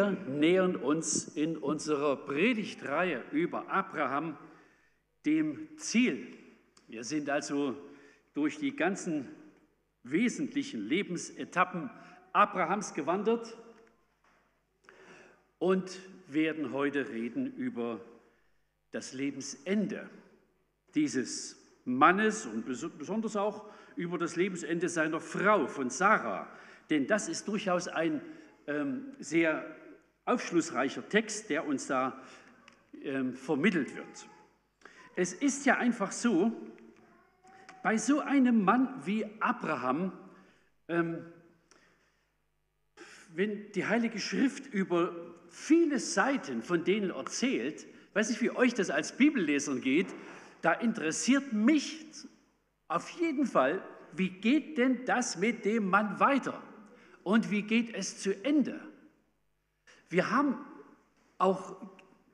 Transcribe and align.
Wir 0.00 0.12
nähern 0.12 0.76
uns 0.76 1.28
in 1.36 1.58
unserer 1.58 2.16
Predigtreihe 2.16 3.22
über 3.32 3.68
Abraham 3.68 4.38
dem 5.26 5.76
Ziel. 5.76 6.26
Wir 6.88 7.04
sind 7.04 7.28
also 7.28 7.76
durch 8.32 8.56
die 8.56 8.74
ganzen 8.74 9.28
wesentlichen 10.02 10.88
Lebensetappen 10.88 11.90
Abrahams 12.32 12.94
gewandert 12.94 13.58
und 15.58 15.98
werden 16.28 16.72
heute 16.72 17.10
reden 17.10 17.52
über 17.56 18.00
das 18.92 19.12
Lebensende 19.12 20.08
dieses 20.94 21.60
Mannes 21.84 22.46
und 22.46 22.64
besonders 22.64 23.36
auch 23.36 23.66
über 23.96 24.16
das 24.16 24.34
Lebensende 24.34 24.88
seiner 24.88 25.20
Frau 25.20 25.66
von 25.66 25.90
Sarah. 25.90 26.48
Denn 26.88 27.06
das 27.06 27.28
ist 27.28 27.46
durchaus 27.48 27.86
ein 27.86 28.22
ähm, 28.66 29.14
sehr 29.18 29.76
aufschlussreicher 30.24 31.08
Text, 31.08 31.50
der 31.50 31.66
uns 31.66 31.86
da 31.86 32.20
ähm, 33.02 33.34
vermittelt 33.34 33.96
wird. 33.96 34.28
Es 35.16 35.32
ist 35.32 35.66
ja 35.66 35.76
einfach 35.78 36.12
so, 36.12 36.52
bei 37.82 37.96
so 37.96 38.20
einem 38.20 38.62
Mann 38.64 39.02
wie 39.04 39.26
Abraham, 39.40 40.12
ähm, 40.88 41.24
wenn 43.34 43.72
die 43.72 43.86
Heilige 43.86 44.18
Schrift 44.18 44.66
über 44.66 45.14
viele 45.48 45.98
Seiten 45.98 46.62
von 46.62 46.84
denen 46.84 47.10
erzählt, 47.10 47.86
weiß 48.14 48.30
ich, 48.30 48.40
wie 48.40 48.50
euch 48.50 48.74
das 48.74 48.90
als 48.90 49.16
Bibellesern 49.16 49.80
geht, 49.80 50.08
da 50.62 50.72
interessiert 50.72 51.52
mich 51.52 52.06
auf 52.88 53.08
jeden 53.10 53.46
Fall, 53.46 53.82
wie 54.12 54.30
geht 54.30 54.78
denn 54.78 55.04
das 55.04 55.38
mit 55.38 55.64
dem 55.64 55.88
Mann 55.88 56.18
weiter? 56.18 56.60
Und 57.22 57.50
wie 57.50 57.62
geht 57.62 57.94
es 57.94 58.18
zu 58.18 58.44
Ende? 58.44 58.80
Wir 60.10 60.30
haben 60.30 60.58
auch 61.38 61.76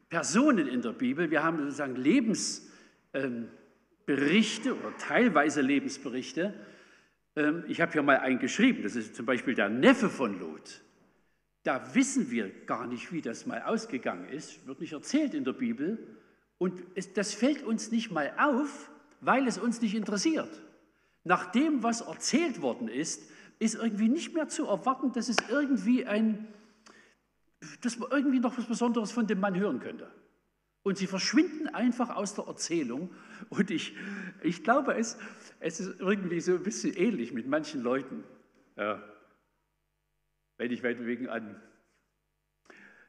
Personen 0.09 0.67
in 0.67 0.83
der 0.83 0.93
Bibel, 0.93 1.31
wir 1.31 1.45
haben 1.45 1.59
sozusagen 1.59 1.95
Lebensberichte 1.95 2.71
ähm, 4.71 4.79
oder 4.79 4.97
teilweise 4.97 5.61
Lebensberichte. 5.61 6.55
Ähm, 7.37 7.65
ich 7.69 7.83
habe 7.83 7.93
hier 7.93 8.03
mal 8.03 8.17
einen 8.17 8.39
geschrieben, 8.39 8.83
das 8.83 8.97
ist 8.97 9.15
zum 9.15 9.27
Beispiel 9.27 9.55
der 9.55 9.69
Neffe 9.69 10.09
von 10.09 10.41
Lot. 10.41 10.81
Da 11.65 11.95
wissen 11.95 12.31
wir 12.31 12.49
gar 12.65 12.87
nicht, 12.87 13.13
wie 13.13 13.21
das 13.21 13.45
mal 13.45 13.61
ausgegangen 13.61 14.29
ist, 14.31 14.67
wird 14.67 14.81
nicht 14.81 14.93
erzählt 14.93 15.35
in 15.35 15.45
der 15.45 15.53
Bibel. 15.53 15.99
Und 16.59 16.83
das 17.15 17.35
fällt 17.35 17.63
uns 17.63 17.91
nicht 17.91 18.11
mal 18.11 18.33
auf, 18.39 18.91
weil 19.21 19.47
es 19.47 19.59
uns 19.59 19.83
nicht 19.83 19.95
interessiert. 19.95 20.63
Nach 21.25 21.51
dem, 21.51 21.83
was 21.83 22.01
erzählt 22.01 22.63
worden 22.63 22.89
ist, 22.89 23.31
ist 23.59 23.75
irgendwie 23.75 24.09
nicht 24.09 24.33
mehr 24.33 24.49
zu 24.49 24.67
erwarten, 24.67 25.13
dass 25.13 25.29
es 25.29 25.37
irgendwie 25.51 26.07
ein, 26.07 26.47
dass 27.81 27.99
man 27.99 28.11
irgendwie 28.11 28.41
noch 28.41 28.57
was 28.57 28.67
Besonderes 28.67 29.13
von 29.13 29.27
dem 29.27 29.41
Mann 29.41 29.59
hören 29.59 29.81
könnte. 29.81 30.11
Und 30.83 30.99
sie 30.99 31.07
verschwinden 31.07 31.69
einfach 31.69 32.15
aus 32.15 32.35
der 32.35 32.47
Erzählung. 32.47 33.11
Und 33.49 33.71
ich, 33.71 33.97
ich 34.43 34.63
glaube, 34.63 34.95
es, 34.95 35.19
es 35.59 35.81
ist 35.81 36.01
irgendwie 36.01 36.41
so 36.41 36.53
ein 36.53 36.63
bisschen 36.63 36.95
ähnlich 36.95 37.33
mit 37.33 37.49
manchen 37.49 37.83
Leuten. 37.83 38.23
Ja. 38.77 39.03
Wenn 40.59 40.71
ich 40.71 40.83
wegen 40.83 41.29
an 41.29 41.61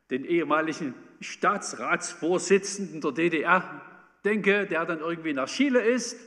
den 0.09 0.25
ehemaligen 0.25 0.93
Staatsratsvorsitzenden 1.19 3.01
der 3.01 3.11
DDR 3.11 3.81
denke, 4.23 4.65
der 4.65 4.85
dann 4.85 4.99
irgendwie 4.99 5.33
nach 5.33 5.47
Chile 5.47 5.81
ist. 5.81 6.19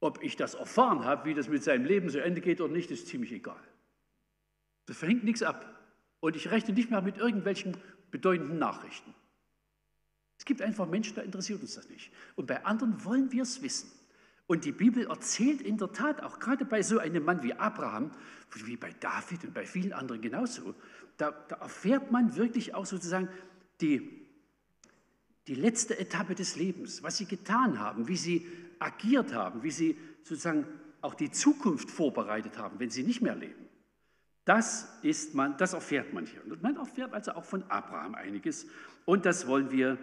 Ob 0.00 0.22
ich 0.22 0.36
das 0.36 0.54
erfahren 0.54 1.04
habe, 1.04 1.28
wie 1.28 1.34
das 1.34 1.48
mit 1.48 1.62
seinem 1.62 1.84
Leben 1.84 2.08
zu 2.08 2.22
Ende 2.22 2.40
geht 2.40 2.60
oder 2.60 2.72
nicht, 2.72 2.90
ist 2.90 3.06
ziemlich 3.08 3.32
egal. 3.32 3.62
Das 4.86 4.96
verhängt 4.96 5.24
nichts 5.24 5.42
ab. 5.42 5.79
Und 6.20 6.36
ich 6.36 6.50
rechne 6.50 6.74
nicht 6.74 6.90
mehr 6.90 7.02
mit 7.02 7.16
irgendwelchen 7.18 7.76
bedeutenden 8.10 8.58
Nachrichten. 8.58 9.14
Es 10.38 10.44
gibt 10.44 10.62
einfach 10.62 10.86
Menschen, 10.88 11.14
da 11.14 11.22
interessiert 11.22 11.60
uns 11.60 11.74
das 11.74 11.88
nicht. 11.88 12.10
Und 12.36 12.46
bei 12.46 12.64
anderen 12.64 13.04
wollen 13.04 13.32
wir 13.32 13.42
es 13.42 13.62
wissen. 13.62 13.90
Und 14.46 14.64
die 14.64 14.72
Bibel 14.72 15.06
erzählt 15.06 15.62
in 15.62 15.78
der 15.78 15.92
Tat 15.92 16.22
auch 16.22 16.40
gerade 16.40 16.64
bei 16.64 16.82
so 16.82 16.98
einem 16.98 17.24
Mann 17.24 17.42
wie 17.42 17.54
Abraham, 17.54 18.10
wie 18.64 18.76
bei 18.76 18.92
David 18.98 19.44
und 19.44 19.54
bei 19.54 19.64
vielen 19.64 19.92
anderen 19.92 20.20
genauso, 20.20 20.74
da, 21.16 21.30
da 21.30 21.56
erfährt 21.56 22.10
man 22.10 22.34
wirklich 22.36 22.74
auch 22.74 22.86
sozusagen 22.86 23.28
die, 23.80 24.26
die 25.46 25.54
letzte 25.54 25.98
Etappe 25.98 26.34
des 26.34 26.56
Lebens, 26.56 27.02
was 27.02 27.18
sie 27.18 27.26
getan 27.26 27.78
haben, 27.78 28.08
wie 28.08 28.16
sie 28.16 28.46
agiert 28.78 29.32
haben, 29.32 29.62
wie 29.62 29.70
sie 29.70 29.96
sozusagen 30.24 30.66
auch 31.00 31.14
die 31.14 31.30
Zukunft 31.30 31.90
vorbereitet 31.90 32.58
haben, 32.58 32.78
wenn 32.80 32.90
sie 32.90 33.02
nicht 33.02 33.20
mehr 33.20 33.36
leben. 33.36 33.69
Das, 34.44 34.98
ist 35.02 35.34
man, 35.34 35.56
das 35.58 35.74
erfährt 35.74 36.12
man 36.12 36.26
hier. 36.26 36.44
Und 36.44 36.62
man 36.62 36.76
erfährt 36.76 37.12
also 37.12 37.32
auch 37.32 37.44
von 37.44 37.62
Abraham 37.64 38.14
einiges. 38.14 38.66
Und 39.04 39.26
das 39.26 39.46
wollen 39.46 39.70
wir 39.70 39.98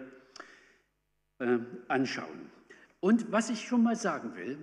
äh, 1.38 1.58
anschauen. 1.88 2.50
Und 3.00 3.30
was 3.30 3.50
ich 3.50 3.66
schon 3.66 3.82
mal 3.82 3.96
sagen 3.96 4.34
will, 4.36 4.58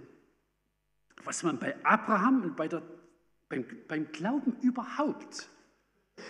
was 1.24 1.44
man 1.44 1.60
bei 1.60 1.76
Abraham 1.84 2.44
und 2.44 2.56
bei 2.56 2.68
der, 2.68 2.82
beim, 3.50 3.66
beim 3.88 4.12
Glauben 4.12 4.58
überhaupt 4.62 5.48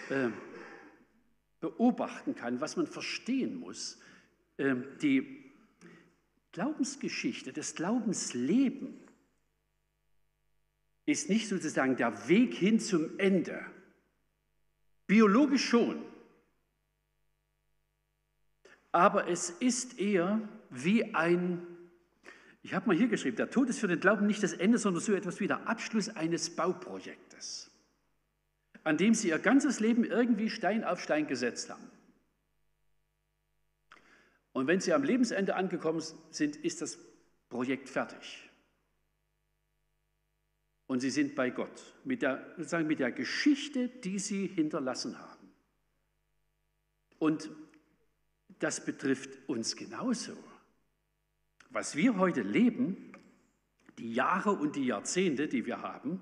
äh, 0.09 0.29
beobachten 1.59 2.35
kann, 2.35 2.61
was 2.61 2.77
man 2.77 2.87
verstehen 2.87 3.59
muss, 3.59 3.99
äh, 4.57 4.75
die 5.01 5.51
Glaubensgeschichte, 6.51 7.51
das 7.51 7.75
Glaubensleben 7.75 9.04
ist 11.05 11.29
nicht 11.29 11.47
sozusagen 11.47 11.95
der 11.95 12.27
Weg 12.27 12.53
hin 12.53 12.79
zum 12.79 13.19
Ende. 13.19 13.65
Biologisch 15.07 15.65
schon. 15.65 16.03
Aber 18.91 19.27
es 19.27 19.49
ist 19.49 19.99
eher 19.99 20.41
wie 20.69 21.13
ein, 21.13 21.65
ich 22.63 22.73
habe 22.73 22.87
mal 22.87 22.95
hier 22.95 23.07
geschrieben, 23.07 23.35
der 23.35 23.51
Tod 23.51 23.69
ist 23.69 23.79
für 23.79 23.87
den 23.87 23.99
Glauben 23.99 24.25
nicht 24.25 24.41
das 24.41 24.53
Ende, 24.53 24.77
sondern 24.77 25.03
so 25.03 25.13
etwas 25.13 25.39
wie 25.39 25.47
der 25.47 25.67
Abschluss 25.67 26.09
eines 26.09 26.55
Bauprojektes 26.55 27.71
an 28.85 28.97
dem 28.97 29.15
sie 29.15 29.29
ihr 29.29 29.39
ganzes 29.39 29.79
Leben 29.79 30.05
irgendwie 30.05 30.49
Stein 30.49 30.83
auf 30.83 31.01
Stein 31.01 31.27
gesetzt 31.27 31.69
haben. 31.69 31.91
Und 34.53 34.67
wenn 34.67 34.79
sie 34.79 34.93
am 34.93 35.03
Lebensende 35.03 35.55
angekommen 35.55 36.01
sind, 36.29 36.55
ist 36.57 36.81
das 36.81 36.99
Projekt 37.49 37.89
fertig. 37.89 38.44
Und 40.87 40.99
sie 40.99 41.09
sind 41.09 41.35
bei 41.35 41.49
Gott 41.49 41.95
mit 42.03 42.21
der, 42.21 42.53
sozusagen 42.57 42.87
mit 42.87 42.99
der 42.99 43.11
Geschichte, 43.11 43.89
die 43.89 44.19
sie 44.19 44.47
hinterlassen 44.47 45.19
haben. 45.19 45.51
Und 47.17 47.49
das 48.59 48.85
betrifft 48.85 49.49
uns 49.49 49.75
genauso. 49.75 50.37
Was 51.69 51.95
wir 51.95 52.17
heute 52.17 52.41
leben, 52.41 53.11
die 53.97 54.13
Jahre 54.13 54.51
und 54.51 54.75
die 54.75 54.85
Jahrzehnte, 54.85 55.47
die 55.47 55.65
wir 55.65 55.81
haben, 55.81 56.21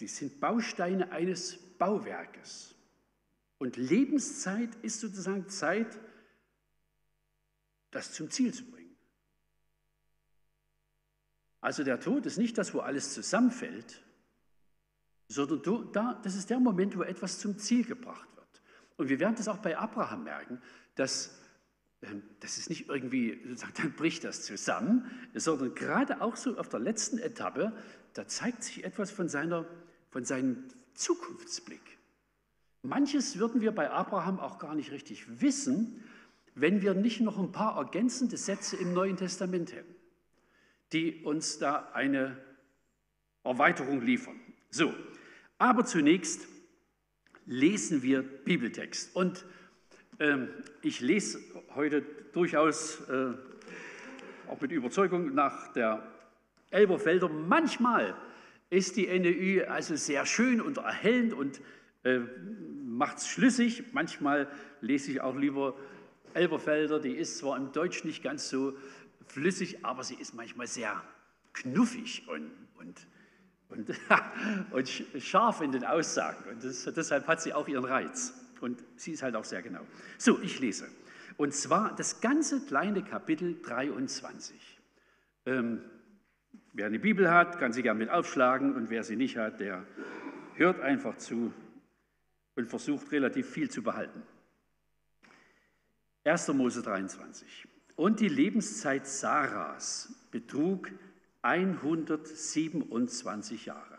die 0.00 0.06
sind 0.06 0.40
Bausteine 0.40 1.10
eines 1.10 1.56
Bauwerkes. 1.78 2.74
Und 3.58 3.76
Lebenszeit 3.76 4.74
ist 4.82 5.00
sozusagen 5.00 5.48
Zeit, 5.48 5.98
das 7.90 8.12
zum 8.12 8.30
Ziel 8.30 8.54
zu 8.54 8.64
bringen. 8.64 8.77
Also 11.60 11.84
der 11.84 12.00
Tod 12.00 12.26
ist 12.26 12.38
nicht 12.38 12.56
das, 12.58 12.74
wo 12.74 12.80
alles 12.80 13.14
zusammenfällt, 13.14 14.02
sondern 15.28 15.92
das 16.22 16.34
ist 16.34 16.50
der 16.50 16.60
Moment, 16.60 16.96
wo 16.96 17.02
etwas 17.02 17.38
zum 17.38 17.58
Ziel 17.58 17.84
gebracht 17.84 18.28
wird. 18.36 18.62
Und 18.96 19.08
wir 19.08 19.20
werden 19.20 19.36
das 19.36 19.48
auch 19.48 19.58
bei 19.58 19.76
Abraham 19.76 20.24
merken, 20.24 20.60
dass 20.94 21.38
ähm, 22.02 22.22
das 22.40 22.58
ist 22.58 22.70
nicht 22.70 22.88
irgendwie, 22.88 23.56
dann 23.76 23.92
bricht 23.92 24.24
das 24.24 24.42
zusammen, 24.44 25.10
sondern 25.34 25.74
gerade 25.74 26.20
auch 26.20 26.36
so 26.36 26.56
auf 26.56 26.68
der 26.68 26.80
letzten 26.80 27.18
Etappe, 27.18 27.72
da 28.14 28.26
zeigt 28.26 28.62
sich 28.62 28.84
etwas 28.84 29.10
von 29.10 29.28
seiner 29.28 29.66
von 30.10 30.24
seinem 30.24 30.64
Zukunftsblick. 30.94 31.98
Manches 32.82 33.38
würden 33.38 33.60
wir 33.60 33.72
bei 33.72 33.90
Abraham 33.90 34.40
auch 34.40 34.58
gar 34.58 34.74
nicht 34.74 34.90
richtig 34.90 35.40
wissen, 35.40 36.02
wenn 36.54 36.82
wir 36.82 36.94
nicht 36.94 37.20
noch 37.20 37.38
ein 37.38 37.52
paar 37.52 37.76
ergänzende 37.76 38.36
Sätze 38.36 38.76
im 38.76 38.92
Neuen 38.92 39.16
Testament 39.16 39.72
hätten, 39.72 39.94
die 40.92 41.22
uns 41.22 41.58
da 41.58 41.90
eine 41.92 42.36
Erweiterung 43.44 44.02
liefern. 44.02 44.38
So, 44.70 44.94
aber 45.58 45.84
zunächst 45.84 46.46
lesen 47.46 48.02
wir 48.02 48.22
Bibeltext. 48.22 49.14
Und 49.16 49.44
ähm, 50.20 50.48
ich 50.82 51.00
lese 51.00 51.40
heute 51.74 52.02
durchaus 52.32 53.00
äh, 53.08 53.32
auch 54.48 54.60
mit 54.60 54.72
Überzeugung 54.72 55.34
nach 55.34 55.72
der 55.72 56.06
Elberfelder 56.70 57.28
manchmal 57.28 58.14
ist 58.70 58.96
die 58.96 59.06
NEU 59.06 59.66
also 59.66 59.96
sehr 59.96 60.26
schön 60.26 60.60
und 60.60 60.76
erhellend 60.76 61.32
und 61.32 61.60
äh, 62.04 62.20
macht 62.84 63.18
es 63.18 63.28
schlüssig. 63.28 63.84
Manchmal 63.92 64.48
lese 64.80 65.10
ich 65.12 65.20
auch 65.20 65.36
lieber 65.36 65.74
Elberfelder, 66.34 67.00
die 67.00 67.12
ist 67.12 67.38
zwar 67.38 67.56
im 67.56 67.72
Deutsch 67.72 68.04
nicht 68.04 68.22
ganz 68.22 68.50
so 68.50 68.76
flüssig, 69.28 69.84
aber 69.84 70.04
sie 70.04 70.14
ist 70.14 70.34
manchmal 70.34 70.66
sehr 70.66 71.02
knuffig 71.52 72.28
und, 72.28 72.50
und 72.78 73.06
und, 73.68 73.90
und 74.70 74.88
scharf 75.18 75.60
in 75.60 75.72
den 75.72 75.84
Aussagen. 75.84 76.50
Und 76.50 76.64
das, 76.64 76.84
deshalb 76.84 77.26
hat 77.26 77.40
sie 77.40 77.52
auch 77.52 77.68
ihren 77.68 77.84
Reiz. 77.84 78.34
Und 78.60 78.82
sie 78.96 79.12
ist 79.12 79.22
halt 79.22 79.36
auch 79.36 79.44
sehr 79.44 79.62
genau. 79.62 79.86
So, 80.16 80.40
ich 80.40 80.58
lese. 80.58 80.88
Und 81.36 81.54
zwar 81.54 81.94
das 81.94 82.20
ganze 82.20 82.60
kleine 82.64 83.04
Kapitel 83.04 83.60
23. 83.62 84.80
Ähm, 85.46 85.82
wer 86.72 86.86
eine 86.86 86.98
Bibel 86.98 87.30
hat, 87.30 87.58
kann 87.58 87.72
sie 87.72 87.82
gerne 87.82 87.98
mit 87.98 88.10
aufschlagen. 88.10 88.74
Und 88.74 88.90
wer 88.90 89.04
sie 89.04 89.16
nicht 89.16 89.36
hat, 89.36 89.60
der 89.60 89.84
hört 90.54 90.80
einfach 90.80 91.16
zu 91.18 91.52
und 92.56 92.66
versucht 92.66 93.12
relativ 93.12 93.48
viel 93.48 93.70
zu 93.70 93.82
behalten. 93.82 94.22
1. 96.24 96.48
Mose 96.48 96.82
23. 96.82 97.68
Und 97.98 98.20
die 98.20 98.28
Lebenszeit 98.28 99.06
Sarahs 99.08 100.14
betrug 100.30 100.92
127 101.42 103.66
Jahre. 103.66 103.98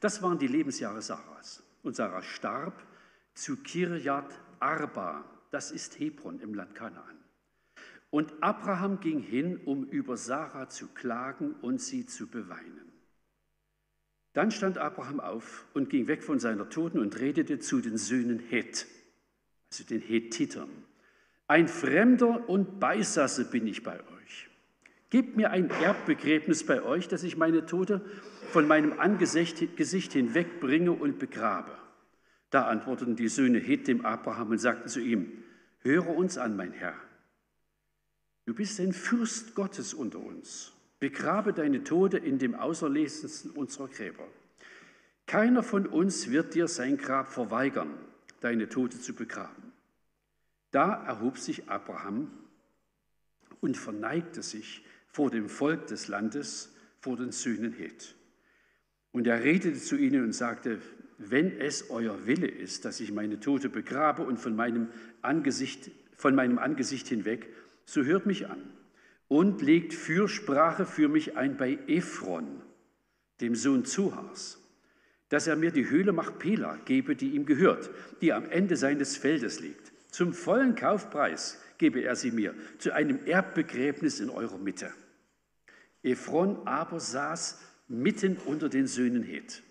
Das 0.00 0.20
waren 0.20 0.38
die 0.38 0.48
Lebensjahre 0.48 1.00
Sarahs. 1.00 1.62
Und 1.82 1.96
Sarah 1.96 2.22
starb 2.22 2.84
zu 3.32 3.56
Kirjat 3.56 4.38
Arba, 4.60 5.24
das 5.50 5.70
ist 5.70 5.98
Hebron 5.98 6.40
im 6.40 6.52
Land 6.52 6.74
Kanaan. 6.74 7.16
Und 8.10 8.34
Abraham 8.42 9.00
ging 9.00 9.20
hin, 9.20 9.62
um 9.64 9.84
über 9.84 10.18
Sarah 10.18 10.68
zu 10.68 10.88
klagen 10.88 11.54
und 11.62 11.80
sie 11.80 12.04
zu 12.04 12.26
beweinen. 12.26 12.92
Dann 14.34 14.50
stand 14.50 14.76
Abraham 14.76 15.20
auf 15.20 15.64
und 15.72 15.88
ging 15.88 16.06
weg 16.06 16.22
von 16.22 16.38
seiner 16.38 16.68
Toten 16.68 16.98
und 16.98 17.18
redete 17.18 17.60
zu 17.60 17.80
den 17.80 17.96
Söhnen 17.96 18.40
Het, 18.40 18.86
also 19.70 19.84
den 19.84 20.02
Hethitern. 20.02 20.85
Ein 21.48 21.68
Fremder 21.68 22.48
und 22.48 22.80
Beisasse 22.80 23.44
bin 23.44 23.66
ich 23.66 23.84
bei 23.84 24.00
euch. 24.00 24.50
Gebt 25.10 25.36
mir 25.36 25.50
ein 25.50 25.70
Erbbegräbnis 25.70 26.66
bei 26.66 26.82
euch, 26.82 27.06
dass 27.06 27.22
ich 27.22 27.36
meine 27.36 27.66
Tote 27.66 28.04
von 28.50 28.66
meinem 28.66 28.98
Angesicht 28.98 29.58
hinwegbringe 29.58 30.90
und 30.90 31.18
begrabe. 31.20 31.70
Da 32.50 32.66
antworteten 32.66 33.14
die 33.14 33.28
Söhne 33.28 33.58
Het 33.58 33.86
dem 33.86 34.04
Abraham 34.04 34.50
und 34.50 34.58
sagten 34.58 34.88
zu 34.88 35.00
ihm, 35.00 35.30
höre 35.80 36.08
uns 36.08 36.36
an, 36.36 36.56
mein 36.56 36.72
Herr. 36.72 36.94
Du 38.46 38.54
bist 38.54 38.80
ein 38.80 38.92
Fürst 38.92 39.54
Gottes 39.54 39.94
unter 39.94 40.18
uns. 40.18 40.72
Begrabe 40.98 41.52
deine 41.52 41.84
Tote 41.84 42.18
in 42.18 42.38
dem 42.38 42.54
auserlesensten 42.54 43.50
unserer 43.52 43.88
Gräber. 43.88 44.26
Keiner 45.26 45.62
von 45.62 45.86
uns 45.86 46.30
wird 46.30 46.54
dir 46.54 46.66
sein 46.68 46.96
Grab 46.96 47.28
verweigern, 47.32 47.90
deine 48.40 48.68
Tote 48.68 49.00
zu 49.00 49.14
begraben. 49.14 49.72
Da 50.70 51.04
erhob 51.04 51.38
sich 51.38 51.68
Abraham 51.68 52.30
und 53.60 53.76
verneigte 53.76 54.42
sich 54.42 54.84
vor 55.08 55.30
dem 55.30 55.48
Volk 55.48 55.86
des 55.86 56.08
Landes, 56.08 56.74
vor 57.00 57.16
den 57.16 57.32
Söhnen 57.32 57.72
Het. 57.72 58.14
Und 59.12 59.26
er 59.26 59.42
redete 59.42 59.78
zu 59.78 59.96
ihnen 59.96 60.24
und 60.24 60.34
sagte, 60.34 60.80
wenn 61.18 61.58
es 61.58 61.90
euer 61.90 62.26
Wille 62.26 62.48
ist, 62.48 62.84
dass 62.84 63.00
ich 63.00 63.12
meine 63.12 63.40
Tote 63.40 63.68
begrabe 63.68 64.22
und 64.22 64.38
von 64.38 64.54
meinem 64.54 64.88
Angesicht, 65.22 65.90
von 66.16 66.34
meinem 66.34 66.58
Angesicht 66.58 67.08
hinweg, 67.08 67.48
so 67.86 68.04
hört 68.04 68.26
mich 68.26 68.48
an 68.48 68.62
und 69.28 69.62
legt 69.62 69.94
Fürsprache 69.94 70.84
für 70.84 71.08
mich 71.08 71.36
ein 71.36 71.56
bei 71.56 71.78
Ephron, 71.86 72.62
dem 73.40 73.54
Sohn 73.54 73.84
Zuhars, 73.84 74.60
dass 75.28 75.46
er 75.46 75.56
mir 75.56 75.70
die 75.70 75.88
Höhle 75.88 76.12
Machpela 76.12 76.78
gebe, 76.84 77.16
die 77.16 77.30
ihm 77.30 77.46
gehört, 77.46 77.90
die 78.20 78.32
am 78.32 78.44
Ende 78.44 78.76
seines 78.76 79.16
Feldes 79.16 79.60
liegt. 79.60 79.92
Zum 80.16 80.32
vollen 80.32 80.74
Kaufpreis 80.76 81.60
gebe 81.76 82.00
er 82.00 82.16
sie 82.16 82.30
mir, 82.30 82.54
zu 82.78 82.94
einem 82.94 83.26
Erbbegräbnis 83.26 84.18
in 84.18 84.30
eurer 84.30 84.56
Mitte. 84.56 84.90
Ephron 86.02 86.66
aber 86.66 87.00
saß 87.00 87.60
mitten 87.86 88.38
unter 88.46 88.70
den 88.70 88.86
Söhnen 88.86 89.22
Het. 89.22 89.62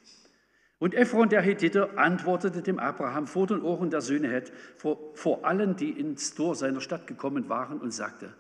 Und 0.78 0.94
Ephron 0.94 1.30
der 1.30 1.42
Hethiter 1.42 1.98
antwortete 1.98 2.62
dem 2.62 2.78
Abraham 2.78 3.26
vor 3.26 3.48
den 3.48 3.64
Ohren 3.64 3.90
der 3.90 4.02
Söhne 4.02 4.28
Het, 4.28 4.54
vor, 4.78 5.16
vor 5.16 5.46
allen, 5.48 5.78
die 5.78 5.90
ins 5.90 6.36
Tor 6.36 6.54
seiner 6.54 6.80
Stadt 6.80 7.08
gekommen 7.08 7.50
waren, 7.50 7.82
und 7.82 7.90
sagte, 7.90 8.32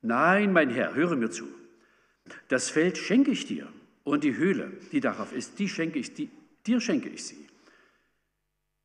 Nein, 0.00 0.52
mein 0.52 0.68
Herr, 0.68 0.96
höre 0.96 1.14
mir 1.14 1.30
zu. 1.30 1.46
Das 2.48 2.70
Feld 2.70 2.98
schenke 2.98 3.30
ich 3.30 3.46
dir 3.46 3.68
und 4.02 4.24
die 4.24 4.36
Höhle, 4.36 4.72
die 4.90 4.98
darauf 4.98 5.32
ist, 5.32 5.60
die 5.60 5.68
schenke 5.68 6.00
ich, 6.00 6.12
die, 6.12 6.28
dir 6.66 6.80
schenke 6.80 7.08
ich 7.08 7.24
sie. 7.24 7.46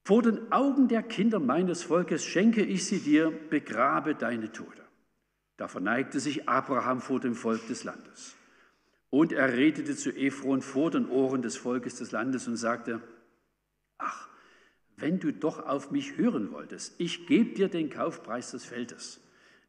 Vor 0.07 0.21
den 0.21 0.53
Augen 0.53 0.87
der 0.87 1.03
Kinder 1.03 1.37
meines 1.37 1.83
Volkes 1.83 2.23
schenke 2.23 2.63
ich 2.63 2.85
sie 2.85 3.01
dir, 3.01 3.29
begrabe 3.49 4.15
deine 4.15 4.53
Tote. 4.53 4.81
Da 5.57 5.67
verneigte 5.67 6.21
sich 6.21 6.47
Abraham 6.47 7.01
vor 7.01 7.19
dem 7.19 7.35
Volk 7.35 7.67
des 7.67 7.83
Landes. 7.83 8.37
Und 9.09 9.33
er 9.33 9.51
redete 9.51 9.97
zu 9.97 10.15
Ephron 10.15 10.61
vor 10.61 10.91
den 10.91 11.09
Ohren 11.09 11.41
des 11.41 11.57
Volkes 11.57 11.95
des 11.95 12.13
Landes 12.13 12.47
und 12.47 12.55
sagte, 12.55 13.01
ach, 13.97 14.29
wenn 14.95 15.19
du 15.19 15.33
doch 15.33 15.65
auf 15.65 15.91
mich 15.91 16.15
hören 16.15 16.53
wolltest, 16.53 16.97
ich 17.01 17.27
gebe 17.27 17.53
dir 17.53 17.67
den 17.67 17.89
Kaufpreis 17.89 18.51
des 18.51 18.63
Feldes. 18.63 19.19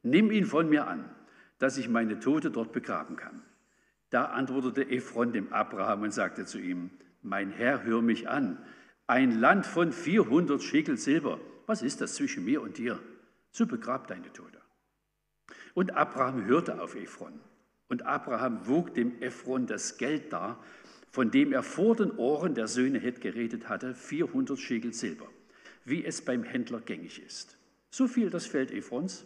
Nimm 0.05 0.31
ihn 0.31 0.47
von 0.47 0.69
mir 0.69 0.87
an, 0.87 1.11
dass 1.59 1.79
ich 1.79 1.89
meine 1.89 2.21
Tote 2.21 2.53
dort 2.53 2.71
begraben 2.71 3.17
kann. 3.17 3.43
Da 4.11 4.27
antwortete 4.27 4.89
Ephron 4.89 5.33
dem 5.33 5.53
Abraham 5.53 6.03
und 6.03 6.15
sagte 6.15 6.45
zu 6.45 6.61
ihm, 6.61 6.91
mein 7.23 7.51
Herr, 7.51 7.83
hör 7.83 8.03
mich 8.03 8.29
an, 8.29 8.65
ein 9.09 9.41
Land 9.41 9.67
von 9.67 9.91
400 9.91 10.63
Schekel 10.63 10.99
Silber, 10.99 11.41
was 11.67 11.81
ist 11.83 12.03
das 12.03 12.15
zwischen 12.15 12.45
mir 12.45 12.61
und 12.61 12.77
dir? 12.77 13.01
So 13.51 13.67
begrab 13.67 14.07
deine 14.07 14.31
Tote. 14.33 14.61
Und 15.73 15.97
Abraham 15.97 16.45
hörte 16.45 16.81
auf 16.81 16.95
Ephron. 16.95 17.41
Und 17.89 18.03
Abraham 18.03 18.69
wog 18.69 18.93
dem 18.93 19.21
Ephron 19.23 19.67
das 19.67 19.97
Geld 19.97 20.31
dar, 20.33 20.63
von 21.11 21.31
dem 21.31 21.55
er 21.55 21.63
vor 21.63 21.97
den 21.97 22.11
Ohren 22.19 22.55
der 22.55 22.69
Söhne 22.69 22.99
Het 22.99 23.23
geredet 23.23 23.71
hatte, 23.71 23.95
400 23.95 24.59
Schegel 24.59 24.93
Silber, 24.93 25.29
wie 25.87 26.05
es 26.05 26.23
beim 26.23 26.43
Händler 26.43 26.81
gängig 26.81 27.23
ist. 27.25 27.57
So 27.91 28.09
fiel 28.09 28.29
das 28.29 28.45
Feld 28.45 28.71
Ephrons, 28.71 29.25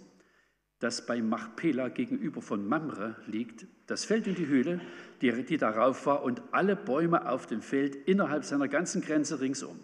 das 0.78 1.06
bei 1.06 1.20
Machpela 1.20 1.88
gegenüber 1.88 2.40
von 2.40 2.69
Mamre 2.69 3.17
liegt, 3.26 3.67
das 3.93 4.06
Feld 4.06 4.27
in 4.27 4.35
die 4.35 4.47
Höhle, 4.47 4.81
die, 5.21 5.31
die 5.44 5.59
darauf 5.59 6.06
war, 6.06 6.23
und 6.23 6.43
alle 6.50 6.77
Bäume 6.77 7.29
auf 7.29 7.47
dem 7.47 7.61
Feld 7.61 7.94
innerhalb 7.94 8.43
seiner 8.44 8.67
ganzen 8.67 9.03
Grenze 9.03 9.41
ringsum, 9.41 9.79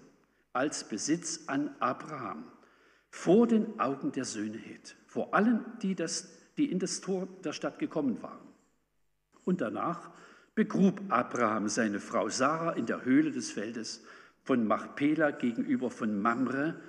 als 0.55 0.89
Besitz 0.89 1.43
an 1.47 1.75
Abraham, 1.79 2.45
vor 3.11 3.47
den 3.47 3.79
Augen 3.79 4.11
der 4.13 4.25
Söhne 4.25 4.57
Het, 4.57 4.97
vor 5.07 5.35
allen, 5.35 5.63
die, 5.83 5.95
das, 5.95 6.31
die 6.57 6.73
in 6.73 6.79
das 6.79 7.03
Tor 7.03 7.29
der 7.45 7.53
Stadt 7.53 7.79
gekommen 7.79 8.23
waren. 8.23 8.49
Und 9.45 9.61
danach 9.61 10.11
begrub 10.55 11.03
Abraham 11.11 11.69
seine 11.69 12.01
Frau 12.01 12.31
Sarah 12.31 12.73
in 12.73 12.87
der 12.87 13.05
Höhle 13.05 13.31
des 13.31 13.51
Feldes 13.51 14.03
von 14.43 14.67
Machpela 14.67 15.33
gegenüber 15.33 15.91
von 15.91 16.19
Mamre, 16.19 16.81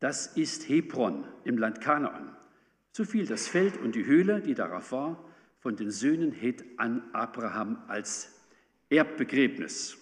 das 0.00 0.28
ist 0.28 0.66
Hebron 0.68 1.24
im 1.44 1.58
Land 1.58 1.82
Kanaan. 1.82 2.34
So 2.92 3.04
fiel 3.04 3.26
das 3.26 3.48
Feld 3.48 3.76
und 3.76 3.94
die 3.94 4.06
Höhle, 4.06 4.40
die 4.40 4.54
darauf 4.54 4.92
war, 4.92 5.24
von 5.64 5.76
den 5.76 5.90
Söhnen 5.90 6.30
Het 6.30 6.62
an 6.76 7.02
Abraham 7.14 7.78
als 7.88 8.30
Erbbegräbnis. 8.90 9.96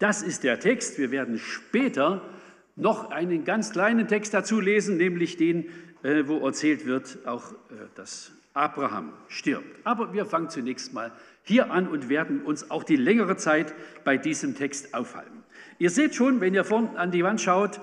Das 0.00 0.24
ist 0.24 0.42
der 0.42 0.58
Text. 0.58 0.98
Wir 0.98 1.12
werden 1.12 1.38
später 1.38 2.28
noch 2.74 3.12
einen 3.12 3.44
ganz 3.44 3.70
kleinen 3.70 4.08
Text 4.08 4.34
dazu 4.34 4.58
lesen, 4.58 4.96
nämlich 4.96 5.36
den, 5.36 5.66
äh, 6.02 6.24
wo 6.26 6.44
erzählt 6.44 6.84
wird, 6.84 7.24
auch 7.26 7.52
äh, 7.52 7.76
das 7.94 8.32
Abraham 8.54 9.12
stirbt. 9.28 9.86
Aber 9.86 10.12
wir 10.12 10.26
fangen 10.26 10.50
zunächst 10.50 10.92
mal 10.92 11.12
hier 11.44 11.70
an 11.70 11.86
und 11.86 12.08
werden 12.08 12.42
uns 12.42 12.72
auch 12.72 12.82
die 12.82 12.96
längere 12.96 13.36
Zeit 13.36 13.72
bei 14.02 14.16
diesem 14.16 14.56
Text 14.56 14.94
aufhalten. 14.94 15.44
Ihr 15.78 15.90
seht 15.90 16.16
schon, 16.16 16.40
wenn 16.40 16.54
ihr 16.54 16.64
vorne 16.64 16.98
an 16.98 17.12
die 17.12 17.22
Wand 17.22 17.40
schaut, 17.40 17.80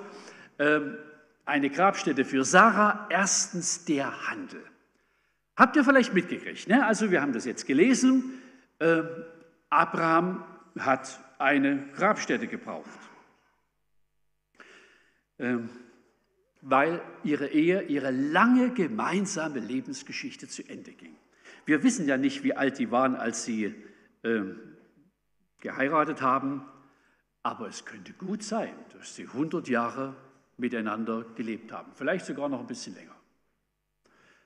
ähm, 0.59 0.97
eine 1.45 1.69
Grabstätte 1.69 2.25
für 2.25 2.43
Sarah, 2.43 3.07
erstens 3.09 3.85
der 3.85 4.29
Handel. 4.29 4.61
Habt 5.55 5.75
ihr 5.75 5.83
vielleicht 5.83 6.13
mitgekriegt? 6.13 6.67
Ne? 6.67 6.85
Also 6.85 7.11
wir 7.11 7.21
haben 7.21 7.33
das 7.33 7.45
jetzt 7.45 7.67
gelesen. 7.67 8.41
Ähm, 8.79 9.07
Abraham 9.69 10.43
hat 10.79 11.19
eine 11.37 11.87
Grabstätte 11.95 12.47
gebraucht. 12.47 12.89
Ähm, 15.39 15.69
weil 16.61 17.01
ihre 17.23 17.47
Ehe, 17.47 17.83
ihre 17.83 18.11
lange 18.11 18.71
gemeinsame 18.71 19.59
Lebensgeschichte 19.59 20.47
zu 20.47 20.63
Ende 20.67 20.93
ging. 20.93 21.15
Wir 21.65 21.83
wissen 21.83 22.07
ja 22.07 22.17
nicht, 22.17 22.43
wie 22.43 22.55
alt 22.55 22.79
die 22.79 22.89
waren, 22.89 23.15
als 23.15 23.43
sie 23.43 23.75
äh, 24.23 24.41
geheiratet 25.59 26.21
haben, 26.21 26.65
aber 27.43 27.67
es 27.67 27.85
könnte 27.85 28.13
gut 28.13 28.43
sein, 28.43 28.73
dass 28.93 29.15
sie 29.15 29.23
100 29.23 29.67
Jahre 29.67 30.15
miteinander 30.57 31.25
gelebt 31.35 31.71
haben, 31.71 31.91
vielleicht 31.93 32.25
sogar 32.25 32.47
noch 32.47 32.61
ein 32.61 32.67
bisschen 32.67 32.95
länger. 32.95 33.15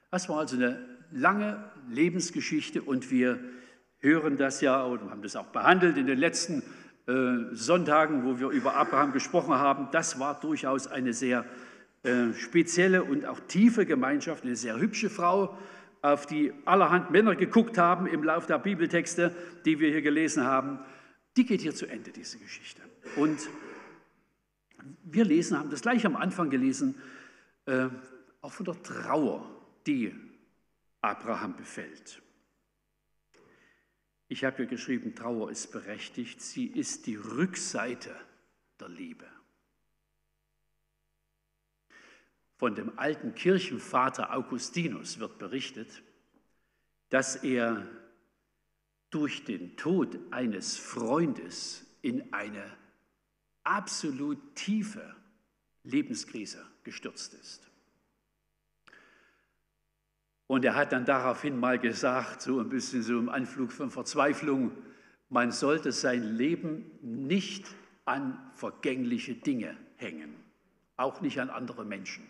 Das 0.10 0.28
war 0.30 0.40
also 0.40 0.56
eine 0.56 0.97
lange 1.12 1.64
Lebensgeschichte 1.90 2.82
und 2.82 3.10
wir 3.12 3.40
hören 4.00 4.38
das 4.38 4.62
ja 4.62 4.84
und 4.84 5.10
haben 5.10 5.22
das 5.22 5.36
auch 5.36 5.48
behandelt 5.48 5.98
in 5.98 6.08
den 6.08 6.18
letzten 6.18 6.64
äh, 7.08 7.54
Sonntagen, 7.54 8.26
wo 8.26 8.40
wir 8.40 8.50
über 8.50 8.76
Abraham 8.76 9.14
gesprochen 9.14 9.56
haben. 9.56 9.90
Das 9.92 10.20
war 10.20 10.40
durchaus 10.40 10.88
eine 10.88 11.14
sehr 11.14 11.46
äh, 12.04 12.34
spezielle 12.34 13.04
und 13.04 13.26
auch 13.26 13.40
tiefe 13.48 13.86
Gemeinschaft, 13.86 14.44
eine 14.44 14.56
sehr 14.56 14.80
hübsche 14.80 15.10
Frau 15.10 15.58
auf 16.02 16.26
die 16.26 16.54
allerhand 16.66 17.12
Männer 17.12 17.36
geguckt 17.36 17.78
haben 17.78 18.08
im 18.08 18.24
Lauf 18.24 18.46
der 18.46 18.60
Bibeltexte, 18.60 19.36
die 19.66 19.80
wir 19.80 19.90
hier 19.90 20.02
gelesen 20.02 20.44
haben, 20.44 20.80
die 21.36 21.46
geht 21.46 21.62
hier 21.62 21.74
zu 21.74 21.86
Ende, 21.88 22.12
diese 22.12 22.38
Geschichte. 22.38 22.82
Und 23.16 23.50
wir 25.04 25.26
lesen, 25.26 25.58
haben 25.58 25.70
das 25.70 25.82
gleich 25.82 26.06
am 26.06 26.16
Anfang 26.16 26.50
gelesen, 26.50 26.96
äh, 27.66 27.88
auch 28.42 28.54
von 28.54 28.66
der 28.66 28.82
Trauer, 28.84 29.50
die 29.86 30.14
Abraham 31.01 31.56
befällt. 31.56 32.22
Ich 34.27 34.44
habe 34.44 34.58
hier 34.58 34.66
geschrieben, 34.66 35.16
Trauer 35.16 35.51
ist 35.51 35.72
berechtigt, 35.72 36.42
sie 36.42 36.68
ist 36.68 37.06
die 37.06 37.16
Rückseite 37.16 38.16
der 38.80 38.89
Liebe. 38.89 39.25
Von 42.58 42.75
dem 42.75 42.98
alten 42.98 43.36
Kirchenvater 43.36 44.34
Augustinus 44.36 45.20
wird 45.20 45.38
berichtet, 45.38 46.01
dass 47.10 47.36
er 47.36 47.88
durch 49.10 49.46
den 49.46 49.77
Tod 49.77 50.18
eines 50.32 50.77
Freundes 50.77 51.86
in 52.01 52.34
eine 52.34 52.75
absolut 53.63 54.56
tiefe 54.56 55.16
Lebenskrise 55.84 56.66
gestürzt 56.84 57.34
ist. 57.36 57.67
Und 60.48 60.63
er 60.63 60.75
hat 60.75 60.94
dann 60.94 61.06
daraufhin 61.06 61.60
mal 61.60 61.77
gesagt, 61.77 62.42
so 62.42 62.60
ein 62.60 62.70
bisschen 62.70 63.04
so 63.04 63.20
im 63.20 63.30
Anflug 63.30 63.72
von 63.72 63.92
Verzweiflung, 63.92 64.72
man 65.30 65.51
sollte 65.51 65.92
sein 65.92 66.24
Leben 66.24 66.89
nicht 67.01 67.66
an 68.06 68.39
vergängliche 68.54 69.36
Dinge 69.36 69.75
hängen, 69.98 70.36
auch 70.96 71.20
nicht 71.20 71.42
an 71.42 71.50
andere 71.50 71.84
Menschen. 71.84 72.25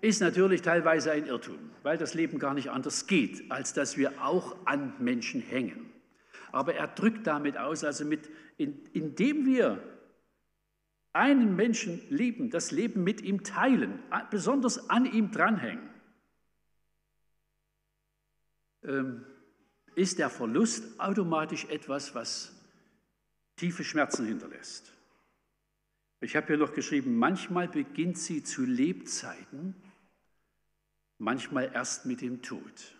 Ist 0.00 0.20
natürlich 0.20 0.62
teilweise 0.62 1.12
ein 1.12 1.26
Irrtum, 1.26 1.70
weil 1.84 1.96
das 1.96 2.14
Leben 2.14 2.40
gar 2.40 2.54
nicht 2.54 2.70
anders 2.70 3.06
geht, 3.06 3.48
als 3.52 3.72
dass 3.72 3.96
wir 3.96 4.20
auch 4.20 4.56
an 4.64 4.94
Menschen 4.98 5.40
hängen. 5.40 5.92
Aber 6.50 6.74
er 6.74 6.88
drückt 6.88 7.28
damit 7.28 7.56
aus, 7.56 7.84
also 7.84 8.04
mit, 8.04 8.28
in, 8.56 8.84
indem 8.92 9.46
wir 9.46 9.80
einen 11.12 11.56
Menschen 11.56 12.00
lieben, 12.08 12.50
das 12.50 12.70
Leben 12.70 13.04
mit 13.04 13.20
ihm 13.20 13.44
teilen, 13.44 13.98
besonders 14.30 14.88
an 14.90 15.04
ihm 15.04 15.30
dranhängen, 15.30 15.90
ähm, 18.84 19.24
ist 19.94 20.18
der 20.18 20.30
Verlust 20.30 20.98
automatisch 20.98 21.66
etwas, 21.66 22.14
was 22.14 22.54
tiefe 23.56 23.84
Schmerzen 23.84 24.26
hinterlässt. 24.26 24.92
Ich 26.20 26.36
habe 26.36 26.46
hier 26.46 26.56
noch 26.56 26.72
geschrieben, 26.72 27.16
manchmal 27.16 27.68
beginnt 27.68 28.16
sie 28.16 28.42
zu 28.42 28.64
Lebzeiten, 28.64 29.74
manchmal 31.18 31.70
erst 31.72 32.06
mit 32.06 32.20
dem 32.20 32.42
Tod. 32.42 32.96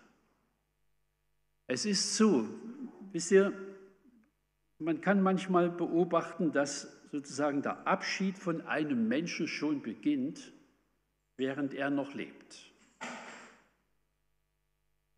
Es 1.67 1.87
ist 1.87 2.17
so, 2.17 2.49
wisst 3.13 3.31
ihr, 3.31 3.53
man 4.79 5.01
kann 5.01 5.23
manchmal 5.23 5.71
beobachten, 5.71 6.53
dass 6.53 7.02
sozusagen 7.13 7.61
der 7.61 7.87
Abschied 7.87 8.39
von 8.39 8.63
einem 8.63 9.07
Menschen 9.07 9.47
schon 9.47 9.83
beginnt, 9.83 10.53
während 11.37 11.75
er 11.75 11.91
noch 11.91 12.15
lebt. 12.15 12.73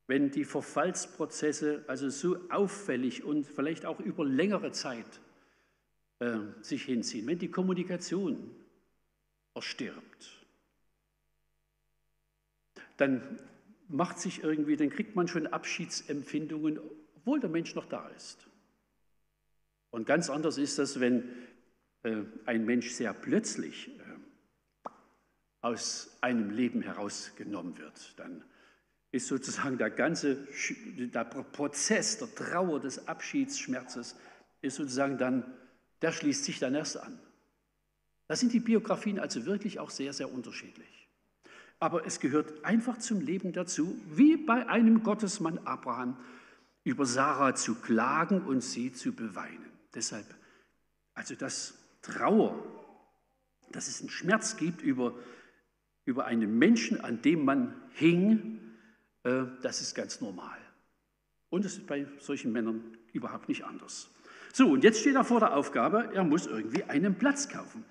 Wenn 0.09 0.31
die 0.33 0.45
Verfallsprozesse 0.45 1.85
also 1.87 2.11
so 2.11 2.37
auffällig 2.51 3.23
und 3.23 3.47
vielleicht 3.47 3.87
auch 3.87 4.01
über 4.01 4.27
längere 4.27 4.73
Zeit 4.73 5.07
äh, 6.19 6.39
sich 6.61 6.83
hinziehen, 6.83 7.27
wenn 7.29 7.39
die 7.39 7.51
Kommunikation 7.51 8.51
erstirbt, 9.55 10.45
dann 12.97 13.39
macht 13.89 14.19
sich 14.19 14.43
irgendwie, 14.43 14.77
dann 14.77 14.91
kriegt 14.91 15.15
man 15.15 15.29
schon 15.29 15.47
Abschiedsempfindungen, 15.47 16.81
obwohl 17.17 17.39
der 17.39 17.51
Mensch 17.51 17.75
noch 17.77 17.87
da 17.87 18.09
ist. 18.09 18.49
Und 19.91 20.07
ganz 20.07 20.29
anders 20.29 20.59
ist 20.59 20.81
das, 20.81 20.99
wenn 20.99 21.31
ein 22.05 22.65
Mensch 22.65 22.91
sehr 22.91 23.13
plötzlich 23.13 23.89
äh, 23.89 24.89
aus 25.61 26.17
einem 26.21 26.51
Leben 26.51 26.83
herausgenommen 26.83 27.79
wird, 27.79 28.19
dann 28.19 28.45
ist 29.11 29.29
sozusagen 29.29 29.79
der 29.79 29.91
ganze 29.91 30.47
der 30.97 31.25
Prozess 31.25 32.19
der 32.19 32.35
Trauer, 32.35 32.81
des 32.81 33.09
Abschiedsschmerzes, 33.09 34.17
ist 34.61 34.77
sozusagen 34.77 35.19
dann, 35.19 35.45
der 36.03 36.13
schließt 36.13 36.45
sich 36.45 36.59
dann 36.59 36.75
erst 36.75 36.99
an. 36.99 37.19
Da 38.27 38.37
sind 38.37 38.53
die 38.53 38.61
Biografien 38.61 39.19
also 39.19 39.47
wirklich 39.47 39.79
auch 39.79 39.91
sehr, 39.91 40.13
sehr 40.13 40.33
unterschiedlich. 40.33 41.09
Aber 41.79 42.07
es 42.07 42.21
gehört 42.21 42.65
einfach 42.65 42.99
zum 42.99 43.21
Leben 43.21 43.53
dazu, 43.53 44.01
wie 44.09 44.37
bei 44.37 44.67
einem 44.69 45.03
Gottesmann 45.03 45.59
Abraham, 45.59 46.17
über 46.83 47.07
Sarah 47.07 47.55
zu 47.55 47.77
klagen 47.77 48.43
und 48.43 48.63
sie 48.63 48.93
zu 48.93 49.13
beweinen. 49.13 49.71
Deshalb, 49.95 50.27
also 51.15 51.35
das 51.35 51.84
Trauer, 52.05 52.55
dass 53.73 53.89
es 53.89 54.01
einen 54.01 54.11
Schmerz 54.11 54.57
gibt 54.57 54.83
über, 54.83 55.15
über 56.05 56.27
einen 56.27 56.59
Menschen, 56.59 57.01
an 57.01 57.23
dem 57.23 57.45
man 57.45 57.75
hing, 57.95 58.61
äh, 59.25 59.45
das 59.63 59.81
ist 59.81 59.95
ganz 59.95 60.21
normal. 60.21 60.59
Und 61.49 61.65
es 61.65 61.79
ist 61.79 61.87
bei 61.87 62.07
solchen 62.19 62.53
Männern 62.53 62.97
überhaupt 63.13 63.49
nicht 63.49 63.65
anders. 63.65 64.11
So, 64.53 64.71
und 64.71 64.85
jetzt 64.85 65.01
steht 65.01 65.17
er 65.17 65.25
vor 65.25 65.41
der 65.41 65.57
Aufgabe, 65.57 66.11
er 66.13 66.25
muss 66.25 66.47
irgendwie 66.47 66.85
einen 66.85 67.17
Platz 67.17 67.49
kaufen, 67.49 67.85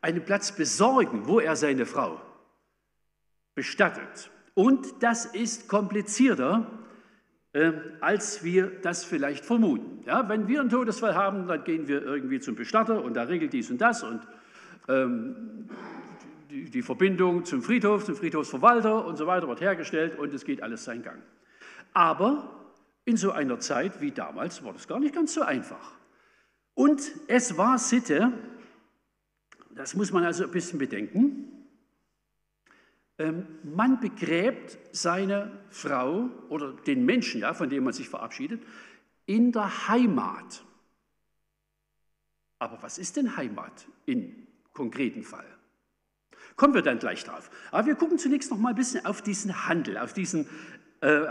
einen 0.00 0.24
Platz 0.24 0.52
besorgen, 0.52 1.26
wo 1.26 1.38
er 1.38 1.54
seine 1.54 1.86
Frau 1.86 2.20
bestattet. 3.54 4.30
Und 4.54 5.02
das 5.02 5.26
ist 5.26 5.68
komplizierter, 5.68 6.66
äh, 7.52 7.72
als 8.00 8.44
wir 8.44 8.70
das 8.82 9.04
vielleicht 9.04 9.44
vermuten. 9.44 10.04
Ja, 10.06 10.28
wenn 10.28 10.46
wir 10.46 10.60
einen 10.60 10.70
Todesfall 10.70 11.14
haben, 11.14 11.48
dann 11.48 11.64
gehen 11.64 11.88
wir 11.88 12.02
irgendwie 12.02 12.40
zum 12.40 12.54
Bestatter 12.54 13.02
und 13.02 13.14
da 13.14 13.24
regelt 13.24 13.52
dies 13.52 13.70
und 13.70 13.80
das 13.80 14.02
und 14.02 14.20
ähm, 14.88 15.68
die, 16.50 16.70
die, 16.70 16.82
Verbindung 16.82 17.44
zum 17.44 17.62
Friedhof, 17.62 18.04
zum 18.04 18.16
Friedhofsverwalter 18.16 19.04
und 19.04 19.16
so 19.16 19.26
weiter 19.26 19.48
wird 19.48 19.60
hergestellt 19.60 20.18
und 20.18 20.32
es 20.32 20.44
geht 20.44 20.62
alles 20.62 20.84
seinen 20.84 21.02
Gang. 21.02 21.22
Aber 21.92 22.50
in 23.04 23.16
so 23.16 23.32
einer 23.32 23.58
Zeit 23.58 24.00
wie 24.00 24.12
damals 24.12 24.64
war 24.64 24.72
das 24.72 24.86
gar 24.86 25.00
nicht 25.00 25.14
ganz 25.14 25.34
so 25.34 25.42
einfach. 25.42 25.92
Und 26.74 27.02
es 27.26 27.56
war 27.56 27.78
Sitte, 27.78 28.32
das 29.74 29.94
muss 29.94 30.12
man 30.12 30.24
also 30.24 30.44
ein 30.44 30.50
bisschen 30.50 30.78
bedenken, 30.78 31.59
man 33.62 34.00
begräbt 34.00 34.78
seine 34.92 35.50
Frau 35.70 36.28
oder 36.48 36.72
den 36.72 37.04
Menschen, 37.04 37.42
ja, 37.42 37.54
von 37.54 37.68
dem 37.68 37.84
man 37.84 37.92
sich 37.92 38.08
verabschiedet, 38.08 38.62
in 39.26 39.52
der 39.52 39.88
Heimat. 39.88 40.64
Aber 42.58 42.82
was 42.82 42.98
ist 42.98 43.16
denn 43.16 43.36
Heimat 43.36 43.86
im 44.06 44.46
konkreten 44.72 45.22
Fall? 45.22 45.46
Kommen 46.56 46.74
wir 46.74 46.82
dann 46.82 46.98
gleich 46.98 47.24
drauf. 47.24 47.50
Aber 47.70 47.86
wir 47.86 47.94
gucken 47.94 48.18
zunächst 48.18 48.50
noch 48.50 48.58
mal 48.58 48.70
ein 48.70 48.74
bisschen 48.74 49.04
auf 49.06 49.22
diesen 49.22 49.66
Handel, 49.66 49.98
auf 49.98 50.12
diesen 50.12 50.46
äh, 51.00 51.26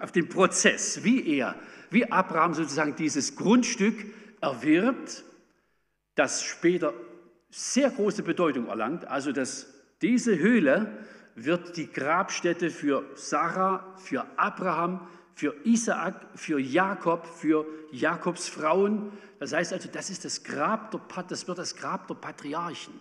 auf 0.00 0.12
den 0.12 0.28
Prozess, 0.28 1.04
wie 1.04 1.26
er, 1.26 1.54
wie 1.90 2.10
Abraham 2.10 2.54
sozusagen 2.54 2.96
dieses 2.96 3.36
Grundstück 3.36 3.94
erwirbt, 4.40 5.24
das 6.14 6.42
später 6.42 6.92
sehr 7.50 7.90
große 7.90 8.22
Bedeutung 8.22 8.66
erlangt, 8.66 9.06
also 9.06 9.32
das 9.32 9.77
diese 10.02 10.38
Höhle 10.38 11.04
wird 11.34 11.76
die 11.76 11.90
Grabstätte 11.90 12.70
für 12.70 13.04
Sarah, 13.14 13.94
für 13.96 14.26
Abraham, 14.36 15.06
für 15.34 15.54
Isaak, 15.64 16.26
für 16.34 16.58
Jakob, 16.58 17.26
für 17.26 17.64
Jakobs 17.92 18.48
Frauen. 18.48 19.12
Das 19.38 19.52
heißt 19.52 19.72
also, 19.72 19.88
das 19.92 20.10
ist 20.10 20.24
das 20.24 20.42
Grab 20.42 20.90
der, 20.90 21.00
das 21.28 21.46
wird 21.46 21.58
das 21.58 21.76
Grab 21.76 22.08
der 22.08 22.14
Patriarchen. 22.14 22.94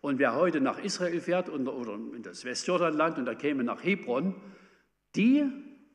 Und 0.00 0.18
wer 0.18 0.34
heute 0.34 0.60
nach 0.60 0.78
Israel 0.78 1.20
fährt 1.20 1.48
oder 1.48 1.94
in 1.94 2.24
das 2.24 2.44
Westjordanland 2.44 3.18
und 3.18 3.24
da 3.24 3.36
käme 3.36 3.62
nach 3.62 3.84
Hebron, 3.84 4.34
die 5.14 5.44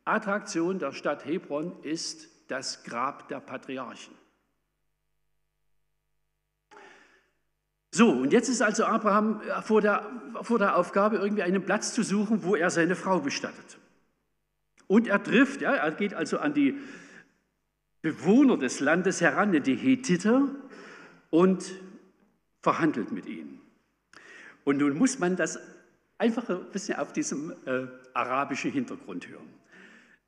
Attraktion 0.05 0.79
der 0.79 0.93
Stadt 0.93 1.25
Hebron 1.25 1.83
ist 1.83 2.29
das 2.47 2.83
Grab 2.83 3.27
der 3.27 3.41
Patriarchen. 3.41 4.13
So, 7.91 8.09
und 8.09 8.33
jetzt 8.33 8.49
ist 8.49 8.61
also 8.61 8.85
Abraham 8.85 9.41
äh, 9.41 9.61
vor 9.61 9.81
der, 9.81 10.09
vor 10.41 10.59
der 10.59 10.75
Aufgabe, 10.75 11.17
irgendwie 11.17 11.43
einen 11.43 11.63
Platz 11.63 11.93
zu 11.93 12.03
suchen, 12.03 12.43
wo 12.43 12.55
er 12.55 12.69
seine 12.69 12.95
Frau 12.95 13.19
bestattet. 13.19 13.77
Und 14.87 15.07
er 15.07 15.21
trifft, 15.21 15.61
ja, 15.61 15.73
er 15.73 15.91
geht 15.91 16.13
also 16.13 16.39
an 16.39 16.53
die 16.53 16.77
Bewohner 18.01 18.57
des 18.57 18.79
Landes 18.79 19.21
heran, 19.21 19.51
die 19.51 19.75
Hethiter, 19.75 20.47
und 21.29 21.71
verhandelt 22.61 23.11
mit 23.11 23.25
ihnen. 23.25 23.59
Und 24.63 24.77
nun 24.77 24.97
muss 24.97 25.19
man 25.19 25.35
das 25.35 25.59
einfach 26.17 26.49
ein 26.49 26.71
bisschen 26.71 26.97
auf 26.99 27.13
diesem 27.13 27.53
äh, 27.65 27.87
arabischen 28.13 28.71
Hintergrund 28.71 29.27
hören. 29.27 29.47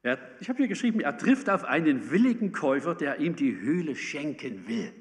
Er, 0.02 0.18
ich 0.40 0.50
habe 0.50 0.58
hier 0.58 0.68
geschrieben, 0.68 1.02
er 1.02 1.18
trifft 1.18 1.50
auf 1.50 1.66
einen 1.66 2.12
willigen 2.12 2.52
Käufer, 2.52 2.96
der 2.96 3.20
ihm 3.20 3.36
die 3.36 3.60
Höhle 3.60 3.96
schenken 3.96 4.68
will. 4.68 4.94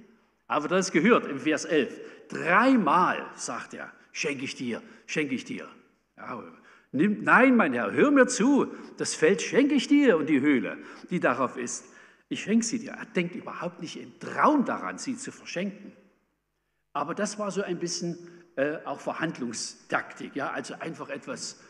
Aber 0.48 0.66
das 0.66 0.90
gehört 0.92 1.26
im 1.26 1.38
Vers 1.38 1.64
11. 1.64 2.00
Dreimal 2.28 3.26
sagt 3.34 3.74
er, 3.74 3.92
schenke 4.12 4.44
ich 4.44 4.54
dir, 4.54 4.82
schenke 5.06 5.34
ich 5.34 5.44
dir. 5.44 5.68
Ja, 6.16 6.42
nimm, 6.92 7.22
nein, 7.22 7.56
mein 7.56 7.72
Herr, 7.72 7.92
hör 7.92 8.10
mir 8.10 8.26
zu, 8.26 8.72
das 8.96 9.14
Feld 9.14 9.42
schenke 9.42 9.74
ich 9.74 9.88
dir 9.88 10.16
und 10.16 10.28
die 10.28 10.40
Höhle, 10.40 10.78
die 11.10 11.20
darauf 11.20 11.56
ist. 11.56 11.84
Ich 12.28 12.42
schenke 12.42 12.64
sie 12.64 12.78
dir. 12.78 12.92
Er 12.92 13.06
denkt 13.06 13.34
überhaupt 13.34 13.80
nicht 13.80 13.98
im 14.00 14.18
Traum 14.18 14.64
daran, 14.64 14.98
sie 14.98 15.16
zu 15.16 15.32
verschenken. 15.32 15.92
Aber 16.92 17.14
das 17.14 17.38
war 17.38 17.50
so 17.50 17.62
ein 17.62 17.78
bisschen 17.78 18.18
äh, 18.56 18.78
auch 18.84 19.00
Verhandlungstaktik, 19.00 20.34
ja, 20.34 20.50
also 20.50 20.74
einfach 20.74 21.08
etwas 21.10 21.60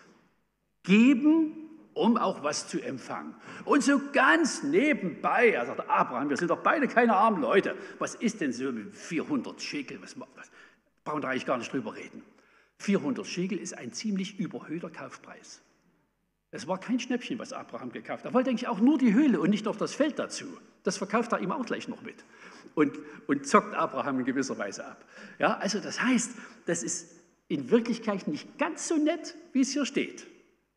geben, 0.82 1.67
um 1.98 2.16
auch 2.16 2.42
was 2.42 2.68
zu 2.68 2.80
empfangen. 2.80 3.34
Und 3.64 3.82
so 3.82 4.00
ganz 4.12 4.62
nebenbei, 4.62 5.50
er 5.50 5.66
sagt 5.66 5.88
Abraham, 5.88 6.30
wir 6.30 6.36
sind 6.36 6.50
doch 6.50 6.62
beide 6.62 6.88
keine 6.88 7.14
armen 7.14 7.40
Leute. 7.40 7.74
Was 7.98 8.14
ist 8.14 8.40
denn 8.40 8.52
so 8.52 8.72
mit 8.72 8.96
400 8.96 9.60
Schekel? 9.60 10.00
Was, 10.00 10.18
was, 10.18 10.50
brauchen 11.04 11.22
wir 11.22 11.28
eigentlich 11.28 11.46
gar 11.46 11.58
nicht 11.58 11.72
drüber 11.72 11.94
reden. 11.94 12.22
400 12.78 13.26
Schekel 13.26 13.58
ist 13.58 13.76
ein 13.76 13.92
ziemlich 13.92 14.38
überhöhter 14.38 14.90
Kaufpreis. 14.90 15.60
Es 16.50 16.66
war 16.66 16.78
kein 16.78 16.98
Schnäppchen, 16.98 17.38
was 17.38 17.52
Abraham 17.52 17.92
gekauft 17.92 18.24
hat. 18.24 18.32
Er 18.32 18.34
wollte 18.34 18.50
eigentlich 18.50 18.68
auch 18.68 18.80
nur 18.80 18.96
die 18.96 19.12
Höhle 19.12 19.40
und 19.40 19.50
nicht 19.50 19.66
noch 19.66 19.76
das 19.76 19.94
Feld 19.94 20.18
dazu. 20.18 20.46
Das 20.82 20.96
verkauft 20.96 21.32
er 21.32 21.40
ihm 21.40 21.52
auch 21.52 21.66
gleich 21.66 21.88
noch 21.88 22.00
mit 22.02 22.24
und, 22.74 22.98
und 23.26 23.46
zockt 23.46 23.74
Abraham 23.74 24.20
in 24.20 24.24
gewisser 24.24 24.56
Weise 24.56 24.86
ab. 24.86 25.04
Ja, 25.38 25.58
also 25.58 25.80
das 25.80 26.00
heißt, 26.00 26.32
das 26.66 26.82
ist 26.82 27.10
in 27.48 27.70
Wirklichkeit 27.70 28.28
nicht 28.28 28.58
ganz 28.58 28.88
so 28.88 28.96
nett, 28.96 29.34
wie 29.52 29.60
es 29.60 29.72
hier 29.72 29.84
steht. 29.84 30.26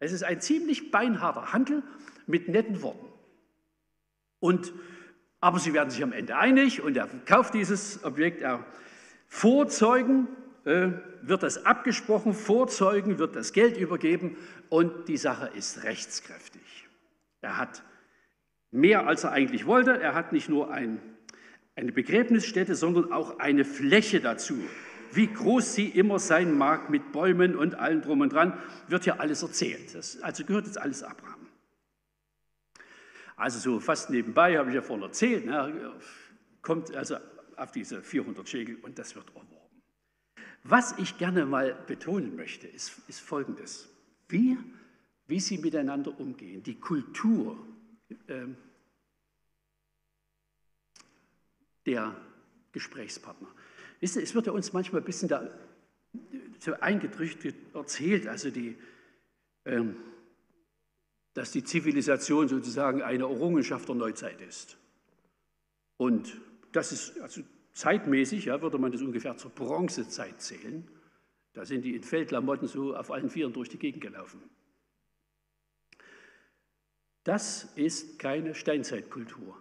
Es 0.01 0.11
ist 0.11 0.23
ein 0.23 0.41
ziemlich 0.41 0.89
beinharter 0.89 1.53
Handel 1.53 1.83
mit 2.25 2.49
netten 2.49 2.81
Worten. 2.81 3.05
Und, 4.39 4.73
aber 5.39 5.59
sie 5.59 5.73
werden 5.75 5.91
sich 5.91 6.01
am 6.01 6.11
Ende 6.11 6.35
einig 6.35 6.81
und 6.81 6.97
er 6.97 7.07
kauft 7.25 7.53
dieses 7.53 8.03
Objekt. 8.03 8.41
Er, 8.41 8.65
Vorzeugen 9.27 10.27
äh, 10.65 10.89
wird 11.21 11.43
das 11.43 11.67
abgesprochen, 11.67 12.33
Vorzeugen 12.33 13.19
wird 13.19 13.35
das 13.35 13.53
Geld 13.53 13.77
übergeben 13.77 14.37
und 14.69 15.07
die 15.07 15.17
Sache 15.17 15.51
ist 15.55 15.83
rechtskräftig. 15.83 16.87
Er 17.41 17.57
hat 17.57 17.83
mehr, 18.71 19.05
als 19.05 19.23
er 19.23 19.33
eigentlich 19.33 19.67
wollte. 19.67 20.01
Er 20.01 20.15
hat 20.15 20.33
nicht 20.33 20.49
nur 20.49 20.71
ein, 20.71 20.99
eine 21.75 21.91
Begräbnisstätte, 21.91 22.73
sondern 22.73 23.13
auch 23.13 23.37
eine 23.37 23.65
Fläche 23.65 24.19
dazu. 24.19 24.57
Wie 25.13 25.27
groß 25.27 25.75
sie 25.75 25.89
immer 25.89 26.19
sein 26.19 26.57
mag, 26.57 26.89
mit 26.89 27.11
Bäumen 27.11 27.55
und 27.55 27.75
allem 27.75 28.01
drum 28.01 28.21
und 28.21 28.33
dran, 28.33 28.57
wird 28.87 29.05
ja 29.05 29.17
alles 29.17 29.43
erzählt. 29.43 29.93
Das, 29.93 30.21
also 30.21 30.45
gehört 30.45 30.65
jetzt 30.65 30.77
alles 30.77 31.03
Abraham. 31.03 31.47
Also 33.35 33.59
so 33.59 33.79
fast 33.79 34.09
nebenbei, 34.09 34.57
habe 34.57 34.69
ich 34.69 34.75
ja 34.75 34.81
vorhin 34.81 35.03
erzählt, 35.03 35.45
ne, 35.45 35.93
kommt 36.61 36.95
also 36.95 37.17
auf 37.55 37.71
diese 37.71 38.01
400 38.01 38.47
Schägel 38.47 38.77
und 38.83 38.99
das 38.99 39.15
wird 39.15 39.27
erworben. 39.29 39.47
Was 40.63 40.97
ich 40.99 41.17
gerne 41.17 41.45
mal 41.45 41.73
betonen 41.87 42.35
möchte, 42.35 42.67
ist, 42.67 43.01
ist 43.07 43.19
Folgendes. 43.19 43.89
Wie, 44.29 44.57
wie 45.27 45.39
sie 45.39 45.57
miteinander 45.57 46.19
umgehen, 46.19 46.61
die 46.61 46.79
Kultur 46.79 47.57
äh, 48.27 48.45
der 51.85 52.15
Gesprächspartner. 52.71 53.49
Wisst 54.01 54.15
ihr, 54.17 54.23
es 54.23 54.35
wird 54.35 54.47
ja 54.47 54.51
uns 54.51 54.73
manchmal 54.73 55.01
ein 55.01 55.05
bisschen 55.05 55.29
da 55.29 55.47
so 56.59 56.73
eingedrückt 56.73 57.45
erzählt, 57.73 58.27
also 58.27 58.49
die, 58.49 58.75
ähm, 59.65 59.95
dass 61.33 61.51
die 61.51 61.63
Zivilisation 61.63 62.47
sozusagen 62.47 63.01
eine 63.01 63.23
Errungenschaft 63.23 63.87
der 63.87 63.95
Neuzeit 63.95 64.41
ist. 64.41 64.77
Und 65.97 66.41
das 66.71 66.91
ist 66.91 67.19
also 67.19 67.41
zeitmäßig, 67.73 68.45
ja, 68.45 68.61
würde 68.61 68.79
man 68.79 68.91
das 68.91 69.01
ungefähr 69.01 69.37
zur 69.37 69.51
Bronzezeit 69.51 70.41
zählen. 70.41 70.87
Da 71.53 71.65
sind 71.65 71.83
die 71.83 71.95
in 71.95 72.03
Feldklamotten 72.03 72.67
so 72.67 72.95
auf 72.95 73.11
allen 73.11 73.29
Vieren 73.29 73.53
durch 73.53 73.69
die 73.69 73.77
Gegend 73.77 74.01
gelaufen. 74.01 74.41
Das 77.23 77.71
ist 77.75 78.17
keine 78.17 78.55
Steinzeitkultur. 78.55 79.55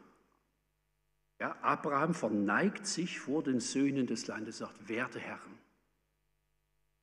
Ja, 1.40 1.56
Abraham 1.62 2.12
verneigt 2.12 2.86
sich 2.86 3.18
vor 3.18 3.42
den 3.42 3.60
Söhnen 3.60 4.06
des 4.06 4.26
Landes, 4.26 4.58
sagt, 4.58 4.88
werte 4.90 5.18
Herren. 5.18 5.58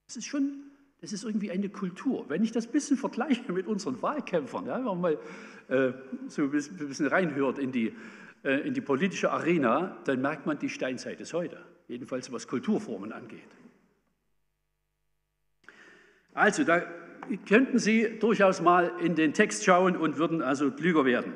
Das 0.06 0.16
ist 0.16 0.26
schon, 0.26 0.62
das 1.02 1.12
ist 1.12 1.24
irgendwie 1.24 1.50
eine 1.50 1.70
Kultur. 1.70 2.26
Wenn 2.30 2.44
ich 2.44 2.52
das 2.52 2.68
ein 2.68 2.72
bisschen 2.72 2.98
vergleiche 2.98 3.52
mit 3.52 3.66
unseren 3.66 4.00
Wahlkämpfern, 4.00 4.68
ja, 4.68 4.78
wenn 4.78 4.84
man 4.84 5.02
mal 5.02 5.20
äh, 5.70 5.92
so 6.28 6.44
ein 6.44 6.52
bisschen 6.52 7.08
reinhört 7.08 7.58
in 7.58 7.72
die, 7.72 7.96
äh, 8.44 8.68
in 8.68 8.76
die 8.76 8.82
politische 8.82 9.32
Arena, 9.32 9.98
dann 10.06 10.22
merkt 10.22 10.46
man, 10.46 10.60
die 10.60 10.70
Steinzeit 10.70 11.20
ist 11.20 11.34
heute. 11.34 11.60
Jedenfalls 11.88 12.32
was 12.32 12.48
Kulturformen 12.48 13.12
angeht. 13.12 13.50
Also, 16.34 16.64
da 16.64 16.84
könnten 17.48 17.80
Sie 17.80 18.20
durchaus 18.20 18.62
mal 18.62 18.92
in 19.02 19.16
den 19.16 19.34
Text 19.34 19.66
schauen 19.66 19.98
und 19.98 20.18
würden 20.18 20.44
also 20.44 20.70
klüger 20.70 21.06
werden. 21.06 21.34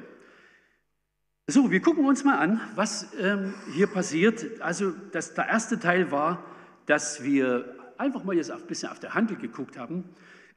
So, 1.48 1.72
wir 1.72 1.82
gucken 1.82 2.06
uns 2.06 2.24
mal 2.24 2.38
an, 2.38 2.62
was 2.76 3.14
ähm, 3.20 3.54
hier 3.74 3.88
passiert. 3.88 4.62
Also, 4.62 4.92
das, 5.12 5.34
der 5.34 5.48
erste 5.48 5.80
Teil 5.80 6.12
war, 6.12 6.44
dass 6.86 7.24
wir 7.24 7.76
einfach 7.98 8.24
mal 8.24 8.36
jetzt 8.36 8.52
ein 8.52 8.66
bisschen 8.68 8.90
auf 8.90 9.00
der 9.00 9.14
Handel 9.14 9.38
geguckt 9.38 9.78
haben. 9.78 10.04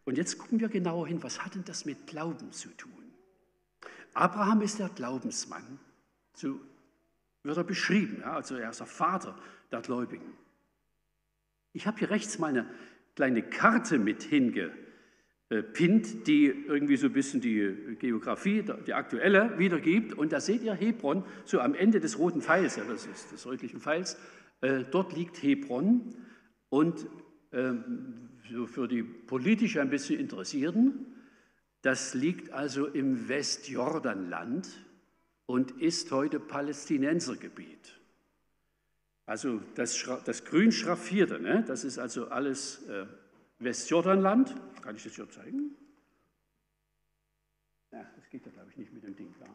Und 0.05 0.19
jetzt 0.19 0.39
gucken 0.39 0.61
wir 0.61 0.69
genauer 0.69 1.09
hin, 1.09 1.23
was 1.23 1.45
hat 1.45 1.55
denn 1.55 1.65
das 1.65 1.85
mit 1.85 2.07
Glauben 2.07 2.53
zu 2.53 2.69
tun? 2.77 2.93
Abraham 4.13 4.63
ist 4.63 4.79
der 4.79 4.89
Glaubensmann. 4.91 5.79
So 6.35 6.61
wird 7.43 7.57
er 7.57 7.65
beschrieben. 7.65 8.19
Ja? 8.21 8.35
Also 8.35 8.57
er 8.57 8.71
ist 8.71 8.81
der 8.81 8.87
Vater 8.87 9.37
der 9.73 9.81
Gläubigen. 9.81 10.33
Ich 11.73 11.87
habe 11.87 11.99
hier 11.99 12.11
rechts 12.11 12.39
mal 12.39 12.49
eine 12.49 12.67
kleine 13.17 13.43
Karte 13.43 13.99
mit 13.99 14.23
hingepinnt, 15.55 16.27
die 16.27 16.47
irgendwie 16.47 16.97
so 16.97 17.07
ein 17.07 17.13
bisschen 17.13 17.41
die 17.41 17.97
Geografie, 17.99 18.65
die 18.87 18.95
aktuelle, 18.95 19.59
wiedergibt. 19.59 20.15
Und 20.15 20.33
da 20.33 20.41
seht 20.41 20.63
ihr 20.63 20.75
Hebron, 20.75 21.25
so 21.45 21.61
am 21.61 21.75
Ende 21.75 22.01
des 22.01 22.19
roten 22.19 22.43
Pfeils, 22.43 22.77
ja, 22.77 22.85
das 22.85 23.07
ist 23.07 23.33
des 23.33 23.47
rötlichen 23.47 23.81
Pfeils, 23.81 24.17
äh, 24.61 24.85
dort 24.91 25.17
liegt 25.17 25.43
Hebron. 25.43 26.15
Und 26.69 27.07
ähm, 27.53 28.31
so 28.51 28.67
für 28.67 28.89
die 28.89 29.03
politisch 29.03 29.77
ein 29.79 29.91
bisschen 29.91 30.19
Interessierten, 30.19 31.07
das 31.83 32.15
liegt 32.15 32.51
also 32.53 32.87
im 32.87 33.29
Westjordanland 33.29 34.69
und 35.47 35.71
ist 35.83 36.11
heute 36.11 36.41
Palästinensergebiet. 36.41 38.01
Also 39.27 39.61
das, 39.75 40.05
das 40.25 40.45
grün 40.45 40.73
schraffierte, 40.73 41.41
ne? 41.41 41.65
das 41.67 41.85
ist 41.85 41.99
also 41.99 42.29
alles 42.29 42.87
äh, 42.89 43.07
Westjordanland. 43.65 44.55
Kann 44.83 44.97
ich 44.97 45.05
das 45.05 45.15
hier 45.15 45.29
zeigen? 45.29 45.71
Ja, 47.93 48.05
das 48.17 48.29
geht 48.31 48.45
ja, 48.47 48.53
glaube 48.53 48.71
ich, 48.71 48.77
nicht 48.77 48.93
mit 48.93 49.03
dem 49.03 49.17
Ding 49.17 49.35
da. 49.41 49.47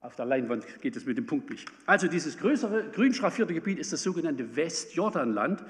Auf 0.00 0.14
der 0.14 0.26
Leinwand 0.26 0.64
geht 0.80 0.96
es 0.96 1.06
mit 1.06 1.18
dem 1.18 1.26
Punkt 1.26 1.50
nicht. 1.50 1.70
Also 1.86 2.06
dieses 2.06 2.38
größere 2.38 2.90
grün 2.90 3.12
schraffierte 3.12 3.52
Gebiet 3.54 3.78
ist 3.78 3.92
das 3.92 4.02
sogenannte 4.02 4.54
Westjordanland. 4.54 5.64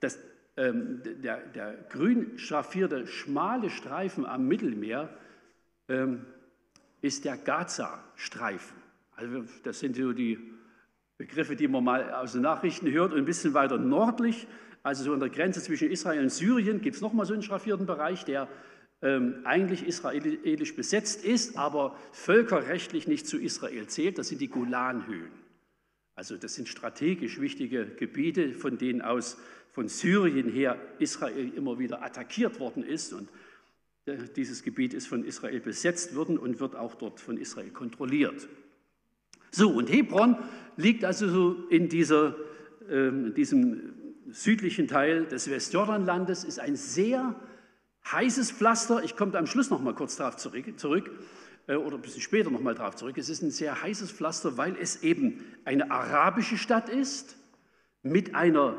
Das, 0.00 0.18
ähm, 0.56 1.02
der, 1.22 1.40
der 1.48 1.74
grün 1.90 2.38
schraffierte 2.38 3.06
schmale 3.06 3.68
Streifen 3.68 4.24
am 4.24 4.48
Mittelmeer 4.48 5.10
ähm, 5.88 6.24
ist 7.02 7.26
der 7.26 7.36
Gaza-Streifen. 7.36 8.76
Also 9.16 9.44
das 9.62 9.80
sind 9.80 9.96
so 9.96 10.12
die 10.12 10.38
Begriffe, 11.18 11.54
die 11.54 11.68
man 11.68 11.84
mal 11.84 12.10
aus 12.12 12.32
den 12.32 12.42
Nachrichten 12.42 12.90
hört. 12.90 13.12
Und 13.12 13.18
ein 13.18 13.24
bisschen 13.26 13.52
weiter 13.52 13.76
nördlich, 13.78 14.46
also 14.84 15.02
so 15.02 15.14
an 15.14 15.20
der 15.20 15.30
Grenze 15.30 15.62
zwischen 15.62 15.90
Israel 15.90 16.22
und 16.22 16.30
Syrien, 16.30 16.82
gibt 16.82 16.96
es 16.96 17.02
nochmal 17.02 17.24
so 17.24 17.32
einen 17.32 17.42
schraffierten 17.42 17.86
Bereich, 17.86 18.24
der 18.26 18.48
ähm, 19.00 19.36
eigentlich 19.44 19.86
israelisch 19.86 20.76
besetzt 20.76 21.24
ist, 21.24 21.56
aber 21.56 21.96
völkerrechtlich 22.12 23.08
nicht 23.08 23.26
zu 23.26 23.38
Israel 23.38 23.86
zählt. 23.86 24.18
Das 24.18 24.28
sind 24.28 24.42
die 24.42 24.48
Golanhöhen. 24.48 25.32
Also 26.14 26.36
das 26.36 26.54
sind 26.54 26.68
strategisch 26.68 27.40
wichtige 27.40 27.86
Gebiete, 27.86 28.52
von 28.52 28.76
denen 28.76 29.00
aus 29.00 29.38
von 29.72 29.88
Syrien 29.88 30.50
her 30.50 30.78
Israel 30.98 31.52
immer 31.56 31.78
wieder 31.78 32.04
attackiert 32.04 32.60
worden 32.60 32.84
ist. 32.84 33.14
Und 33.14 33.30
äh, 34.04 34.18
dieses 34.36 34.62
Gebiet 34.62 34.92
ist 34.92 35.06
von 35.06 35.24
Israel 35.24 35.60
besetzt 35.60 36.14
worden 36.14 36.36
und 36.36 36.60
wird 36.60 36.76
auch 36.76 36.94
dort 36.94 37.20
von 37.20 37.38
Israel 37.38 37.70
kontrolliert. 37.70 38.48
So, 39.50 39.70
und 39.70 39.90
Hebron 39.90 40.36
liegt 40.76 41.06
also 41.06 41.28
so 41.28 41.68
in 41.70 41.88
dieser, 41.88 42.36
äh, 42.90 43.30
diesem 43.32 44.03
südlichen 44.30 44.88
Teil 44.88 45.26
des 45.26 45.50
Westjordanlandes, 45.50 46.44
ist 46.44 46.60
ein 46.60 46.76
sehr 46.76 47.34
heißes 48.10 48.50
Pflaster. 48.52 49.02
Ich 49.04 49.16
komme 49.16 49.36
am 49.38 49.46
Schluss 49.46 49.70
noch 49.70 49.80
mal 49.80 49.94
kurz 49.94 50.16
darauf 50.16 50.36
zurück, 50.36 50.78
zurück 50.78 51.10
äh, 51.66 51.74
oder 51.74 51.96
ein 51.96 52.02
bisschen 52.02 52.20
später 52.20 52.50
noch 52.50 52.60
mal 52.60 52.74
darauf 52.74 52.96
zurück. 52.96 53.18
Es 53.18 53.28
ist 53.28 53.42
ein 53.42 53.50
sehr 53.50 53.82
heißes 53.82 54.12
Pflaster, 54.12 54.56
weil 54.56 54.76
es 54.76 55.02
eben 55.02 55.44
eine 55.64 55.90
arabische 55.90 56.56
Stadt 56.56 56.88
ist 56.88 57.36
mit 58.02 58.34
einer, 58.34 58.76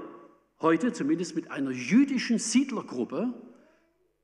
heute 0.62 0.93
zumindest 0.93 1.36
mit 1.36 1.51
einer 1.51 1.71
jüdischen 1.71 2.39
Siedlergruppe 2.39 3.34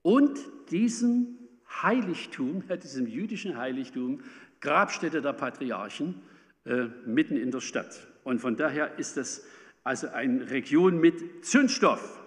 und 0.01 0.39
diesem 0.69 1.37
Heiligtum, 1.81 2.63
diesem 2.83 3.07
jüdischen 3.07 3.57
Heiligtum, 3.57 4.21
Grabstätte 4.59 5.21
der 5.21 5.33
Patriarchen, 5.33 6.21
äh, 6.65 6.87
mitten 7.05 7.37
in 7.37 7.49
der 7.49 7.61
Stadt. 7.61 8.07
Und 8.23 8.39
von 8.39 8.55
daher 8.55 8.99
ist 8.99 9.17
das 9.17 9.43
also 9.83 10.09
eine 10.09 10.49
Region 10.49 10.99
mit 10.99 11.45
Zündstoff. 11.45 12.19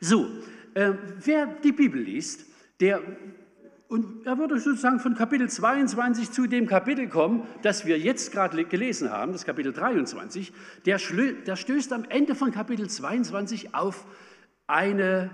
So, 0.00 0.28
äh, 0.74 0.92
wer 1.24 1.46
die 1.46 1.72
Bibel 1.72 2.00
liest, 2.00 2.46
der, 2.80 3.00
und 3.88 4.26
er 4.26 4.38
würde 4.38 4.58
sozusagen 4.58 4.98
von 4.98 5.14
Kapitel 5.14 5.48
22 5.48 6.30
zu 6.30 6.46
dem 6.46 6.66
Kapitel 6.66 7.08
kommen, 7.08 7.46
das 7.62 7.86
wir 7.86 7.98
jetzt 7.98 8.32
gerade 8.32 8.64
gelesen 8.64 9.10
haben, 9.10 9.32
das 9.32 9.44
Kapitel 9.44 9.72
23, 9.72 10.52
der, 10.84 10.98
der 11.46 11.56
stößt 11.56 11.92
am 11.92 12.04
Ende 12.08 12.34
von 12.34 12.50
Kapitel 12.50 12.88
22 12.88 13.74
auf 13.74 14.04
eine, 14.66 15.30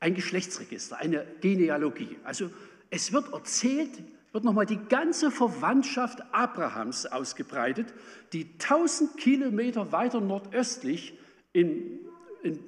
ein 0.00 0.14
Geschlechtsregister, 0.14 0.98
eine 0.98 1.24
Genealogie. 1.40 2.16
Also 2.24 2.50
es 2.90 3.12
wird 3.12 3.32
erzählt, 3.32 3.90
wird 4.36 4.44
nochmal 4.44 4.66
die 4.66 4.76
ganze 4.90 5.30
Verwandtschaft 5.30 6.22
Abrahams 6.32 7.06
ausgebreitet, 7.06 7.94
die 8.34 8.46
1000 8.60 9.16
Kilometer 9.16 9.92
weiter 9.92 10.20
nordöstlich 10.20 11.18
in, 11.54 12.00
im 12.42 12.58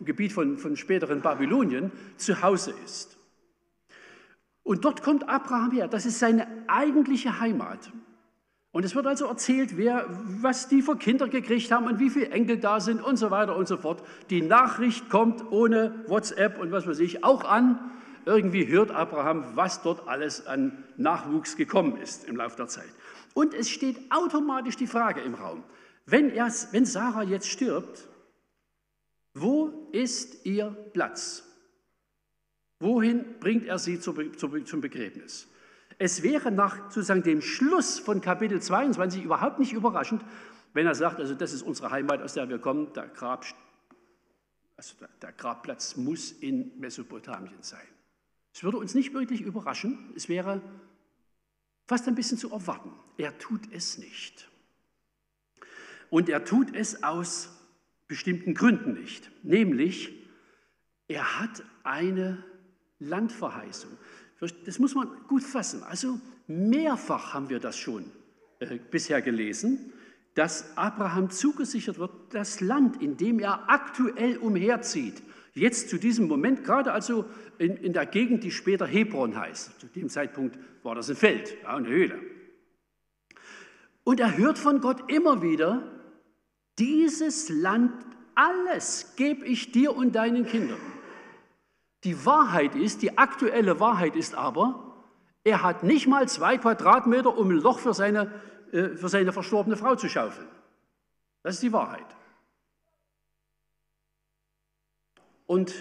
Gebiet 0.00 0.32
von, 0.32 0.56
von 0.56 0.78
späteren 0.78 1.20
Babylonien 1.20 1.92
zu 2.16 2.40
Hause 2.40 2.72
ist. 2.86 3.18
Und 4.62 4.86
dort 4.86 5.02
kommt 5.02 5.28
Abraham 5.28 5.72
her. 5.72 5.88
Das 5.88 6.06
ist 6.06 6.20
seine 6.20 6.46
eigentliche 6.68 7.38
Heimat. 7.38 7.92
Und 8.72 8.86
es 8.86 8.94
wird 8.94 9.06
also 9.06 9.26
erzählt, 9.26 9.76
wer, 9.76 10.06
was 10.08 10.68
die 10.68 10.80
für 10.80 10.96
Kinder 10.96 11.28
gekriegt 11.28 11.70
haben 11.70 11.86
und 11.86 11.98
wie 11.98 12.08
viele 12.08 12.30
Enkel 12.30 12.56
da 12.56 12.80
sind 12.80 13.02
und 13.02 13.18
so 13.18 13.30
weiter 13.30 13.56
und 13.56 13.68
so 13.68 13.76
fort. 13.76 14.02
Die 14.30 14.40
Nachricht 14.40 15.10
kommt 15.10 15.52
ohne 15.52 16.02
WhatsApp 16.06 16.58
und 16.58 16.72
was 16.72 16.86
weiß 16.86 17.00
ich 17.00 17.24
auch 17.24 17.44
an. 17.44 17.90
Irgendwie 18.26 18.66
hört 18.66 18.90
Abraham, 18.90 19.44
was 19.54 19.82
dort 19.82 20.08
alles 20.08 20.46
an 20.46 20.84
Nachwuchs 20.96 21.56
gekommen 21.56 21.98
ist 21.98 22.24
im 22.24 22.36
Laufe 22.36 22.56
der 22.56 22.68
Zeit. 22.68 22.88
Und 23.34 23.52
es 23.54 23.68
steht 23.68 23.98
automatisch 24.10 24.76
die 24.76 24.86
Frage 24.86 25.20
im 25.20 25.34
Raum, 25.34 25.64
wenn, 26.06 26.30
er, 26.30 26.52
wenn 26.72 26.86
Sarah 26.86 27.22
jetzt 27.22 27.48
stirbt, 27.48 28.08
wo 29.34 29.88
ist 29.92 30.44
ihr 30.46 30.70
Platz? 30.92 31.42
Wohin 32.80 33.38
bringt 33.40 33.66
er 33.66 33.78
sie 33.78 33.98
zum 33.98 34.80
Begräbnis? 34.80 35.48
Es 35.98 36.22
wäre 36.22 36.50
nach 36.50 36.90
sozusagen 36.90 37.22
dem 37.22 37.40
Schluss 37.40 37.98
von 37.98 38.20
Kapitel 38.20 38.60
22 38.60 39.24
überhaupt 39.24 39.58
nicht 39.58 39.72
überraschend, 39.72 40.24
wenn 40.72 40.86
er 40.86 40.94
sagt, 40.94 41.20
also 41.20 41.34
das 41.34 41.52
ist 41.52 41.62
unsere 41.62 41.90
Heimat, 41.90 42.20
aus 42.20 42.34
der 42.34 42.48
wir 42.48 42.58
kommen, 42.58 42.92
der, 42.94 43.08
Grab, 43.08 43.44
also 44.76 44.94
der 45.22 45.32
Grabplatz 45.32 45.96
muss 45.96 46.32
in 46.32 46.78
Mesopotamien 46.78 47.62
sein. 47.62 47.86
Es 48.54 48.62
würde 48.62 48.76
uns 48.76 48.94
nicht 48.94 49.12
wirklich 49.12 49.40
überraschen, 49.40 50.12
es 50.14 50.28
wäre 50.28 50.62
fast 51.86 52.06
ein 52.06 52.14
bisschen 52.14 52.38
zu 52.38 52.52
erwarten. 52.52 52.92
Er 53.18 53.36
tut 53.38 53.60
es 53.72 53.98
nicht. 53.98 54.48
Und 56.08 56.28
er 56.28 56.44
tut 56.44 56.72
es 56.72 57.02
aus 57.02 57.50
bestimmten 58.06 58.54
Gründen 58.54 58.92
nicht. 58.94 59.28
Nämlich, 59.42 60.12
er 61.08 61.40
hat 61.40 61.64
eine 61.82 62.44
Landverheißung. 63.00 63.90
Das 64.64 64.78
muss 64.78 64.94
man 64.94 65.08
gut 65.26 65.42
fassen. 65.42 65.82
Also 65.82 66.20
mehrfach 66.46 67.34
haben 67.34 67.48
wir 67.48 67.58
das 67.58 67.76
schon 67.76 68.12
äh, 68.60 68.78
bisher 68.78 69.20
gelesen, 69.20 69.92
dass 70.34 70.76
Abraham 70.76 71.30
zugesichert 71.30 71.98
wird, 71.98 72.12
das 72.30 72.60
Land, 72.60 73.02
in 73.02 73.16
dem 73.16 73.40
er 73.40 73.68
aktuell 73.68 74.36
umherzieht, 74.36 75.22
jetzt 75.54 75.88
zu 75.88 75.98
diesem 75.98 76.28
Moment, 76.28 76.64
gerade 76.64 76.92
also 76.92 77.24
in, 77.58 77.76
in 77.76 77.92
der 77.92 78.06
Gegend, 78.06 78.44
die 78.44 78.50
später 78.50 78.86
Hebron 78.86 79.36
heißt. 79.36 79.80
Zu 79.80 79.86
dem 79.86 80.08
Zeitpunkt 80.08 80.58
war 80.82 80.94
das 80.94 81.08
ein 81.08 81.16
Feld, 81.16 81.56
ja, 81.62 81.76
eine 81.76 81.88
Höhle. 81.88 82.20
Und 84.02 84.20
er 84.20 84.36
hört 84.36 84.58
von 84.58 84.80
Gott 84.80 85.10
immer 85.10 85.40
wieder, 85.42 85.90
dieses 86.78 87.48
Land, 87.48 87.92
alles 88.34 89.14
gebe 89.16 89.46
ich 89.46 89.72
dir 89.72 89.96
und 89.96 90.14
deinen 90.16 90.44
Kindern. 90.44 90.80
Die 92.02 92.26
Wahrheit 92.26 92.74
ist, 92.74 93.02
die 93.02 93.16
aktuelle 93.16 93.80
Wahrheit 93.80 94.16
ist 94.16 94.34
aber, 94.34 95.04
er 95.44 95.62
hat 95.62 95.82
nicht 95.84 96.06
mal 96.06 96.28
zwei 96.28 96.58
Quadratmeter, 96.58 97.36
um 97.36 97.50
ein 97.50 97.60
Loch 97.60 97.78
für 97.78 97.94
seine, 97.94 98.32
äh, 98.72 98.88
für 98.90 99.08
seine 99.08 99.32
verstorbene 99.32 99.76
Frau 99.76 99.94
zu 99.94 100.08
schaufeln. 100.08 100.48
Das 101.42 101.54
ist 101.54 101.62
die 101.62 101.72
Wahrheit. 101.72 102.06
Und 105.46 105.74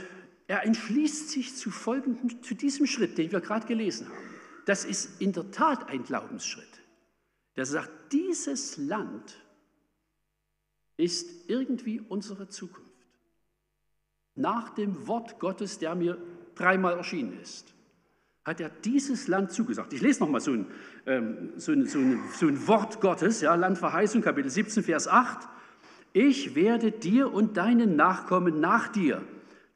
er 0.47 0.65
entschließt 0.65 1.29
sich 1.29 1.55
zu, 1.55 1.71
folgendem, 1.71 2.43
zu 2.43 2.53
diesem 2.53 2.85
Schritt, 2.85 3.17
den 3.17 3.31
wir 3.31 3.41
gerade 3.41 3.65
gelesen 3.65 4.07
haben. 4.09 4.17
Das 4.65 4.85
ist 4.85 5.21
in 5.21 5.31
der 5.33 5.51
Tat 5.51 5.89
ein 5.89 6.03
Glaubensschritt. 6.03 6.81
Der 7.55 7.65
sagt, 7.65 7.91
dieses 8.11 8.77
Land 8.77 9.41
ist 10.97 11.49
irgendwie 11.49 11.99
unsere 11.99 12.49
Zukunft. 12.49 12.91
Nach 14.35 14.69
dem 14.69 15.07
Wort 15.07 15.39
Gottes, 15.39 15.79
der 15.79 15.95
mir 15.95 16.17
dreimal 16.55 16.97
erschienen 16.97 17.39
ist, 17.41 17.73
hat 18.43 18.59
er 18.59 18.69
dieses 18.69 19.27
Land 19.27 19.51
zugesagt. 19.51 19.93
Ich 19.93 20.01
lese 20.01 20.19
nochmal 20.21 20.41
so 20.41 20.51
ein, 20.51 20.67
ähm, 21.05 21.53
so, 21.55 21.73
so, 21.85 21.99
so 22.33 22.47
ein 22.47 22.67
Wort 22.67 22.99
Gottes, 22.99 23.41
ja, 23.41 23.55
Landverheißung, 23.55 24.21
Kapitel 24.21 24.49
17, 24.49 24.83
Vers 24.83 25.07
8. 25.07 25.47
Ich 26.11 26.55
werde 26.55 26.91
dir 26.91 27.31
und 27.31 27.57
deinen 27.57 27.95
Nachkommen 27.95 28.59
nach 28.59 28.89
dir 28.89 29.25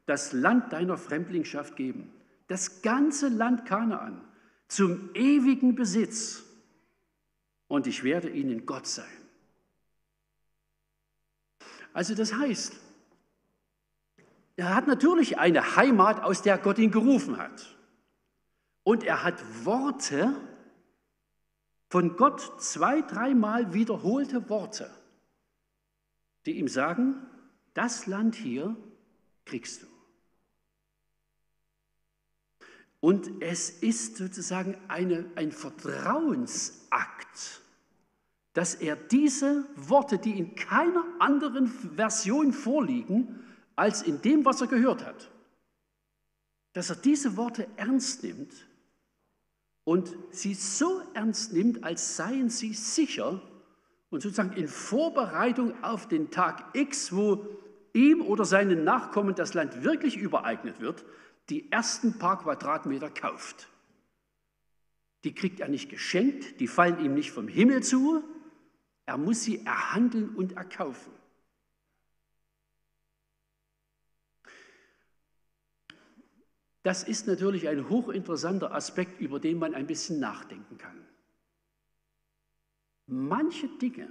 das 0.08 0.32
Land 0.32 0.72
deiner 0.72 0.96
Fremdlingschaft 0.96 1.76
geben, 1.76 2.12
das 2.46 2.82
ganze 2.82 3.28
Land 3.28 3.66
Kanaan, 3.66 4.24
zum 4.66 5.10
ewigen 5.14 5.74
Besitz. 5.74 6.44
Und 7.66 7.86
ich 7.86 8.04
werde 8.04 8.30
ihnen 8.30 8.64
Gott 8.64 8.86
sein. 8.86 9.06
Also 11.92 12.14
das 12.14 12.34
heißt, 12.34 12.74
er 14.56 14.74
hat 14.74 14.86
natürlich 14.86 15.38
eine 15.38 15.76
Heimat, 15.76 16.22
aus 16.22 16.42
der 16.42 16.58
Gott 16.58 16.78
ihn 16.78 16.90
gerufen 16.90 17.36
hat. 17.36 17.76
Und 18.82 19.04
er 19.04 19.22
hat 19.22 19.42
Worte, 19.64 20.34
von 21.90 22.16
Gott 22.16 22.60
zwei, 22.62 23.00
dreimal 23.00 23.72
wiederholte 23.72 24.48
Worte, 24.48 24.90
die 26.44 26.58
ihm 26.58 26.68
sagen, 26.68 27.26
das 27.74 28.06
Land 28.06 28.34
hier 28.34 28.76
kriegst 29.44 29.82
du. 29.82 29.97
Und 33.00 33.40
es 33.40 33.70
ist 33.70 34.16
sozusagen 34.16 34.76
eine, 34.88 35.30
ein 35.36 35.52
Vertrauensakt, 35.52 37.60
dass 38.54 38.74
er 38.74 38.96
diese 38.96 39.64
Worte, 39.76 40.18
die 40.18 40.36
in 40.36 40.56
keiner 40.56 41.04
anderen 41.20 41.68
Version 41.68 42.52
vorliegen, 42.52 43.38
als 43.76 44.02
in 44.02 44.20
dem, 44.22 44.44
was 44.44 44.60
er 44.60 44.66
gehört 44.66 45.06
hat, 45.06 45.30
dass 46.72 46.90
er 46.90 46.96
diese 46.96 47.36
Worte 47.36 47.68
ernst 47.76 48.24
nimmt 48.24 48.52
und 49.84 50.12
sie 50.32 50.54
so 50.54 51.00
ernst 51.14 51.52
nimmt, 51.52 51.84
als 51.84 52.16
seien 52.16 52.50
sie 52.50 52.74
sicher 52.74 53.40
und 54.10 54.22
sozusagen 54.22 54.54
in 54.54 54.66
Vorbereitung 54.66 55.84
auf 55.84 56.08
den 56.08 56.32
Tag 56.32 56.74
X, 56.74 57.14
wo 57.14 57.46
ihm 57.92 58.22
oder 58.22 58.44
seinen 58.44 58.82
Nachkommen 58.82 59.36
das 59.36 59.54
Land 59.54 59.84
wirklich 59.84 60.16
übereignet 60.16 60.80
wird, 60.80 61.04
die 61.48 61.70
ersten 61.72 62.18
paar 62.18 62.42
Quadratmeter 62.42 63.10
kauft. 63.10 63.68
Die 65.24 65.34
kriegt 65.34 65.60
er 65.60 65.68
nicht 65.68 65.90
geschenkt, 65.90 66.60
die 66.60 66.68
fallen 66.68 67.04
ihm 67.04 67.14
nicht 67.14 67.30
vom 67.30 67.48
Himmel 67.48 67.82
zu, 67.82 68.22
er 69.06 69.16
muss 69.16 69.42
sie 69.42 69.64
erhandeln 69.64 70.34
und 70.36 70.52
erkaufen. 70.52 71.12
Das 76.82 77.04
ist 77.04 77.26
natürlich 77.26 77.68
ein 77.68 77.88
hochinteressanter 77.88 78.72
Aspekt, 78.72 79.20
über 79.20 79.40
den 79.40 79.58
man 79.58 79.74
ein 79.74 79.86
bisschen 79.86 80.20
nachdenken 80.20 80.78
kann. 80.78 81.06
Manche 83.06 83.68
Dinge, 83.68 84.08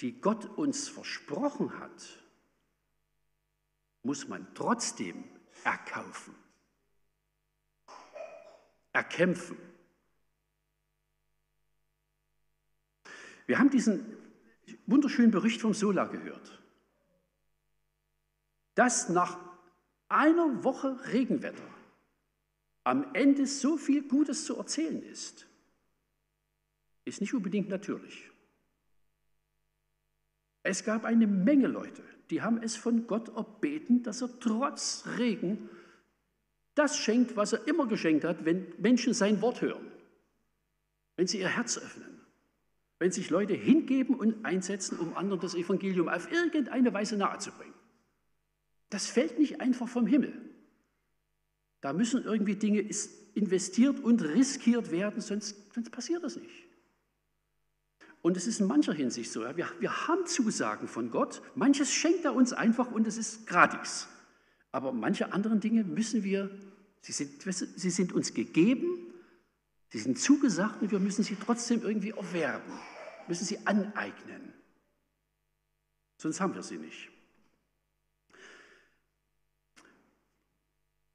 die 0.00 0.20
Gott 0.20 0.44
uns 0.56 0.88
versprochen 0.88 1.78
hat, 1.78 2.24
muss 4.02 4.28
man 4.28 4.46
trotzdem 4.54 5.24
erkaufen, 5.64 6.34
erkämpfen. 8.92 9.56
Wir 13.46 13.58
haben 13.58 13.70
diesen 13.70 14.16
wunderschönen 14.86 15.30
Bericht 15.30 15.60
vom 15.60 15.74
Sola 15.74 16.04
gehört, 16.04 16.62
dass 18.74 19.08
nach 19.08 19.38
einer 20.08 20.62
Woche 20.64 20.98
Regenwetter 21.12 21.68
am 22.84 23.14
Ende 23.14 23.46
so 23.46 23.76
viel 23.76 24.06
Gutes 24.06 24.44
zu 24.44 24.56
erzählen 24.56 25.02
ist, 25.02 25.46
ist 27.04 27.20
nicht 27.20 27.34
unbedingt 27.34 27.68
natürlich. 27.68 28.30
Es 30.62 30.84
gab 30.84 31.04
eine 31.04 31.26
Menge 31.26 31.66
Leute, 31.66 32.04
die 32.30 32.42
haben 32.42 32.62
es 32.62 32.76
von 32.76 33.06
Gott 33.06 33.28
erbeten, 33.36 34.02
dass 34.02 34.22
er 34.22 34.30
trotz 34.40 35.04
Regen 35.18 35.68
das 36.74 36.96
schenkt, 36.96 37.36
was 37.36 37.52
er 37.52 37.66
immer 37.66 37.86
geschenkt 37.86 38.24
hat, 38.24 38.44
wenn 38.44 38.66
Menschen 38.78 39.14
sein 39.14 39.40
Wort 39.40 39.62
hören, 39.62 39.86
wenn 41.16 41.26
sie 41.26 41.40
ihr 41.40 41.48
Herz 41.48 41.78
öffnen 41.78 42.18
wenn 42.98 43.12
sich 43.12 43.30
Leute 43.30 43.54
hingeben 43.54 44.16
und 44.16 44.44
einsetzen, 44.44 44.98
um 44.98 45.16
anderen 45.16 45.40
das 45.40 45.54
Evangelium 45.54 46.08
auf 46.08 46.30
irgendeine 46.30 46.92
Weise 46.92 47.16
nahezubringen. 47.16 47.74
Das 48.90 49.06
fällt 49.06 49.38
nicht 49.38 49.60
einfach 49.60 49.88
vom 49.88 50.06
Himmel. 50.06 50.32
Da 51.80 51.92
müssen 51.92 52.24
irgendwie 52.24 52.56
Dinge 52.56 52.80
investiert 53.34 54.00
und 54.00 54.22
riskiert 54.22 54.90
werden, 54.90 55.20
sonst, 55.20 55.72
sonst 55.74 55.90
passiert 55.90 56.24
das 56.24 56.36
nicht. 56.36 56.67
Und 58.22 58.36
es 58.36 58.46
ist 58.46 58.60
in 58.60 58.66
mancher 58.66 58.92
Hinsicht 58.92 59.30
so. 59.30 59.42
Wir, 59.56 59.70
wir 59.78 60.08
haben 60.08 60.26
Zusagen 60.26 60.88
von 60.88 61.10
Gott. 61.10 61.40
Manches 61.54 61.92
schenkt 61.92 62.24
er 62.24 62.34
uns 62.34 62.52
einfach 62.52 62.90
und 62.90 63.06
es 63.06 63.16
ist 63.16 63.46
gratis. 63.46 64.08
Aber 64.72 64.92
manche 64.92 65.32
anderen 65.32 65.60
Dinge 65.60 65.84
müssen 65.84 66.24
wir, 66.24 66.50
sie 67.00 67.12
sind, 67.12 67.42
sie 67.42 67.90
sind 67.90 68.12
uns 68.12 68.34
gegeben, 68.34 68.86
sie 69.90 69.98
sind 69.98 70.18
zugesagt 70.18 70.82
und 70.82 70.90
wir 70.90 70.98
müssen 70.98 71.24
sie 71.24 71.36
trotzdem 71.36 71.82
irgendwie 71.82 72.10
erwerben, 72.10 72.72
müssen 73.28 73.44
sie 73.44 73.66
aneignen. 73.66 74.52
Sonst 76.18 76.40
haben 76.40 76.54
wir 76.54 76.62
sie 76.62 76.78
nicht. 76.78 77.08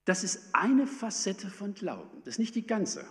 Das 0.06 0.24
ist 0.24 0.54
eine 0.54 0.88
Facette 0.88 1.50
von 1.50 1.74
Glauben, 1.74 2.22
das 2.24 2.36
ist 2.36 2.40
nicht 2.40 2.56
die 2.56 2.68
ganze. 2.68 3.06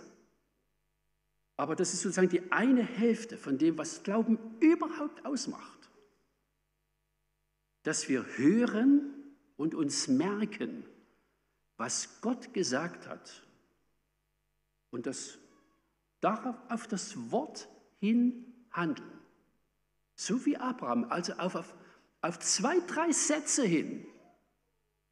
Aber 1.63 1.77
das 1.77 1.93
ist 1.93 2.01
sozusagen 2.01 2.27
die 2.27 2.51
eine 2.51 2.83
Hälfte 2.83 3.37
von 3.37 3.57
dem, 3.57 3.77
was 3.77 4.03
Glauben 4.03 4.37
überhaupt 4.59 5.25
ausmacht. 5.25 5.89
Dass 7.83 8.09
wir 8.09 8.25
hören 8.35 9.13
und 9.55 9.73
uns 9.73 10.09
merken, 10.09 10.85
was 11.77 12.19
Gott 12.19 12.53
gesagt 12.53 13.07
hat 13.07 13.47
und 14.91 15.05
das 15.05 15.37
darauf 16.19 16.57
auf 16.67 16.85
das 16.85 17.31
Wort 17.31 17.69
hin 18.01 18.43
handeln. 18.69 19.17
So 20.15 20.45
wie 20.45 20.57
Abraham, 20.57 21.05
also 21.05 21.31
auf, 21.35 21.55
auf, 21.55 21.75
auf 22.19 22.39
zwei, 22.39 22.77
drei 22.87 23.13
Sätze 23.13 23.63
hin 23.63 24.05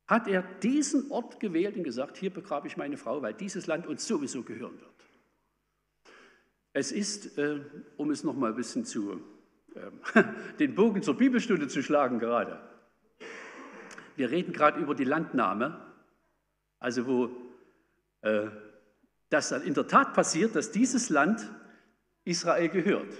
hat 0.06 0.28
er 0.28 0.42
diesen 0.60 1.12
Ort 1.12 1.40
gewählt 1.40 1.78
und 1.78 1.86
gesagt, 1.86 2.18
hier 2.18 2.30
begrabe 2.30 2.68
ich 2.68 2.76
meine 2.76 2.98
Frau, 2.98 3.22
weil 3.22 3.36
dieses 3.36 3.68
Land 3.68 3.88
uns 3.88 4.06
sowieso 4.06 4.44
gehören 4.44 4.78
wird. 4.82 4.92
Es 6.74 6.92
ist, 6.92 7.38
äh, 7.38 7.60
um 7.98 8.12
es 8.12 8.24
noch 8.24 8.36
mal 8.36 8.52
ein 8.52 8.56
bisschen 8.56 8.86
zu, 8.86 9.22
äh, 9.76 10.24
den 10.60 10.74
Bogen 10.74 11.04
zur 11.04 11.18
Bibelstunde 11.18 11.68
zu 11.68 11.84
schlagen 11.84 12.20
gerade. 12.20 12.62
Wir 14.16 14.32
reden 14.32 14.54
gerade 14.54 14.80
über 14.80 14.96
die 14.96 15.04
Landnahme, 15.04 15.80
also 16.80 17.08
wo 17.08 17.30
äh, 18.22 18.48
das 19.30 19.50
dann 19.50 19.64
in 19.64 19.74
der 19.74 19.88
Tat 19.88 20.14
passiert, 20.14 20.56
dass 20.56 20.72
dieses 20.72 21.10
Land 21.10 21.50
Israel 22.24 22.70
gehört. 22.70 23.12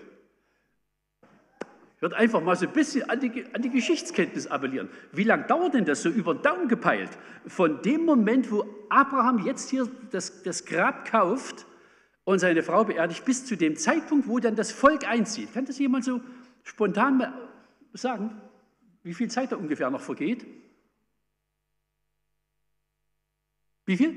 Würde 2.00 2.18
einfach 2.18 2.42
mal 2.42 2.56
so 2.56 2.66
ein 2.66 2.74
bisschen 2.74 3.08
an 3.10 3.20
die, 3.20 3.46
an 3.54 3.62
die 3.62 3.70
Geschichtskenntnis 3.70 4.48
appellieren. 4.48 4.90
Wie 5.12 5.24
lange 5.24 5.44
dauert 5.46 5.76
denn 5.76 5.86
das 5.86 6.02
so 6.02 6.10
über 6.10 6.34
den 6.34 6.42
Daumen 6.42 6.68
gepeilt? 6.68 7.12
Von 7.46 7.82
dem 7.84 8.06
Moment, 8.06 8.52
wo 8.52 8.66
Abraham 8.90 9.46
jetzt 9.46 9.70
hier 9.70 9.88
das, 10.10 10.42
das 10.42 10.66
Grab 10.66 11.06
kauft 11.06 11.68
und 12.24 12.40
seine 12.40 12.64
Frau 12.64 12.84
beerdigt, 12.84 13.26
bis 13.26 13.46
zu 13.46 13.56
dem 13.56 13.76
Zeitpunkt, 13.76 14.28
wo 14.28 14.40
dann 14.40 14.56
das 14.56 14.72
Volk 14.72 15.08
einzieht. 15.08 15.54
Kann 15.54 15.66
das 15.66 15.80
jemand 15.80 16.06
so 16.06 16.22
spontan 16.64 17.18
mal 17.18 17.34
sagen, 17.94 18.42
wie 19.04 19.14
viel 19.14 19.30
Zeit 19.30 19.52
da 19.52 19.56
ungefähr 19.56 19.90
noch 19.90 20.02
vergeht? 20.02 20.46
Wie 23.86 23.98
viel? 23.98 24.16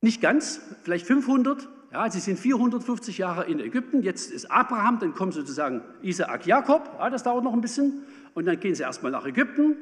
Nicht 0.00 0.20
ganz, 0.20 0.60
vielleicht 0.82 1.06
500, 1.06 1.68
ja, 1.92 2.10
sie 2.10 2.20
sind 2.20 2.38
450 2.38 3.18
Jahre 3.18 3.44
in 3.44 3.60
Ägypten, 3.60 4.02
jetzt 4.02 4.30
ist 4.32 4.50
Abraham, 4.50 4.98
dann 4.98 5.14
kommt 5.14 5.34
sozusagen 5.34 5.82
Isaak, 6.02 6.46
Jakob, 6.46 6.90
ja, 6.98 7.08
das 7.08 7.22
dauert 7.22 7.44
noch 7.44 7.52
ein 7.52 7.60
bisschen, 7.60 8.02
und 8.34 8.46
dann 8.46 8.58
gehen 8.58 8.74
sie 8.74 8.82
erstmal 8.82 9.12
nach 9.12 9.24
Ägypten. 9.24 9.76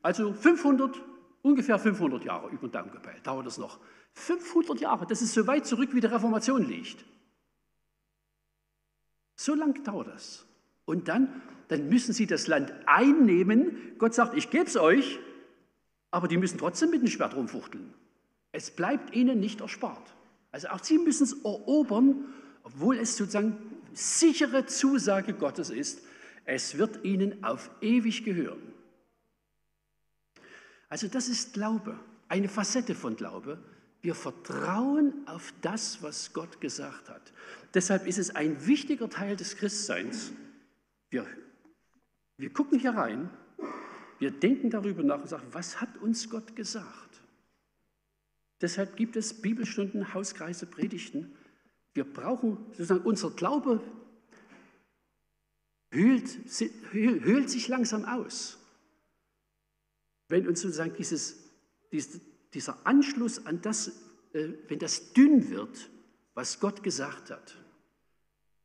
Also 0.00 0.32
500, 0.32 1.02
ungefähr 1.42 1.78
500 1.78 2.24
Jahre 2.24 2.48
über 2.50 2.68
den 2.68 2.72
Daumen 2.72 2.92
gepeilt, 2.92 3.26
dauert 3.26 3.46
das 3.46 3.58
noch. 3.58 3.80
500 4.16 4.80
Jahre, 4.80 5.06
das 5.06 5.20
ist 5.20 5.34
so 5.34 5.46
weit 5.46 5.66
zurück, 5.66 5.90
wie 5.92 6.00
die 6.00 6.06
Reformation 6.06 6.66
liegt. 6.66 7.04
So 9.36 9.54
lang 9.54 9.84
dauert 9.84 10.08
das. 10.08 10.46
Und 10.86 11.08
dann, 11.08 11.42
dann 11.68 11.88
müssen 11.90 12.14
sie 12.14 12.26
das 12.26 12.46
Land 12.46 12.72
einnehmen. 12.86 13.76
Gott 13.98 14.14
sagt, 14.14 14.34
ich 14.34 14.48
gebe 14.48 14.64
es 14.64 14.76
euch, 14.76 15.18
aber 16.10 16.28
die 16.28 16.38
müssen 16.38 16.56
trotzdem 16.56 16.90
mit 16.90 17.02
dem 17.02 17.08
Schwert 17.08 17.36
rumfuchteln. 17.36 17.92
Es 18.52 18.70
bleibt 18.70 19.14
ihnen 19.14 19.38
nicht 19.38 19.60
erspart. 19.60 20.14
Also 20.50 20.68
auch 20.68 20.82
sie 20.82 20.96
müssen 20.96 21.24
es 21.24 21.34
erobern, 21.44 22.24
obwohl 22.62 22.96
es 22.96 23.16
sozusagen 23.16 23.58
sichere 23.92 24.64
Zusage 24.64 25.34
Gottes 25.34 25.68
ist, 25.68 26.00
es 26.46 26.78
wird 26.78 27.04
ihnen 27.04 27.44
auf 27.44 27.70
ewig 27.82 28.24
gehören. 28.24 28.72
Also 30.88 31.06
das 31.06 31.28
ist 31.28 31.52
Glaube, 31.52 32.00
eine 32.28 32.48
Facette 32.48 32.94
von 32.94 33.16
Glaube. 33.16 33.58
Wir 34.06 34.14
vertrauen 34.14 35.26
auf 35.26 35.52
das, 35.62 36.00
was 36.00 36.32
Gott 36.32 36.60
gesagt 36.60 37.10
hat. 37.10 37.32
Deshalb 37.74 38.06
ist 38.06 38.18
es 38.18 38.36
ein 38.36 38.64
wichtiger 38.64 39.10
Teil 39.10 39.34
des 39.34 39.56
Christseins. 39.56 40.30
Wir, 41.10 41.26
wir 42.36 42.52
gucken 42.52 42.78
hier 42.78 42.92
rein, 42.92 43.28
wir 44.20 44.30
denken 44.30 44.70
darüber 44.70 45.02
nach 45.02 45.22
und 45.22 45.28
sagen, 45.28 45.48
was 45.50 45.80
hat 45.80 45.96
uns 45.96 46.30
Gott 46.30 46.54
gesagt? 46.54 47.20
Deshalb 48.60 48.94
gibt 48.94 49.16
es 49.16 49.42
Bibelstunden, 49.42 50.14
Hauskreise, 50.14 50.66
Predigten. 50.66 51.34
Wir 51.92 52.04
brauchen 52.04 52.58
sozusagen, 52.74 53.04
unser 53.04 53.32
Glaube 53.32 53.82
höhlt, 55.90 56.28
höhlt 56.92 57.50
sich 57.50 57.66
langsam 57.66 58.04
aus. 58.04 58.56
Wenn 60.28 60.46
uns 60.46 60.60
sozusagen 60.60 60.94
dieses, 60.94 61.42
dieser 62.54 62.86
Anschluss 62.86 63.44
an 63.46 63.60
das, 63.62 63.88
äh, 64.32 64.48
wenn 64.68 64.78
das 64.78 65.12
dünn 65.12 65.50
wird, 65.50 65.90
was 66.34 66.60
Gott 66.60 66.82
gesagt 66.82 67.30
hat. 67.30 67.56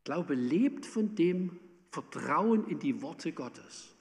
Glaube 0.03 0.33
lebt 0.33 0.85
von 0.85 1.15
dem 1.15 1.59
Vertrauen 1.91 2.67
in 2.67 2.79
die 2.79 3.01
Worte 3.01 3.31
Gottes. 3.31 3.95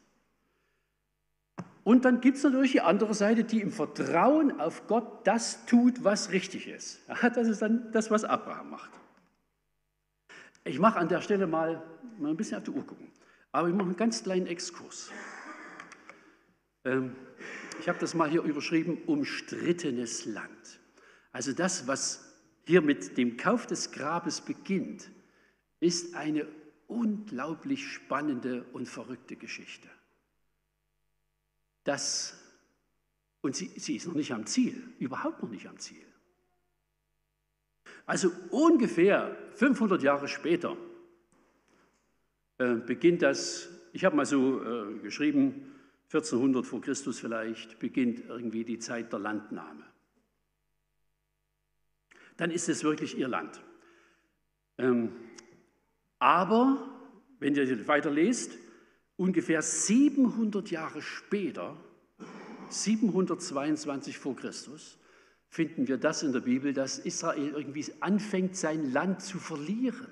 Und 1.82 2.04
dann 2.04 2.20
gibt 2.20 2.36
es 2.36 2.44
natürlich 2.44 2.72
die 2.72 2.80
andere 2.80 3.14
Seite, 3.14 3.44
die 3.44 3.60
im 3.60 3.72
Vertrauen 3.72 4.60
auf 4.60 4.86
Gott 4.86 5.26
das 5.26 5.64
tut, 5.66 6.04
was 6.04 6.30
richtig 6.30 6.68
ist. 6.68 7.00
Das 7.34 7.48
ist 7.48 7.62
dann 7.62 7.90
das, 7.92 8.10
was 8.10 8.24
Abraham 8.24 8.70
macht. 8.70 8.90
Ich 10.64 10.78
mache 10.78 10.98
an 10.98 11.08
der 11.08 11.20
Stelle 11.22 11.46
mal, 11.46 11.82
mal 12.18 12.30
ein 12.30 12.36
bisschen 12.36 12.58
auf 12.58 12.64
die 12.64 12.70
Uhr 12.70 12.86
gucken. 12.86 13.10
Aber 13.52 13.68
ich 13.68 13.74
mache 13.74 13.88
einen 13.88 13.96
ganz 13.96 14.22
kleinen 14.22 14.46
Exkurs. 14.46 15.10
Ähm, 16.84 17.16
ich 17.78 17.88
habe 17.88 17.98
das 17.98 18.14
mal 18.14 18.28
hier 18.28 18.42
überschrieben, 18.42 18.98
umstrittenes 19.06 20.26
Land. 20.26 20.80
Also 21.32 21.52
das, 21.52 21.86
was 21.86 22.24
hier 22.66 22.82
mit 22.82 23.16
dem 23.16 23.36
Kauf 23.36 23.66
des 23.66 23.92
Grabes 23.92 24.40
beginnt, 24.40 25.10
ist 25.78 26.14
eine 26.14 26.46
unglaublich 26.88 27.86
spannende 27.86 28.64
und 28.72 28.88
verrückte 28.88 29.36
Geschichte. 29.36 29.88
Das, 31.84 32.36
und 33.40 33.56
sie, 33.56 33.70
sie 33.76 33.96
ist 33.96 34.06
noch 34.06 34.14
nicht 34.14 34.32
am 34.32 34.46
Ziel, 34.46 34.82
überhaupt 34.98 35.42
noch 35.42 35.50
nicht 35.50 35.66
am 35.68 35.78
Ziel. 35.78 36.04
Also 38.06 38.32
ungefähr 38.50 39.36
500 39.54 40.02
Jahre 40.02 40.28
später 40.28 40.76
äh, 42.58 42.74
beginnt 42.74 43.22
das, 43.22 43.68
ich 43.92 44.04
habe 44.04 44.16
mal 44.16 44.26
so 44.26 44.62
äh, 44.62 44.98
geschrieben, 44.98 45.72
1400 46.12 46.66
vor 46.66 46.80
Christus 46.80 47.20
vielleicht, 47.20 47.78
beginnt 47.78 48.24
irgendwie 48.28 48.64
die 48.64 48.80
Zeit 48.80 49.12
der 49.12 49.20
Landnahme. 49.20 49.84
Dann 52.36 52.50
ist 52.50 52.68
es 52.68 52.82
wirklich 52.82 53.16
ihr 53.16 53.28
Land. 53.28 53.62
Ähm, 54.76 55.12
aber, 56.18 56.88
wenn 57.38 57.54
ihr 57.54 57.86
weiter 57.86 58.10
lest, 58.10 58.58
ungefähr 59.16 59.62
700 59.62 60.70
Jahre 60.72 61.00
später, 61.00 61.76
722 62.70 64.18
vor 64.18 64.34
Christus, 64.34 64.98
finden 65.48 65.86
wir 65.86 65.96
das 65.96 66.24
in 66.24 66.32
der 66.32 66.40
Bibel, 66.40 66.72
dass 66.72 66.98
Israel 66.98 67.50
irgendwie 67.50 67.86
anfängt, 68.00 68.56
sein 68.56 68.92
Land 68.92 69.22
zu 69.22 69.38
verlieren. 69.38 70.08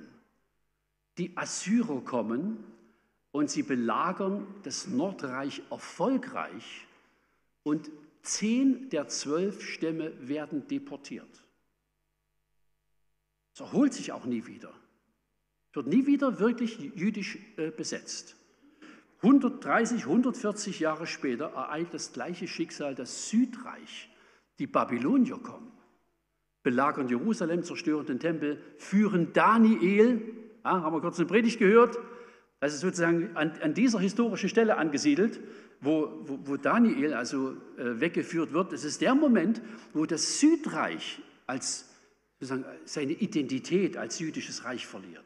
Die 1.17 1.37
Assyrer 1.37 2.03
kommen 2.03 2.65
und 3.39 3.49
sie 3.49 3.63
belagern 3.63 4.49
das 4.65 4.89
Nordreich 4.89 5.63
erfolgreich 5.71 6.89
und 7.63 7.89
zehn 8.23 8.91
der 8.91 9.07
zwölf 9.07 9.63
Stämme 9.63 10.13
werden 10.27 10.67
deportiert. 10.67 11.45
Es 13.55 13.61
erholt 13.61 13.95
sich 13.95 14.11
auch 14.11 14.25
nie 14.25 14.45
wieder. 14.47 14.73
Es 15.71 15.77
wird 15.77 15.87
nie 15.87 16.05
wieder 16.07 16.41
wirklich 16.41 16.81
jüdisch 16.97 17.39
äh, 17.59 17.71
besetzt. 17.71 18.35
130, 19.23 20.03
140 20.03 20.81
Jahre 20.81 21.07
später 21.07 21.53
ereilt 21.53 21.95
das 21.95 22.13
gleiche 22.13 22.49
Schicksal 22.49 22.97
das 22.97 23.29
Südreich. 23.29 24.11
Die 24.59 24.67
Babylonier 24.67 25.39
kommen, 25.39 25.71
belagern 26.65 27.09
Jerusalem, 27.09 27.63
zerstören 27.63 28.05
den 28.05 28.19
Tempel, 28.19 28.61
führen 28.79 29.33
Daniel, 29.33 30.23
ja, 30.65 30.83
haben 30.83 30.93
wir 30.93 31.01
kurz 31.01 31.21
eine 31.21 31.29
Predigt 31.29 31.61
gehört, 31.61 31.97
Ist 32.61 32.81
sozusagen 32.81 33.37
an, 33.37 33.53
an 33.63 33.75
dieser 33.75 34.01
historischen 34.01 34.49
Stelle 34.49 34.77
angesiedelt, 34.77 35.41
wo, 35.81 36.11
wo, 36.25 36.39
wo 36.43 36.57
Daniel 36.57 37.15
also 37.15 37.57
äh, 37.77 38.01
weggeführt 38.01 38.53
wird. 38.53 38.73
Das 38.73 38.85
ist 38.85 39.01
der 39.01 39.15
Moment, 39.15 39.63
wo 39.95 40.07
das 40.07 40.41
Südreich 40.41 41.21
als 41.47 41.89
sozusagen 42.41 42.65
seine 42.85 43.13
Identität 43.13 43.97
als 43.97 44.19
jüdisches 44.19 44.65
Reich 44.65 44.87
verliert. 44.87 45.25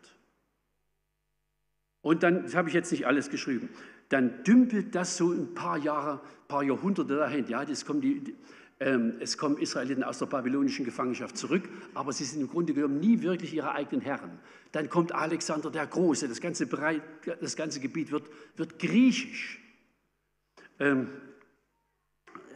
Und 2.02 2.22
dann, 2.22 2.42
das 2.42 2.54
habe 2.54 2.68
ich 2.68 2.74
jetzt 2.74 2.90
nicht 2.90 3.06
alles 3.06 3.30
geschrieben, 3.30 3.70
dann 4.08 4.44
dümpelt 4.44 4.94
das 4.94 5.16
so 5.16 5.32
ein 5.32 5.54
paar 5.54 5.78
Jahre, 5.78 6.20
paar 6.48 6.62
Jahrhunderte 6.62 7.16
dahin. 7.16 7.46
Ja, 7.46 7.64
das 7.64 7.86
kommen 7.86 8.02
die, 8.02 8.34
es 9.20 9.38
kommen 9.38 9.58
Israeliten 9.58 10.02
aus 10.02 10.18
der 10.18 10.26
babylonischen 10.26 10.84
Gefangenschaft 10.84 11.36
zurück, 11.36 11.68
aber 11.94 12.12
sie 12.12 12.24
sind 12.24 12.40
im 12.40 12.48
Grunde 12.48 12.74
genommen 12.74 12.98
nie 13.00 13.22
wirklich 13.22 13.54
ihre 13.54 13.72
eigenen 13.72 14.00
Herren. 14.00 14.40
Dann 14.72 14.88
kommt 14.88 15.14
Alexander 15.14 15.70
der 15.70 15.86
Große, 15.86 16.26
das 16.26 16.40
ganze, 16.40 16.66
Bereich, 16.66 17.00
das 17.40 17.54
ganze 17.54 17.80
Gebiet 17.80 18.10
wird, 18.10 18.24
wird 18.56 18.78
griechisch. 18.78 19.60
Ähm, 20.80 21.08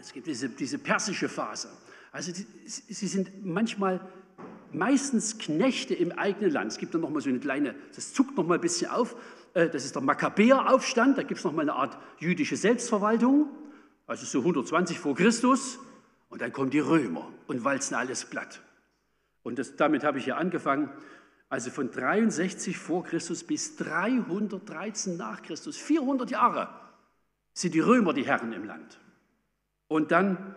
es 0.00 0.12
gibt 0.12 0.26
diese, 0.26 0.48
diese 0.48 0.78
persische 0.78 1.28
Phase. 1.28 1.68
Also 2.10 2.32
die, 2.32 2.46
sie 2.66 3.06
sind 3.06 3.44
manchmal 3.44 4.00
meistens 4.72 5.38
Knechte 5.38 5.94
im 5.94 6.12
eigenen 6.12 6.50
Land. 6.50 6.72
Es 6.72 6.78
gibt 6.78 6.94
dann 6.94 7.02
nochmal 7.02 7.22
so 7.22 7.28
eine 7.28 7.38
kleine, 7.38 7.74
das 7.94 8.12
zuckt 8.12 8.36
nochmal 8.36 8.58
ein 8.58 8.62
bisschen 8.62 8.90
auf. 8.90 9.16
Äh, 9.54 9.68
das 9.68 9.84
ist 9.84 9.94
der 9.94 10.02
Makkabäeraufstand, 10.02 11.18
da 11.18 11.22
gibt 11.22 11.38
es 11.38 11.44
nochmal 11.44 11.66
eine 11.66 11.74
Art 11.74 11.98
jüdische 12.18 12.56
Selbstverwaltung, 12.56 13.48
also 14.06 14.26
so 14.26 14.40
120 14.40 14.98
vor 14.98 15.14
Christus. 15.14 15.78
Und 16.28 16.42
dann 16.42 16.52
kommen 16.52 16.70
die 16.70 16.80
Römer 16.80 17.32
und 17.46 17.64
walzen 17.64 17.96
alles 17.96 18.24
platt. 18.24 18.60
Und 19.42 19.58
das, 19.58 19.76
damit 19.76 20.04
habe 20.04 20.18
ich 20.18 20.24
hier 20.24 20.36
angefangen. 20.36 20.90
Also 21.48 21.70
von 21.70 21.90
63 21.90 22.76
vor 22.76 23.04
Christus 23.04 23.44
bis 23.44 23.76
313 23.76 25.16
nach 25.16 25.42
Christus, 25.42 25.76
400 25.76 26.30
Jahre 26.30 26.68
sind 27.52 27.74
die 27.74 27.80
Römer 27.80 28.12
die 28.12 28.26
Herren 28.26 28.52
im 28.52 28.64
Land. 28.64 28.98
Und 29.88 30.10
dann 30.10 30.56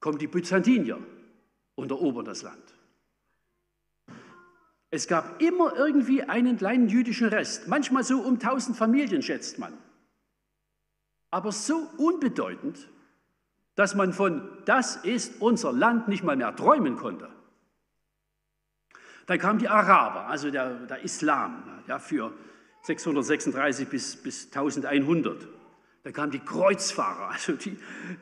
kommen 0.00 0.18
die 0.18 0.26
Byzantinier 0.26 0.98
und 1.74 1.90
erobern 1.90 2.24
das 2.24 2.42
Land. 2.42 2.74
Es 4.90 5.06
gab 5.06 5.42
immer 5.42 5.76
irgendwie 5.76 6.22
einen 6.22 6.56
kleinen 6.56 6.88
jüdischen 6.88 7.28
Rest, 7.28 7.68
manchmal 7.68 8.02
so 8.02 8.20
um 8.20 8.34
1000 8.34 8.76
Familien 8.76 9.22
schätzt 9.22 9.58
man. 9.58 9.76
Aber 11.30 11.52
so 11.52 11.76
unbedeutend, 11.98 12.88
dass 13.76 13.94
man 13.94 14.12
von 14.12 14.42
das 14.64 14.96
ist 14.96 15.40
unser 15.40 15.72
Land 15.72 16.08
nicht 16.08 16.24
mal 16.24 16.36
mehr 16.36 16.56
träumen 16.56 16.96
konnte. 16.96 17.28
Dann 19.26 19.38
kamen 19.38 19.58
die 19.58 19.68
Araber, 19.68 20.26
also 20.26 20.50
der, 20.50 20.70
der 20.86 21.02
Islam, 21.02 21.62
ja, 21.86 21.98
für 21.98 22.32
636 22.82 23.88
bis, 23.88 24.16
bis 24.16 24.46
1100. 24.46 25.48
Da 26.04 26.12
kamen 26.12 26.30
die 26.30 26.38
Kreuzfahrer, 26.38 27.30
also 27.32 27.52
die, 27.52 27.76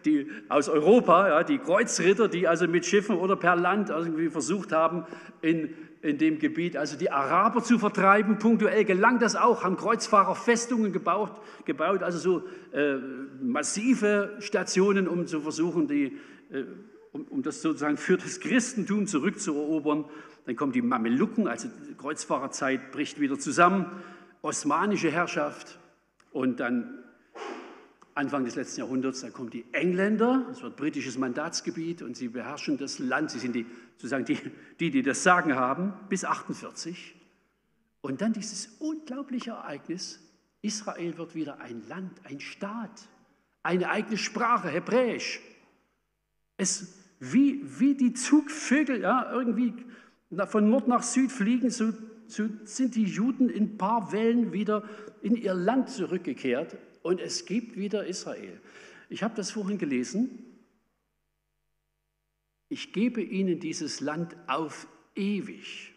die 0.05 0.31
aus 0.49 0.69
Europa, 0.69 1.29
ja, 1.29 1.45
die 1.45 1.59
Kreuzritter, 1.59 2.29
die 2.29 2.49
also 2.49 2.67
mit 2.67 2.87
Schiffen 2.87 3.17
oder 3.17 3.37
per 3.37 3.57
Land 3.57 3.91
irgendwie 3.91 4.31
versucht 4.31 4.73
haben, 4.73 5.05
in, 5.43 5.75
in 6.05 6.19
dem 6.19 6.39
Gebiet 6.39 6.77
also 6.77 6.99
die 6.99 7.11
Araber 7.11 7.63
zu 7.63 7.79
vertreiben. 7.79 8.39
Punktuell 8.39 8.85
gelang 8.85 9.19
das 9.19 9.37
auch, 9.37 9.65
haben 9.65 9.79
Kreuzfahrer 9.79 10.35
Festungen 10.35 10.93
gebaut, 10.93 11.41
gebaut 11.65 12.03
also 12.03 12.19
so 12.19 12.43
äh, 12.77 12.97
massive 13.43 14.37
Stationen, 14.41 15.09
um 15.09 15.27
zu 15.27 15.41
versuchen, 15.41 15.89
die, 15.89 16.19
äh, 16.51 16.65
um, 17.13 17.25
um 17.25 17.43
das 17.43 17.63
sozusagen 17.63 17.97
für 17.97 18.19
das 18.19 18.41
Christentum 18.41 19.07
zurückzuerobern. 19.07 20.05
Dann 20.45 20.57
kommen 20.57 20.73
die 20.73 20.83
Mamelucken, 20.83 21.49
also 21.49 21.69
die 21.89 21.95
Kreuzfahrerzeit 21.95 22.93
bricht 22.93 23.19
wieder 23.19 23.39
zusammen, 23.39 23.87
osmanische 24.43 25.11
Herrschaft 25.11 25.79
und 26.33 26.61
dann 26.61 27.04
Anfang 28.17 28.45
des 28.45 28.55
letzten 28.55 28.81
Jahrhunderts, 28.81 29.23
da 29.23 29.31
kommen 29.31 29.51
die 29.51 29.65
Engländer, 29.73 30.47
es 30.53 30.63
wird 30.63 30.77
britisches 30.77 31.19
Mandatsgebiet 31.19 32.01
und 32.01 32.17
sie 32.17 32.29
beherrschen 32.29 32.79
das 32.79 33.01
Land, 33.01 33.33
sie 33.33 33.41
sind 33.41 33.57
die, 33.57 33.67
sozusagen 33.97 34.25
die, 34.25 34.39
die, 34.79 34.91
die 34.93 35.03
das 35.03 35.25
Sagen 35.25 35.57
haben, 35.57 35.93
bis 36.09 36.25
48. 36.25 37.17
Und 38.03 38.21
dann 38.21 38.33
dieses 38.33 38.77
unglaubliche 38.79 39.51
Ereignis, 39.51 40.21
Israel 40.63 41.19
wird 41.19 41.35
wieder 41.35 41.61
ein 41.61 41.83
Land, 41.89 42.13
ein 42.23 42.39
Staat, 42.39 43.09
eine 43.65 43.91
eigene 43.91 44.17
Sprache, 44.17 44.69
Hebräisch. 44.69 45.41
Es, 46.57 46.95
wie, 47.19 47.63
wie 47.81 47.97
die 47.97 48.13
Zugvögel 48.13 49.01
ja, 49.01 49.33
irgendwie 49.33 49.75
von 50.47 50.71
Nord 50.71 50.87
nach 50.87 51.03
Süd 51.03 51.33
fliegen, 51.33 51.71
so, 51.71 51.93
so 52.29 52.49
sind 52.63 52.95
die 52.95 53.05
Juden 53.05 53.49
in 53.49 53.65
ein 53.65 53.77
paar 53.77 54.13
Wellen 54.13 54.53
wieder 54.53 54.85
in 55.21 55.35
ihr 55.35 55.55
Land 55.55 55.91
zurückgekehrt 55.91 56.77
und 57.05 57.21
es 57.21 57.45
gibt 57.45 57.77
wieder 57.77 58.07
Israel. 58.07 58.61
Ich 59.11 59.23
habe 59.23 59.37
das 59.37 59.51
vorhin 59.51 59.77
gelesen. 59.77 60.43
Ich 62.71 62.95
gebe 62.95 63.21
ihnen 63.21 63.61
dieses 63.61 64.01
Land 64.01 64.35
auf 64.47 64.89
ewig. 65.15 65.93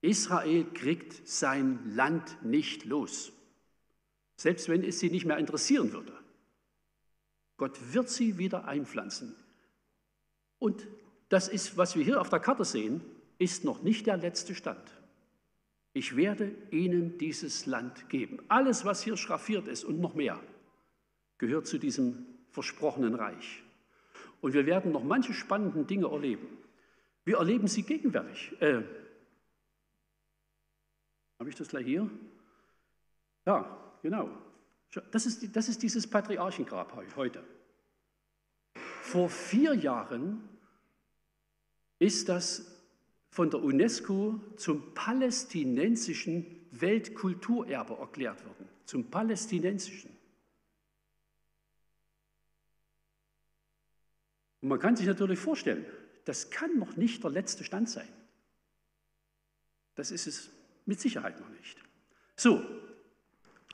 Israel 0.00 0.64
kriegt 0.74 1.28
sein 1.28 1.78
Land 1.94 2.42
nicht 2.42 2.84
los, 2.86 3.30
selbst 4.36 4.68
wenn 4.68 4.82
es 4.82 4.98
sie 4.98 5.10
nicht 5.10 5.26
mehr 5.26 5.38
interessieren 5.38 5.92
würde. 5.92 6.12
Gott 7.56 7.78
wird 7.92 8.10
sie 8.10 8.38
wieder 8.38 8.64
einpflanzen. 8.64 9.36
Und 10.58 10.88
das 11.28 11.46
ist, 11.46 11.76
was 11.76 11.94
wir 11.94 12.02
hier 12.02 12.20
auf 12.20 12.30
der 12.30 12.40
Karte 12.40 12.64
sehen, 12.64 13.00
ist 13.38 13.62
noch 13.62 13.80
nicht 13.82 14.08
der 14.08 14.16
letzte 14.16 14.56
Stand. 14.56 15.01
Ich 15.94 16.16
werde 16.16 16.54
ihnen 16.70 17.18
dieses 17.18 17.66
Land 17.66 18.08
geben. 18.08 18.38
Alles, 18.48 18.84
was 18.84 19.02
hier 19.02 19.16
schraffiert 19.16 19.68
ist 19.68 19.84
und 19.84 20.00
noch 20.00 20.14
mehr, 20.14 20.40
gehört 21.38 21.66
zu 21.66 21.78
diesem 21.78 22.26
versprochenen 22.50 23.14
Reich. 23.14 23.62
Und 24.40 24.54
wir 24.54 24.66
werden 24.66 24.92
noch 24.92 25.04
manche 25.04 25.34
spannenden 25.34 25.86
Dinge 25.86 26.08
erleben. 26.08 26.46
Wir 27.24 27.36
erleben 27.36 27.68
sie 27.68 27.82
gegenwärtig. 27.82 28.60
Äh, 28.60 28.82
Habe 31.38 31.50
ich 31.50 31.56
das 31.56 31.68
gleich 31.68 31.86
hier? 31.86 32.08
Ja, 33.46 33.94
genau. 34.02 34.30
Das 35.10 35.26
ist, 35.26 35.54
das 35.56 35.68
ist 35.68 35.82
dieses 35.82 36.06
Patriarchengrab 36.06 36.96
heute. 37.16 37.42
Vor 38.74 39.28
vier 39.28 39.74
Jahren 39.74 40.48
ist 41.98 42.28
das 42.28 42.81
von 43.32 43.48
der 43.48 43.62
UNESCO 43.62 44.38
zum 44.56 44.92
palästinensischen 44.92 46.44
Weltkulturerbe 46.70 47.94
erklärt 47.94 48.44
worden. 48.44 48.68
Zum 48.84 49.10
palästinensischen. 49.10 50.10
Und 54.60 54.68
man 54.68 54.78
kann 54.78 54.96
sich 54.96 55.06
natürlich 55.06 55.38
vorstellen, 55.38 55.86
das 56.26 56.50
kann 56.50 56.78
noch 56.78 56.96
nicht 56.96 57.24
der 57.24 57.30
letzte 57.30 57.64
Stand 57.64 57.88
sein. 57.88 58.08
Das 59.94 60.10
ist 60.10 60.26
es 60.26 60.50
mit 60.84 61.00
Sicherheit 61.00 61.40
noch 61.40 61.48
nicht. 61.48 61.78
So, 62.36 62.62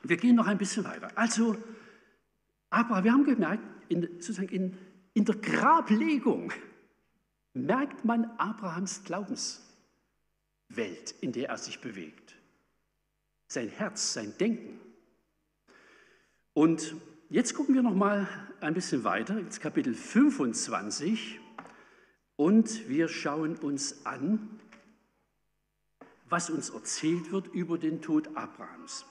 wir 0.04 0.18
gehen 0.18 0.36
noch 0.36 0.46
ein 0.46 0.58
bisschen 0.58 0.84
weiter. 0.84 1.10
Also, 1.16 1.56
aber 2.70 3.02
wir 3.02 3.12
haben 3.12 3.24
gemerkt, 3.24 3.64
in, 3.88 4.02
sozusagen 4.20 4.50
in, 4.50 4.78
in 5.14 5.24
der 5.24 5.34
Grablegung 5.34 6.52
merkt 7.54 8.04
man 8.04 8.24
Abrahams 8.38 9.04
Glaubenswelt, 9.04 9.62
in 11.20 11.32
der 11.32 11.48
er 11.50 11.58
sich 11.58 11.80
bewegt. 11.80 12.36
Sein 13.48 13.68
Herz, 13.68 14.12
sein 14.12 14.34
Denken. 14.38 14.80
Und 16.52 16.96
jetzt 17.30 17.54
gucken 17.54 17.74
wir 17.74 17.82
noch 17.82 17.94
mal 17.94 18.28
ein 18.60 18.74
bisschen 18.74 19.04
weiter, 19.04 19.38
ins 19.38 19.60
Kapitel 19.60 19.94
25 19.94 21.40
und 22.36 22.88
wir 22.88 23.08
schauen 23.08 23.56
uns 23.56 24.04
an, 24.06 24.60
was 26.28 26.50
uns 26.50 26.70
erzählt 26.70 27.32
wird 27.32 27.48
über 27.48 27.78
den 27.78 28.02
Tod 28.02 28.28
Abrahams. 28.36 29.06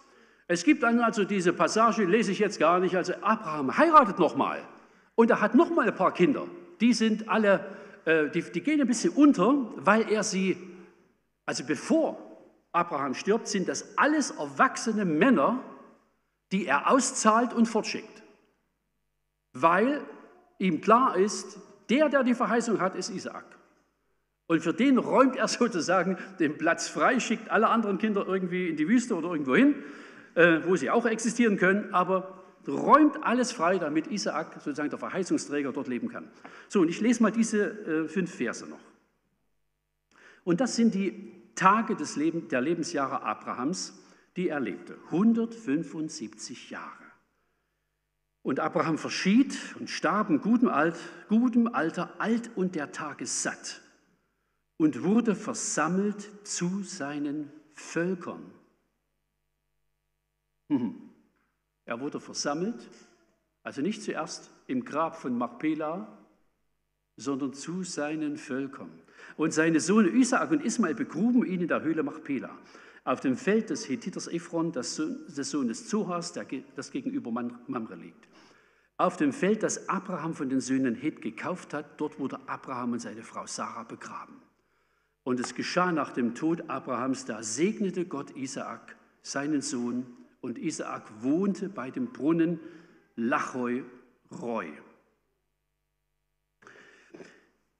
Es 0.47 0.63
gibt 0.63 0.83
dann 0.83 0.99
also 0.99 1.25
diese 1.25 1.51
Passage, 1.51 2.05
lese 2.05 2.31
ich 2.31 2.39
jetzt 2.39 2.59
gar 2.59 2.79
nicht, 2.79 2.95
also 2.95 3.13
Abraham 3.21 3.77
heiratet 3.77 4.19
nochmal 4.19 4.65
und 5.15 5.29
er 5.29 5.41
hat 5.41 5.55
nochmal 5.55 5.88
ein 5.88 5.95
paar 5.95 6.13
Kinder. 6.13 6.47
Die 6.79 6.93
sind 6.93 7.27
alle 7.27 7.65
die, 8.07 8.41
die 8.41 8.61
gehen 8.61 8.79
ein 8.79 8.87
bisschen 8.87 9.13
unter, 9.13 9.53
weil 9.75 10.09
er 10.09 10.23
sie, 10.23 10.55
also 11.45 11.65
bevor 11.65 12.17
Abraham 12.71 13.13
stirbt, 13.13 13.47
sind 13.47 13.67
das 13.67 13.97
alles 13.97 14.31
erwachsene 14.31 15.03
Männer, 15.03 15.61
die 16.51 16.65
er 16.65 16.89
auszahlt 16.89 17.53
und 17.53 17.65
fortschickt. 17.65 18.23
Weil 19.53 20.01
ihm 20.59 20.79
klar 20.81 21.17
ist, 21.17 21.59
der, 21.89 22.09
der 22.09 22.23
die 22.23 22.33
Verheißung 22.33 22.79
hat, 22.79 22.95
ist 22.95 23.09
Isaak. 23.09 23.45
Und 24.47 24.61
für 24.61 24.73
den 24.73 24.97
räumt 24.97 25.35
er 25.35 25.47
sozusagen 25.47 26.17
den 26.39 26.57
Platz 26.57 26.87
frei, 26.87 27.19
schickt 27.19 27.49
alle 27.49 27.69
anderen 27.69 27.97
Kinder 27.97 28.25
irgendwie 28.25 28.69
in 28.69 28.77
die 28.77 28.87
Wüste 28.87 29.15
oder 29.15 29.31
irgendwo 29.31 29.55
hin, 29.55 29.75
äh, 30.35 30.59
wo 30.65 30.75
sie 30.75 30.89
auch 30.89 31.05
existieren 31.05 31.57
können, 31.57 31.93
aber 31.93 32.43
räumt 32.68 33.24
alles 33.24 33.51
frei, 33.51 33.78
damit 33.78 34.07
Isaak, 34.07 34.53
sozusagen 34.55 34.89
der 34.89 34.99
Verheißungsträger, 34.99 35.72
dort 35.72 35.88
leben 35.88 36.09
kann. 36.09 36.30
So, 36.68 36.82
und 36.82 36.89
ich 36.89 36.99
lese 37.01 37.24
mal 37.24 37.32
diese 37.32 38.03
äh, 38.05 38.07
fünf 38.07 38.36
Verse 38.36 38.68
noch. 38.68 38.80
Und 40.43 40.61
das 40.61 40.76
sind 40.76 40.93
die 40.93 41.34
Tage 41.55 41.95
des 41.95 42.15
Leben, 42.15 42.47
der 42.49 42.61
Lebensjahre 42.61 43.24
Abrahams, 43.24 43.93
die 44.36 44.49
er 44.49 44.59
lebte. 44.59 44.97
175 45.05 46.70
Jahre. 46.70 47.03
Und 48.43 48.59
Abraham 48.59 48.97
verschied 48.97 49.57
und 49.80 49.89
starb 49.89 50.30
in 50.30 50.39
gutem, 50.39 50.70
Alt, 50.70 50.95
gutem 51.28 51.68
Alter, 51.68 52.13
alt 52.20 52.51
und 52.55 52.76
der 52.76 52.91
Tage 52.91 53.26
satt 53.26 53.82
und 54.78 55.03
wurde 55.03 55.36
versammelt 55.36 56.47
zu 56.47 56.84
seinen 56.84 57.51
Völkern. 57.74 58.51
Mhm. 60.70 61.06
Er 61.88 62.01
wurde 62.01 62.19
versammelt, 62.19 62.75
also 63.63 63.81
nicht 63.81 64.03
zuerst 64.03 64.51
im 64.67 64.83
Grab 64.83 65.15
von 65.15 65.38
Machpela, 65.38 66.07
sondern 67.15 67.53
zu 67.53 67.83
seinen 67.83 68.38
Völkern. 68.38 68.91
Und 69.38 69.53
seine 69.53 69.79
Söhne 69.79 70.09
Isaak 70.09 70.51
und 70.51 70.63
Ismael 70.63 70.95
begruben 70.95 71.45
ihn 71.45 71.61
in 71.61 71.67
der 71.69 71.81
Höhle 71.81 72.03
Machpela, 72.03 72.55
auf 73.05 73.21
dem 73.21 73.38
Feld 73.38 73.69
des 73.69 73.88
Hethiters 73.88 74.27
Ephron, 74.27 74.73
des 74.73 74.95
Sohnes 74.97 75.88
Zohas, 75.88 76.33
das 76.75 76.91
gegenüber 76.91 77.31
Mamre 77.31 77.95
liegt. 77.95 78.27
Auf 78.97 79.15
dem 79.15 79.31
Feld, 79.31 79.63
das 79.63 79.88
Abraham 79.88 80.33
von 80.33 80.49
den 80.49 80.59
Söhnen 80.59 80.95
Heth 80.95 81.21
gekauft 81.21 81.73
hat, 81.73 82.01
dort 82.01 82.19
wurde 82.19 82.39
Abraham 82.47 82.93
und 82.93 82.99
seine 82.99 83.23
Frau 83.23 83.47
Sarah 83.47 83.83
begraben. 83.83 84.41
Und 85.23 85.39
es 85.39 85.55
geschah 85.55 85.93
nach 85.93 86.11
dem 86.11 86.35
Tod 86.35 86.69
Abrahams, 86.69 87.23
da 87.23 87.43
segnete 87.43 88.05
Gott 88.05 88.35
Isaak, 88.35 88.97
seinen 89.21 89.61
Sohn, 89.61 90.16
und 90.41 90.57
Isaak 90.57 91.23
wohnte 91.23 91.69
bei 91.69 91.91
dem 91.91 92.13
Brunnen 92.13 92.59
Lachoi 93.15 93.83
Roy. 94.31 94.71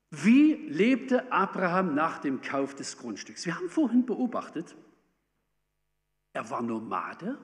Wie 0.10 0.54
lebte 0.54 1.32
Abraham 1.32 1.94
nach 1.94 2.20
dem 2.20 2.42
Kauf 2.42 2.74
des 2.74 2.98
Grundstücks? 2.98 3.46
Wir 3.46 3.56
haben 3.56 3.70
vorhin 3.70 4.06
beobachtet, 4.06 4.76
er 6.34 6.50
war 6.50 6.62
Nomade. 6.62 7.38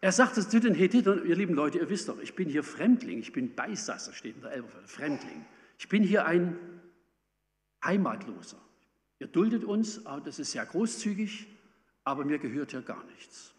Er 0.00 0.10
sagte 0.10 0.46
zu 0.46 0.58
den 0.58 0.74
Hethitern, 0.74 1.24
ihr 1.24 1.36
lieben 1.36 1.54
Leute, 1.54 1.78
ihr 1.78 1.88
wisst 1.88 2.08
doch, 2.08 2.18
ich 2.18 2.34
bin 2.34 2.48
hier 2.48 2.64
Fremdling, 2.64 3.20
ich 3.20 3.32
bin 3.32 3.54
Beisasser, 3.54 4.12
steht 4.12 4.34
in 4.34 4.42
der 4.42 4.50
Elberfelder, 4.50 4.88
Fremdling. 4.88 5.44
Ich 5.78 5.88
bin 5.88 6.02
hier 6.02 6.26
ein 6.26 6.58
Heimatloser. 7.84 8.60
Ihr 9.20 9.28
duldet 9.28 9.62
uns, 9.62 10.02
das 10.24 10.40
ist 10.40 10.50
sehr 10.50 10.66
großzügig, 10.66 11.46
aber 12.04 12.24
mir 12.24 12.38
gehört 12.38 12.72
hier 12.72 12.82
gar 12.82 13.04
nichts. 13.04 13.52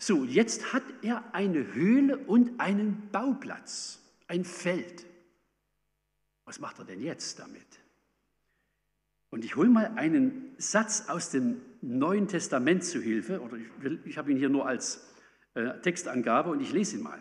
So, 0.00 0.24
jetzt 0.24 0.72
hat 0.72 0.84
er 1.02 1.34
eine 1.34 1.74
Höhle 1.74 2.18
und 2.18 2.60
einen 2.60 3.08
Bauplatz, 3.10 4.00
ein 4.28 4.44
Feld. 4.44 5.06
Was 6.44 6.60
macht 6.60 6.78
er 6.78 6.84
denn 6.84 7.02
jetzt 7.02 7.38
damit? 7.38 7.66
Und 9.30 9.44
ich 9.44 9.56
hole 9.56 9.68
mal 9.68 9.92
einen 9.96 10.54
Satz 10.56 11.08
aus 11.08 11.30
dem 11.30 11.60
Neuen 11.82 12.28
Testament 12.28 12.84
zu 12.84 13.00
Hilfe, 13.00 13.40
oder 13.40 13.56
ich, 13.56 14.06
ich 14.06 14.18
habe 14.18 14.30
ihn 14.30 14.38
hier 14.38 14.48
nur 14.48 14.66
als 14.66 15.06
äh, 15.54 15.80
Textangabe 15.80 16.50
und 16.50 16.60
ich 16.60 16.72
lese 16.72 16.96
ihn 16.96 17.02
mal. 17.02 17.20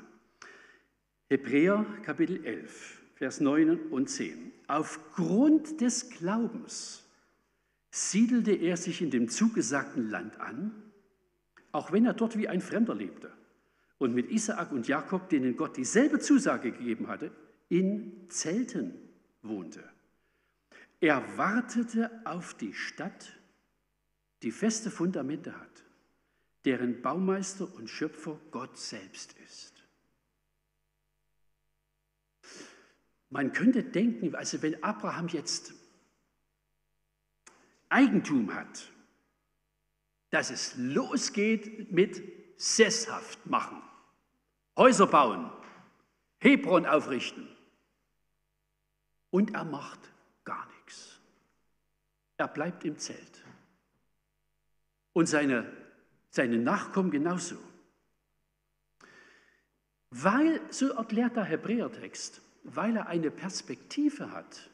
Hebräer 1.29 1.85
Kapitel 2.03 2.45
11, 2.45 3.01
Vers 3.15 3.41
9 3.41 3.87
und 3.89 4.09
10. 4.09 4.51
Aufgrund 4.67 5.81
des 5.81 6.09
Glaubens 6.09 7.03
siedelte 7.97 8.51
er 8.51 8.77
sich 8.77 9.01
in 9.01 9.11
dem 9.11 9.29
zugesagten 9.29 10.09
Land 10.09 10.39
an, 10.39 10.71
auch 11.71 11.91
wenn 11.91 12.05
er 12.05 12.13
dort 12.13 12.37
wie 12.37 12.47
ein 12.47 12.61
Fremder 12.61 12.95
lebte 12.95 13.31
und 13.97 14.13
mit 14.13 14.29
Isaak 14.29 14.71
und 14.71 14.87
Jakob, 14.87 15.29
denen 15.29 15.57
Gott 15.57 15.77
dieselbe 15.77 16.19
Zusage 16.19 16.71
gegeben 16.71 17.07
hatte, 17.07 17.31
in 17.69 18.29
Zelten 18.29 18.93
wohnte. 19.41 19.83
Er 20.99 21.37
wartete 21.37 22.09
auf 22.25 22.53
die 22.53 22.73
Stadt, 22.73 23.33
die 24.43 24.51
feste 24.51 24.89
Fundamente 24.89 25.59
hat, 25.59 25.83
deren 26.65 27.01
Baumeister 27.01 27.67
und 27.75 27.89
Schöpfer 27.89 28.39
Gott 28.51 28.77
selbst 28.77 29.35
ist. 29.45 29.73
Man 33.29 33.51
könnte 33.51 33.83
denken, 33.83 34.33
also 34.35 34.61
wenn 34.61 34.81
Abraham 34.83 35.27
jetzt 35.27 35.73
Eigentum 37.89 38.53
hat, 38.53 38.91
dass 40.29 40.49
es 40.49 40.75
losgeht 40.77 41.91
mit 41.91 42.21
sesshaft 42.57 43.45
machen, 43.45 43.81
Häuser 44.75 45.07
bauen, 45.07 45.51
Hebron 46.39 46.85
aufrichten. 46.85 47.47
Und 49.29 49.53
er 49.53 49.65
macht 49.65 49.99
gar 50.43 50.67
nichts. 50.77 51.19
Er 52.37 52.47
bleibt 52.47 52.85
im 52.85 52.97
Zelt. 52.97 53.43
Und 55.13 55.27
seine, 55.27 55.71
seine 56.29 56.57
Nachkommen 56.57 57.11
genauso. 57.11 57.57
Weil, 60.09 60.61
so 60.71 60.89
erklärt 60.89 61.35
der 61.35 61.43
Hebräertext, 61.43 62.41
weil 62.63 62.95
er 62.95 63.07
eine 63.07 63.31
Perspektive 63.31 64.31
hat. 64.31 64.69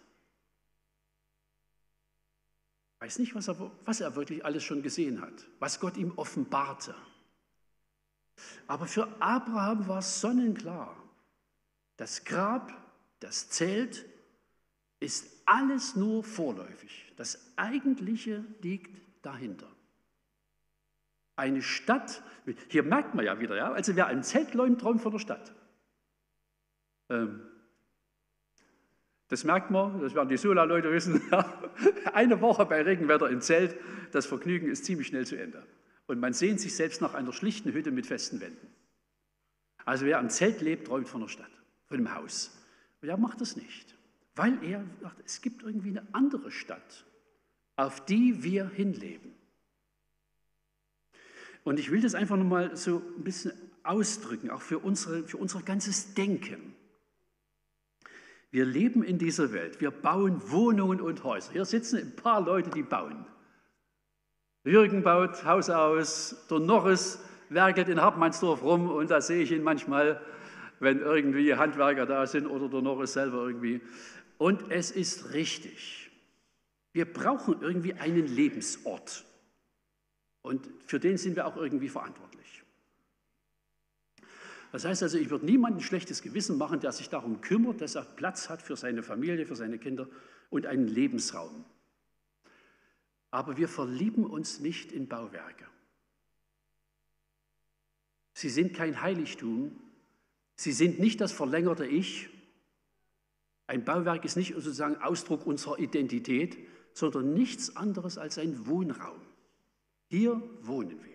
Weiß 3.04 3.20
nicht, 3.20 3.36
was 3.36 3.50
er, 3.50 3.70
was 3.84 4.00
er 4.00 4.16
wirklich 4.16 4.46
alles 4.46 4.64
schon 4.64 4.82
gesehen 4.82 5.20
hat, 5.20 5.34
was 5.60 5.82
Gott 5.82 5.98
ihm 5.98 6.14
offenbarte. 6.16 6.96
Aber 8.66 8.88
für 8.88 9.10
Abraham 9.22 9.90
war 9.90 10.02
sonnenklar, 10.02 10.96
das 11.98 12.24
Grab, 12.24 12.72
das 13.20 13.50
Zelt 13.50 14.06
ist 15.02 15.30
alles 15.44 15.98
nur 15.98 16.24
vorläufig. 16.24 17.12
Das 17.18 17.52
Eigentliche 17.58 18.46
liegt 18.62 19.02
dahinter. 19.22 19.68
Eine 21.36 21.62
Stadt, 21.62 22.24
hier 22.70 22.84
merkt 22.84 23.16
man 23.16 23.26
ja 23.26 23.38
wieder, 23.38 23.58
ja, 23.58 23.74
also 23.74 23.98
wer 23.98 24.08
ein 24.08 24.24
Zelt 24.24 24.54
läumt, 24.54 24.80
träumt 24.80 25.02
von 25.02 25.12
der 25.12 25.20
Stadt. 25.20 25.54
Ähm, 27.10 27.42
das 29.30 29.44
merkt 29.44 29.72
man, 29.72 30.02
das 30.02 30.14
werden 30.16 30.30
die 30.30 30.38
Sola-Leute 30.38 30.92
wissen. 30.92 31.22
Eine 32.14 32.42
Woche 32.42 32.66
bei 32.66 32.82
Regenwetter 32.82 33.30
im 33.30 33.42
Zelt, 33.42 33.76
das 34.12 34.26
Vergnügen 34.26 34.68
ist 34.68 34.86
ziemlich 34.86 35.08
schnell 35.08 35.26
zu 35.26 35.36
Ende. 35.36 35.66
Und 36.06 36.20
man 36.20 36.34
sehnt 36.34 36.60
sich 36.60 36.76
selbst 36.76 37.02
nach 37.02 37.14
einer 37.14 37.34
schlichten 37.34 37.74
Hütte 37.74 37.92
mit 37.92 38.06
festen 38.06 38.42
Wänden. 38.42 38.68
Also 39.86 40.06
wer 40.06 40.20
am 40.20 40.30
Zelt 40.30 40.62
lebt, 40.62 40.88
träumt 40.88 41.08
von 41.08 41.22
der 41.22 41.28
Stadt, 41.28 41.52
von 41.88 41.98
dem 41.98 42.14
Haus. 42.14 42.58
Und 43.02 43.10
er 43.10 43.18
macht 43.18 43.42
das 43.42 43.56
nicht, 43.56 43.96
weil 44.36 44.62
er 44.64 44.84
sagt, 45.02 45.22
es 45.26 45.42
gibt 45.42 45.64
irgendwie 45.64 45.90
eine 45.90 46.08
andere 46.12 46.52
Stadt, 46.52 47.06
auf 47.76 48.06
die 48.06 48.44
wir 48.44 48.70
hinleben. 48.70 49.34
Und 51.64 51.80
ich 51.80 51.92
will 51.92 52.02
das 52.02 52.16
einfach 52.16 52.38
nochmal 52.38 52.76
so 52.76 53.02
ein 53.18 53.24
bisschen 53.24 53.54
ausdrücken, 53.84 54.50
auch 54.50 54.62
für, 54.62 54.80
unsere, 54.80 55.24
für 55.24 55.38
unser 55.38 55.62
ganzes 55.62 56.14
Denken. 56.14 56.76
Wir 58.54 58.66
leben 58.66 59.02
in 59.02 59.18
dieser 59.18 59.52
Welt, 59.52 59.82
wir 59.82 59.90
bauen 59.90 60.40
Wohnungen 60.52 61.02
und 61.02 61.24
Häuser. 61.24 61.54
Hier 61.54 61.66
sitzen 61.66 61.98
ein 61.98 62.16
paar 62.16 62.40
Leute, 62.40 62.70
die 62.70 62.84
bauen. 62.84 63.26
Jürgen 64.64 65.02
baut 65.02 65.44
Haus 65.44 65.72
aus, 65.72 66.46
der 66.52 66.60
Norris 66.60 67.18
werkelt 67.50 67.90
in 67.90 68.00
Hartmannsdorf 68.00 68.62
rum 68.62 68.92
und 68.92 69.10
da 69.10 69.22
sehe 69.22 69.42
ich 69.42 69.52
ihn 69.52 69.64
manchmal, 69.64 70.22
wenn 70.80 71.00
irgendwie 71.00 71.56
Handwerker 71.56 72.06
da 72.06 72.28
sind 72.28 72.46
oder 72.46 72.70
der 72.70 72.84
Norris 72.84 73.14
selber 73.14 73.48
irgendwie. 73.48 73.82
Und 74.38 74.70
es 74.70 74.92
ist 74.92 75.34
richtig. 75.34 76.12
Wir 76.92 77.12
brauchen 77.12 77.60
irgendwie 77.60 77.96
einen 77.96 78.28
Lebensort. 78.28 79.26
Und 80.44 80.70
für 80.86 81.00
den 81.00 81.18
sind 81.18 81.38
wir 81.38 81.48
auch 81.48 81.58
irgendwie 81.58 81.90
verantwortlich. 81.90 82.33
Das 84.74 84.86
heißt 84.86 85.04
also, 85.04 85.20
ich 85.20 85.30
würde 85.30 85.46
niemandem 85.46 85.78
ein 85.78 85.84
schlechtes 85.84 86.24
Gewissen 86.24 86.58
machen, 86.58 86.80
der 86.80 86.92
sich 86.92 87.08
darum 87.08 87.42
kümmert, 87.42 87.80
dass 87.80 87.94
er 87.94 88.02
Platz 88.02 88.50
hat 88.50 88.60
für 88.60 88.76
seine 88.76 89.04
Familie, 89.04 89.46
für 89.46 89.56
seine 89.56 89.78
Kinder 89.78 90.08
und 90.50 90.66
einen 90.66 90.88
Lebensraum. 90.88 91.64
Aber 93.30 93.56
wir 93.58 93.68
verlieben 93.68 94.26
uns 94.26 94.62
nicht 94.62 94.92
in 94.92 95.08
Bauwerke. 95.08 95.66
Sie 98.34 98.50
sind 98.50 98.74
kein 98.74 99.00
Heiligtum. 99.00 99.80
Sie 100.56 100.72
sind 100.72 101.00
nicht 101.00 101.22
das 101.22 101.32
verlängerte 101.32 101.86
Ich. 101.86 102.30
Ein 103.68 103.86
Bauwerk 103.86 104.26
ist 104.26 104.38
nicht 104.38 104.56
sozusagen 104.56 104.98
Ausdruck 104.98 105.46
unserer 105.46 105.78
Identität, 105.78 106.58
sondern 106.94 107.36
nichts 107.36 107.76
anderes 107.76 108.18
als 108.18 108.40
ein 108.40 108.66
Wohnraum. 108.66 109.22
Hier 110.08 110.42
wohnen 110.64 110.98
wir. 111.04 111.13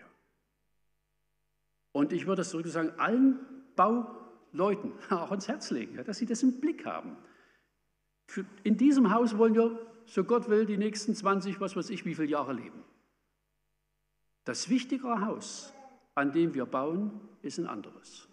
Und 1.99 2.13
ich 2.13 2.29
würde 2.29 2.45
sozusagen 2.45 2.91
allen 3.01 3.41
Bauleuten 3.75 4.93
auch 5.11 5.33
ans 5.33 5.49
Herz 5.49 5.73
legen, 5.73 5.97
dass 6.05 6.19
sie 6.19 6.27
das 6.27 6.45
im 6.45 6.61
Blick 6.61 6.87
haben. 6.87 7.17
In 8.63 8.77
diesem 8.77 9.13
Haus 9.13 9.37
wollen 9.37 9.57
wir 9.57 9.85
so 10.07 10.23
Gott 10.23 10.49
will, 10.49 10.65
die 10.65 10.77
nächsten 10.77 11.17
20, 11.17 11.61
was 11.61 11.75
weiß 11.75 11.91
ich, 11.91 12.05
wie 12.05 12.15
viele 12.15 12.29
Jahre 12.29 12.53
leben. 12.53 12.85
Das 14.45 14.69
wichtigere 14.69 15.27
Haus, 15.27 15.75
an 16.15 16.31
dem 16.31 16.55
wir 16.55 16.67
bauen, 16.67 17.21
ist 17.43 17.59
ein 17.59 17.67
anderes. 17.67 18.29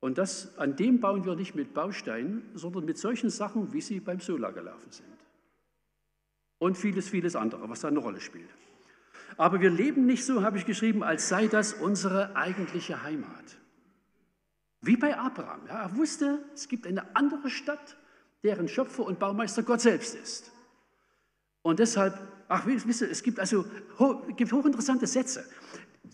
Und 0.00 0.18
das, 0.18 0.58
an 0.58 0.74
dem 0.74 0.98
bauen 0.98 1.24
wir 1.24 1.36
nicht 1.36 1.54
mit 1.54 1.72
Bausteinen, 1.72 2.50
sondern 2.54 2.84
mit 2.84 2.98
solchen 2.98 3.30
Sachen, 3.30 3.72
wie 3.72 3.80
sie 3.80 4.00
beim 4.00 4.18
Sola 4.18 4.50
gelaufen 4.50 4.90
sind. 4.90 5.06
und 6.58 6.76
vieles, 6.76 7.08
vieles 7.08 7.36
andere, 7.36 7.68
was 7.68 7.82
da 7.82 7.88
eine 7.88 8.00
Rolle 8.00 8.20
spielt. 8.20 8.50
Aber 9.36 9.60
wir 9.60 9.70
leben 9.70 10.06
nicht 10.06 10.24
so, 10.24 10.42
habe 10.42 10.58
ich 10.58 10.66
geschrieben, 10.66 11.02
als 11.02 11.28
sei 11.28 11.46
das 11.48 11.72
unsere 11.72 12.36
eigentliche 12.36 13.02
Heimat. 13.02 13.56
Wie 14.80 14.96
bei 14.96 15.16
Abraham. 15.16 15.66
Ja, 15.66 15.82
er 15.82 15.96
wusste, 15.96 16.44
es 16.54 16.68
gibt 16.68 16.86
eine 16.86 17.16
andere 17.16 17.50
Stadt, 17.50 17.96
deren 18.42 18.68
Schöpfer 18.68 19.04
und 19.04 19.18
Baumeister 19.18 19.62
Gott 19.62 19.80
selbst 19.80 20.14
ist. 20.14 20.52
Und 21.62 21.78
deshalb, 21.78 22.18
ach, 22.48 22.66
wisst 22.66 23.00
ihr, 23.00 23.10
es 23.10 23.22
gibt 23.22 23.40
also 23.40 23.64
gibt 24.36 24.52
hochinteressante 24.52 25.06
Sätze. 25.06 25.44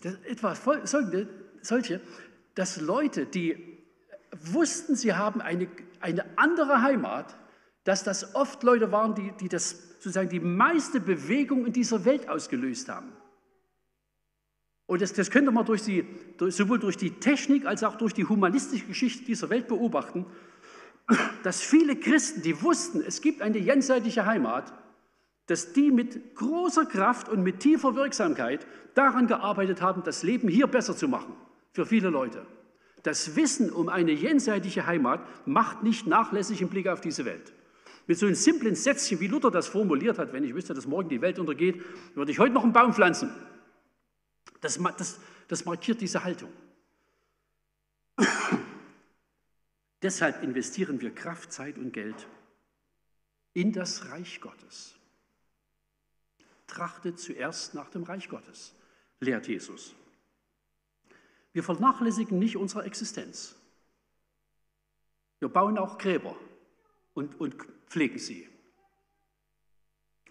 Das, 0.01 0.15
etwa 0.25 0.55
folgende, 0.55 1.27
solche, 1.61 1.99
dass 2.55 2.79
Leute, 2.79 3.25
die 3.25 3.77
wussten, 4.31 4.95
sie 4.95 5.13
haben 5.13 5.41
eine, 5.41 5.67
eine 5.99 6.25
andere 6.37 6.81
Heimat, 6.81 7.35
dass 7.83 8.03
das 8.03 8.35
oft 8.35 8.63
Leute 8.63 8.91
waren, 8.91 9.15
die, 9.15 9.31
die 9.39 9.49
das 9.49 9.91
sozusagen 9.95 10.29
die 10.29 10.39
meiste 10.39 10.99
Bewegung 10.99 11.65
in 11.65 11.73
dieser 11.73 12.05
Welt 12.05 12.29
ausgelöst 12.29 12.89
haben. 12.89 13.11
Und 14.87 15.01
das, 15.01 15.13
das 15.13 15.31
könnte 15.31 15.51
man 15.51 15.65
durch 15.65 15.83
die, 15.83 16.05
durch, 16.37 16.55
sowohl 16.55 16.79
durch 16.79 16.97
die 16.97 17.11
Technik 17.11 17.65
als 17.65 17.83
auch 17.83 17.95
durch 17.95 18.13
die 18.13 18.25
humanistische 18.25 18.85
Geschichte 18.85 19.23
dieser 19.23 19.49
Welt 19.49 19.67
beobachten, 19.67 20.25
dass 21.43 21.61
viele 21.61 21.95
Christen, 21.95 22.41
die 22.41 22.61
wussten, 22.61 23.01
es 23.01 23.21
gibt 23.21 23.41
eine 23.41 23.57
jenseitige 23.57 24.25
Heimat, 24.25 24.73
dass 25.47 25.73
die 25.73 25.91
mit 25.91 26.35
großer 26.35 26.85
Kraft 26.85 27.29
und 27.29 27.41
mit 27.43 27.59
tiefer 27.59 27.95
Wirksamkeit 27.95 28.65
daran 28.93 29.27
gearbeitet 29.27 29.81
haben, 29.81 30.03
das 30.03 30.23
Leben 30.23 30.47
hier 30.47 30.67
besser 30.67 30.95
zu 30.95 31.07
machen 31.07 31.33
für 31.73 31.85
viele 31.85 32.09
Leute. 32.09 32.45
Das 33.03 33.35
Wissen 33.35 33.71
um 33.71 33.89
eine 33.89 34.11
jenseitige 34.11 34.85
Heimat 34.85 35.21
macht 35.47 35.83
nicht 35.83 36.05
nachlässig 36.05 36.61
im 36.61 36.69
Blick 36.69 36.87
auf 36.87 37.01
diese 37.01 37.25
Welt. 37.25 37.53
Mit 38.07 38.17
so 38.17 38.25
einem 38.25 38.35
simplen 38.35 38.75
Sätzchen, 38.75 39.19
wie 39.19 39.27
Luther 39.27 39.51
das 39.51 39.67
formuliert 39.67 40.17
hat, 40.17 40.33
wenn 40.33 40.43
ich 40.43 40.53
wüsste, 40.53 40.73
dass 40.73 40.87
morgen 40.87 41.09
die 41.09 41.21
Welt 41.21 41.39
untergeht, 41.39 41.83
würde 42.15 42.31
ich 42.31 42.39
heute 42.39 42.53
noch 42.53 42.63
einen 42.63 42.73
Baum 42.73 42.93
pflanzen. 42.93 43.31
Das, 44.59 44.79
das, 44.97 45.19
das 45.47 45.65
markiert 45.65 46.01
diese 46.01 46.23
Haltung. 46.23 46.51
Deshalb 50.01 50.43
investieren 50.43 50.99
wir 51.01 51.13
Kraft, 51.13 51.53
Zeit 51.53 51.77
und 51.77 51.93
Geld 51.93 52.27
in 53.53 53.71
das 53.73 54.09
Reich 54.09 54.41
Gottes. 54.41 54.95
Trachtet 56.67 57.19
zuerst 57.19 57.73
nach 57.73 57.89
dem 57.89 58.03
Reich 58.03 58.29
Gottes, 58.29 58.73
lehrt 59.19 59.47
Jesus. 59.47 59.93
Wir 61.53 61.63
vernachlässigen 61.63 62.39
nicht 62.39 62.55
unsere 62.55 62.83
Existenz. 62.85 63.55
Wir 65.39 65.49
bauen 65.49 65.77
auch 65.77 65.97
Gräber 65.97 66.35
und, 67.13 67.39
und 67.41 67.55
pflegen 67.91 68.17
sie. 68.17 68.47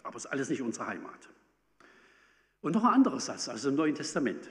Aber 0.03 0.17
es 0.17 0.25
ist 0.25 0.31
alles 0.31 0.49
nicht 0.49 0.63
unsere 0.63 0.87
Heimat. 0.87 1.29
Und 2.63 2.73
noch 2.73 2.85
ein 2.85 2.95
anderer 2.95 3.21
Satz, 3.21 3.49
also 3.49 3.69
im 3.69 3.75
Neuen 3.77 3.95
Testament. 3.95 4.49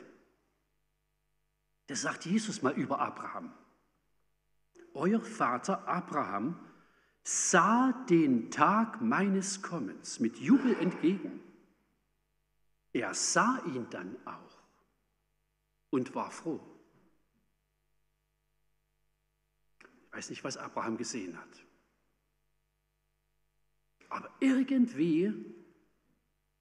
Das 1.87 2.01
sagt 2.01 2.25
Jesus 2.25 2.61
mal 2.61 2.73
über 2.73 2.99
Abraham. 2.99 3.51
Euer 4.93 5.21
Vater 5.21 5.87
Abraham 5.87 6.59
sah 7.23 7.91
den 8.09 8.51
Tag 8.51 9.01
meines 9.01 9.61
Kommens 9.61 10.19
mit 10.19 10.37
Jubel 10.37 10.77
entgegen. 10.79 11.41
Er 12.93 13.13
sah 13.13 13.61
ihn 13.65 13.87
dann 13.89 14.15
auch 14.25 14.57
und 15.89 16.13
war 16.13 16.31
froh. 16.31 16.59
Ich 19.79 20.13
weiß 20.13 20.29
nicht, 20.31 20.43
was 20.43 20.57
Abraham 20.57 20.97
gesehen 20.97 21.39
hat. 21.39 21.68
Aber 24.09 24.29
irgendwie 24.39 25.33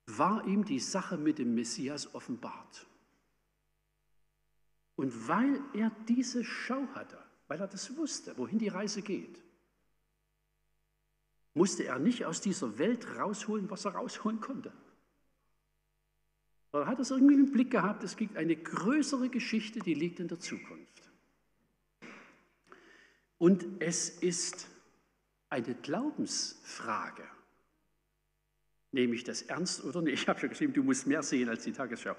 war 0.06 0.46
ihm 0.46 0.64
die 0.64 0.80
Sache 0.80 1.16
mit 1.16 1.38
dem 1.38 1.54
Messias 1.54 2.14
offenbart. 2.14 2.86
Und 4.96 5.28
weil 5.28 5.60
er 5.74 5.90
diese 6.08 6.44
Schau 6.44 6.86
hatte, 6.94 7.18
weil 7.46 7.60
er 7.60 7.68
das 7.68 7.96
wusste, 7.96 8.36
wohin 8.36 8.58
die 8.58 8.68
Reise 8.68 9.02
geht, 9.02 9.42
musste 11.54 11.84
er 11.84 11.98
nicht 11.98 12.24
aus 12.24 12.40
dieser 12.40 12.78
Welt 12.78 13.16
rausholen, 13.16 13.70
was 13.70 13.84
er 13.84 13.92
rausholen 13.92 14.40
konnte. 14.40 14.72
Er 16.72 16.86
hat 16.86 17.00
es 17.00 17.10
irgendwie 17.10 17.34
im 17.34 17.50
Blick 17.50 17.70
gehabt, 17.70 18.04
es 18.04 18.16
gibt 18.16 18.36
eine 18.36 18.56
größere 18.56 19.28
Geschichte, 19.28 19.80
die 19.80 19.94
liegt 19.94 20.20
in 20.20 20.28
der 20.28 20.38
Zukunft. 20.38 21.10
Und 23.38 23.66
es 23.80 24.10
ist 24.10 24.68
eine 25.48 25.74
Glaubensfrage. 25.74 27.24
Nehme 28.90 29.14
ich 29.14 29.24
das 29.24 29.42
ernst 29.42 29.84
oder 29.84 30.00
nicht? 30.00 30.14
Ich 30.14 30.28
habe 30.28 30.40
schon 30.40 30.48
geschrieben, 30.48 30.72
du 30.72 30.82
musst 30.82 31.06
mehr 31.06 31.22
sehen 31.22 31.48
als 31.48 31.64
die 31.64 31.72
Tagesschau. 31.72 32.16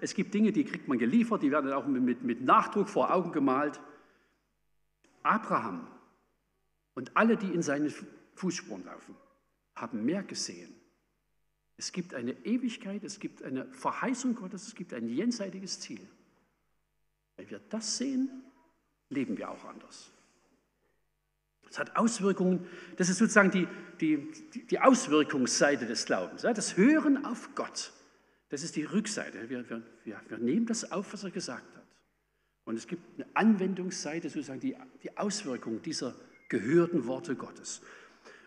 Es 0.00 0.14
gibt 0.14 0.32
Dinge, 0.32 0.52
die 0.52 0.64
kriegt 0.64 0.88
man 0.88 0.98
geliefert, 0.98 1.42
die 1.42 1.50
werden 1.50 1.72
auch 1.72 1.86
mit, 1.86 2.22
mit 2.22 2.40
Nachdruck 2.40 2.88
vor 2.88 3.12
Augen 3.12 3.32
gemalt. 3.32 3.80
Abraham 5.22 5.86
und 6.94 7.16
alle, 7.16 7.36
die 7.36 7.52
in 7.52 7.62
seinen 7.62 7.92
Fußspuren 8.34 8.84
laufen, 8.84 9.14
haben 9.74 10.04
mehr 10.04 10.22
gesehen 10.22 10.80
es 11.80 11.92
gibt 11.92 12.12
eine 12.12 12.32
Ewigkeit, 12.44 13.02
es 13.04 13.18
gibt 13.18 13.42
eine 13.42 13.64
Verheißung 13.72 14.34
Gottes, 14.34 14.66
es 14.66 14.74
gibt 14.74 14.92
ein 14.92 15.08
jenseitiges 15.08 15.80
Ziel. 15.80 16.06
Wenn 17.38 17.48
wir 17.48 17.58
das 17.70 17.96
sehen, 17.96 18.44
leben 19.08 19.38
wir 19.38 19.50
auch 19.50 19.64
anders. 19.64 20.12
Es 21.70 21.78
hat 21.78 21.96
Auswirkungen, 21.96 22.66
das 22.96 23.08
ist 23.08 23.18
sozusagen 23.18 23.52
die, 23.52 23.68
die, 24.00 24.28
die 24.68 24.80
Auswirkungsseite 24.80 25.86
des 25.86 26.04
Glaubens. 26.04 26.42
Das 26.42 26.76
Hören 26.76 27.24
auf 27.24 27.54
Gott, 27.54 27.92
das 28.48 28.64
ist 28.64 28.74
die 28.74 28.82
Rückseite. 28.82 29.48
Wir, 29.48 29.68
wir, 29.70 29.82
wir 30.04 30.38
nehmen 30.38 30.66
das 30.66 30.90
auf, 30.90 31.12
was 31.12 31.22
er 31.22 31.30
gesagt 31.30 31.76
hat. 31.76 31.86
Und 32.64 32.76
es 32.76 32.86
gibt 32.86 33.02
eine 33.16 33.26
Anwendungsseite, 33.34 34.28
sozusagen 34.28 34.60
die, 34.60 34.76
die 35.02 35.16
Auswirkung 35.16 35.80
dieser 35.82 36.14
gehörten 36.48 37.06
Worte 37.06 37.36
Gottes. 37.36 37.80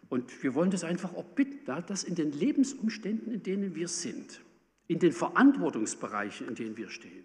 Und 0.09 0.43
wir 0.43 0.53
wollen 0.53 0.69
das 0.69 0.83
einfach 0.83 1.13
erbitten, 1.15 1.65
dass 1.87 2.03
in 2.03 2.15
den 2.15 2.33
Lebensumständen, 2.33 3.33
in 3.33 3.41
denen 3.41 3.73
wir 3.73 3.87
sind, 3.87 4.41
in 4.87 4.99
den 4.99 5.13
Verantwortungsbereichen, 5.13 6.47
in 6.47 6.55
denen 6.55 6.77
wir 6.77 6.89
stehen, 6.89 7.23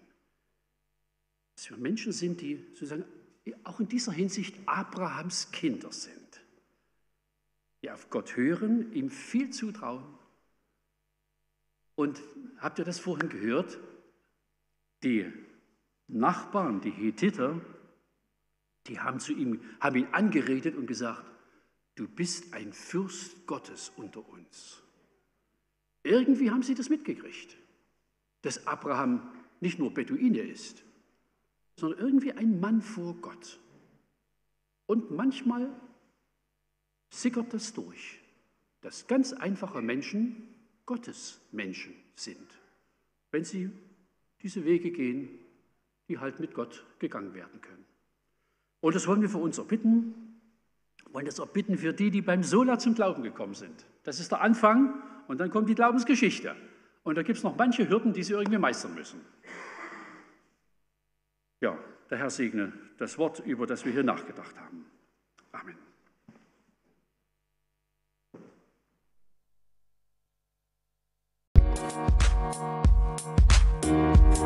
dass 1.55 1.69
wir 1.69 1.77
Menschen 1.77 2.13
sind, 2.13 2.39
die 2.39 2.65
sozusagen 2.69 3.03
auch 3.63 3.79
in 3.79 3.87
dieser 3.87 4.11
Hinsicht 4.11 4.55
Abrahams 4.65 5.51
Kinder 5.51 5.91
sind, 5.91 6.41
die 7.81 7.91
auf 7.91 8.09
Gott 8.09 8.35
hören, 8.35 8.91
ihm 8.93 9.09
viel 9.09 9.49
zutrauen. 9.51 10.05
Und 11.95 12.21
habt 12.57 12.79
ihr 12.79 12.85
das 12.85 12.99
vorhin 12.99 13.29
gehört? 13.29 13.79
Die 15.03 15.31
Nachbarn, 16.07 16.81
die 16.81 16.91
Hethiter, 16.91 17.59
die 18.87 18.99
haben, 18.99 19.19
zu 19.19 19.33
ihm, 19.33 19.61
haben 19.79 19.95
ihn 19.95 20.07
angeredet 20.11 20.75
und 20.75 20.87
gesagt, 20.87 21.23
du 21.95 22.07
bist 22.07 22.53
ein 22.53 22.73
Fürst 22.73 23.45
Gottes 23.45 23.91
unter 23.95 24.27
uns. 24.27 24.81
Irgendwie 26.03 26.49
haben 26.49 26.63
sie 26.63 26.75
das 26.75 26.89
mitgekriegt, 26.89 27.57
dass 28.41 28.65
Abraham 28.67 29.31
nicht 29.59 29.79
nur 29.79 29.93
Beduine 29.93 30.39
ist, 30.39 30.83
sondern 31.79 31.99
irgendwie 31.99 32.33
ein 32.33 32.59
Mann 32.59 32.81
vor 32.81 33.15
Gott. 33.15 33.59
Und 34.85 35.11
manchmal 35.11 35.69
sickert 37.09 37.53
das 37.53 37.73
durch, 37.73 38.19
dass 38.81 39.07
ganz 39.07 39.33
einfache 39.33 39.81
Menschen 39.81 40.47
Gottes 40.85 41.39
Menschen 41.51 41.93
sind, 42.15 42.47
wenn 43.31 43.43
sie 43.43 43.69
diese 44.41 44.65
Wege 44.65 44.91
gehen, 44.91 45.29
die 46.07 46.17
halt 46.17 46.39
mit 46.39 46.53
Gott 46.53 46.85
gegangen 46.97 47.33
werden 47.33 47.61
können. 47.61 47.85
Und 48.81 48.95
das 48.95 49.07
wollen 49.07 49.21
wir 49.21 49.29
für 49.29 49.37
uns 49.37 49.57
erbitten, 49.57 50.13
wollen 51.11 51.25
das 51.25 51.39
auch 51.39 51.47
bitten 51.47 51.77
für 51.77 51.93
die, 51.93 52.11
die 52.11 52.21
beim 52.21 52.43
Sola 52.43 52.79
zum 52.79 52.95
Glauben 52.95 53.23
gekommen 53.23 53.53
sind. 53.53 53.85
Das 54.03 54.19
ist 54.19 54.31
der 54.31 54.41
Anfang 54.41 55.01
und 55.27 55.39
dann 55.39 55.51
kommt 55.51 55.69
die 55.69 55.75
Glaubensgeschichte. 55.75 56.55
Und 57.03 57.15
da 57.15 57.23
gibt 57.23 57.37
es 57.37 57.43
noch 57.43 57.57
manche 57.57 57.89
Hürden, 57.89 58.13
die 58.13 58.23
sie 58.23 58.33
irgendwie 58.33 58.57
meistern 58.57 58.95
müssen. 58.95 59.21
Ja, 61.61 61.77
der 62.09 62.17
Herr 62.17 62.29
segne 62.29 62.71
das 62.97 63.17
Wort, 63.17 63.39
über 63.39 63.67
das 63.67 63.85
wir 63.85 63.91
hier 63.91 64.03
nachgedacht 64.03 64.57
haben. 64.57 64.85
Amen. 65.51 65.77
Musik 73.83 74.39